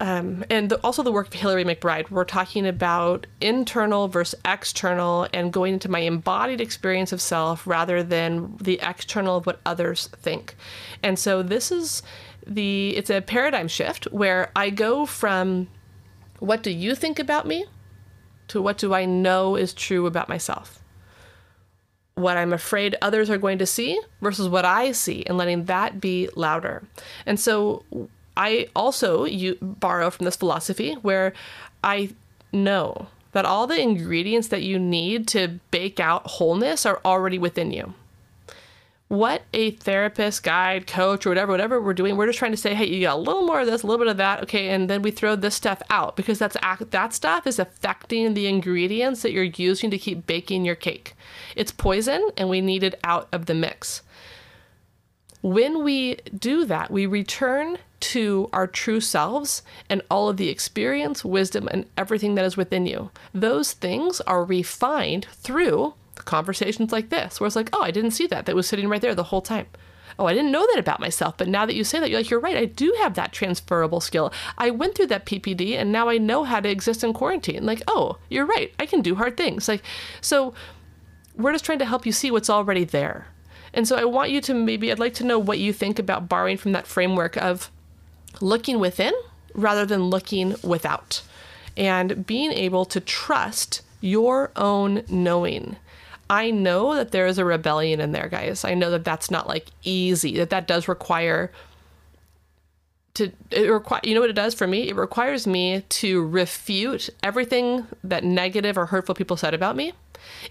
[0.00, 2.10] um, and the, also the work of Hillary McBride.
[2.10, 8.02] We're talking about internal versus external and going into my embodied experience of self rather
[8.02, 10.56] than the external of what others think.
[11.02, 12.02] And so this is
[12.46, 15.68] the it's a paradigm shift where I go from
[16.40, 17.64] what do you think about me
[18.48, 20.80] to what do I know is true about myself.
[22.16, 26.00] What I'm afraid others are going to see versus what I see, and letting that
[26.00, 26.84] be louder.
[27.26, 27.84] And so,
[28.36, 31.32] I also you borrow from this philosophy where
[31.82, 32.10] I
[32.52, 37.72] know that all the ingredients that you need to bake out wholeness are already within
[37.72, 37.94] you.
[39.08, 42.74] What a therapist, guide, coach, or whatever, whatever we're doing, we're just trying to say,
[42.74, 44.88] hey, you got a little more of this, a little bit of that, okay, and
[44.88, 46.56] then we throw this stuff out because that's
[46.90, 51.14] that stuff is affecting the ingredients that you're using to keep baking your cake.
[51.54, 54.02] It's poison, and we need it out of the mix.
[55.44, 59.60] When we do that, we return to our true selves
[59.90, 63.10] and all of the experience, wisdom, and everything that is within you.
[63.34, 68.26] Those things are refined through conversations like this, where it's like, oh, I didn't see
[68.28, 68.46] that.
[68.46, 69.66] That was sitting right there the whole time.
[70.18, 71.36] Oh, I didn't know that about myself.
[71.36, 72.56] But now that you say that, you're like, you're right.
[72.56, 74.32] I do have that transferable skill.
[74.56, 77.66] I went through that PPD and now I know how to exist in quarantine.
[77.66, 78.72] Like, oh, you're right.
[78.78, 79.68] I can do hard things.
[79.68, 79.82] Like,
[80.22, 80.54] so
[81.36, 83.26] we're just trying to help you see what's already there.
[83.74, 86.28] And so I want you to maybe, I'd like to know what you think about
[86.28, 87.70] borrowing from that framework of
[88.40, 89.12] looking within
[89.52, 91.22] rather than looking without,
[91.76, 95.76] and being able to trust your own knowing.
[96.30, 98.64] I know that there is a rebellion in there, guys.
[98.64, 101.50] I know that that's not like easy, that that does require
[103.14, 107.08] to it require you know what it does for me it requires me to refute
[107.22, 109.92] everything that negative or hurtful people said about me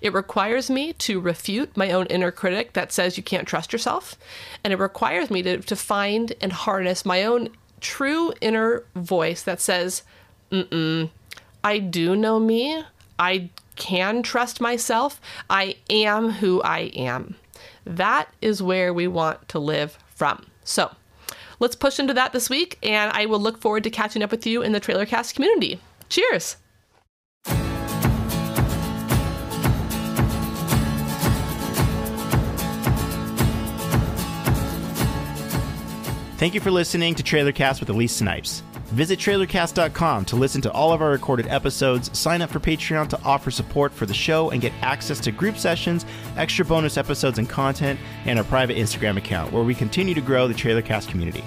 [0.02, 4.18] it requires me to refute my own inner critic that says you can't trust yourself
[4.64, 9.62] and it requires me to, to find and harness my own true inner voice that
[9.62, 10.04] says,
[10.52, 11.10] Mm-mm,
[11.64, 12.84] I do know me.
[13.20, 15.22] I can trust myself.
[15.50, 17.36] I am who I am.
[17.86, 20.46] That is where we want to live from.
[20.64, 20.92] So
[21.60, 24.46] let's push into that this week, and I will look forward to catching up with
[24.46, 25.80] you in the Trailercast community.
[26.10, 26.58] Cheers!
[36.44, 38.64] Thank you for listening to Trailercast with Elise Snipes.
[38.88, 43.22] Visit trailercast.com to listen to all of our recorded episodes, sign up for Patreon to
[43.24, 46.06] offer support for the show, and get access to group sessions,
[46.36, 50.50] extra bonus episodes and content, and our private Instagram account where we continue to grow
[50.50, 51.46] the Trailercast community.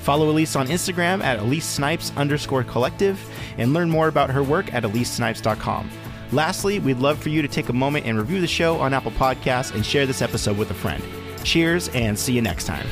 [0.00, 3.18] Follow Elise on Instagram at Elise Snipes underscore collective
[3.56, 5.90] and learn more about her work at EliseSnipes.com.
[6.32, 9.12] Lastly, we'd love for you to take a moment and review the show on Apple
[9.12, 11.02] Podcasts and share this episode with a friend.
[11.44, 12.86] Cheers and see you next time.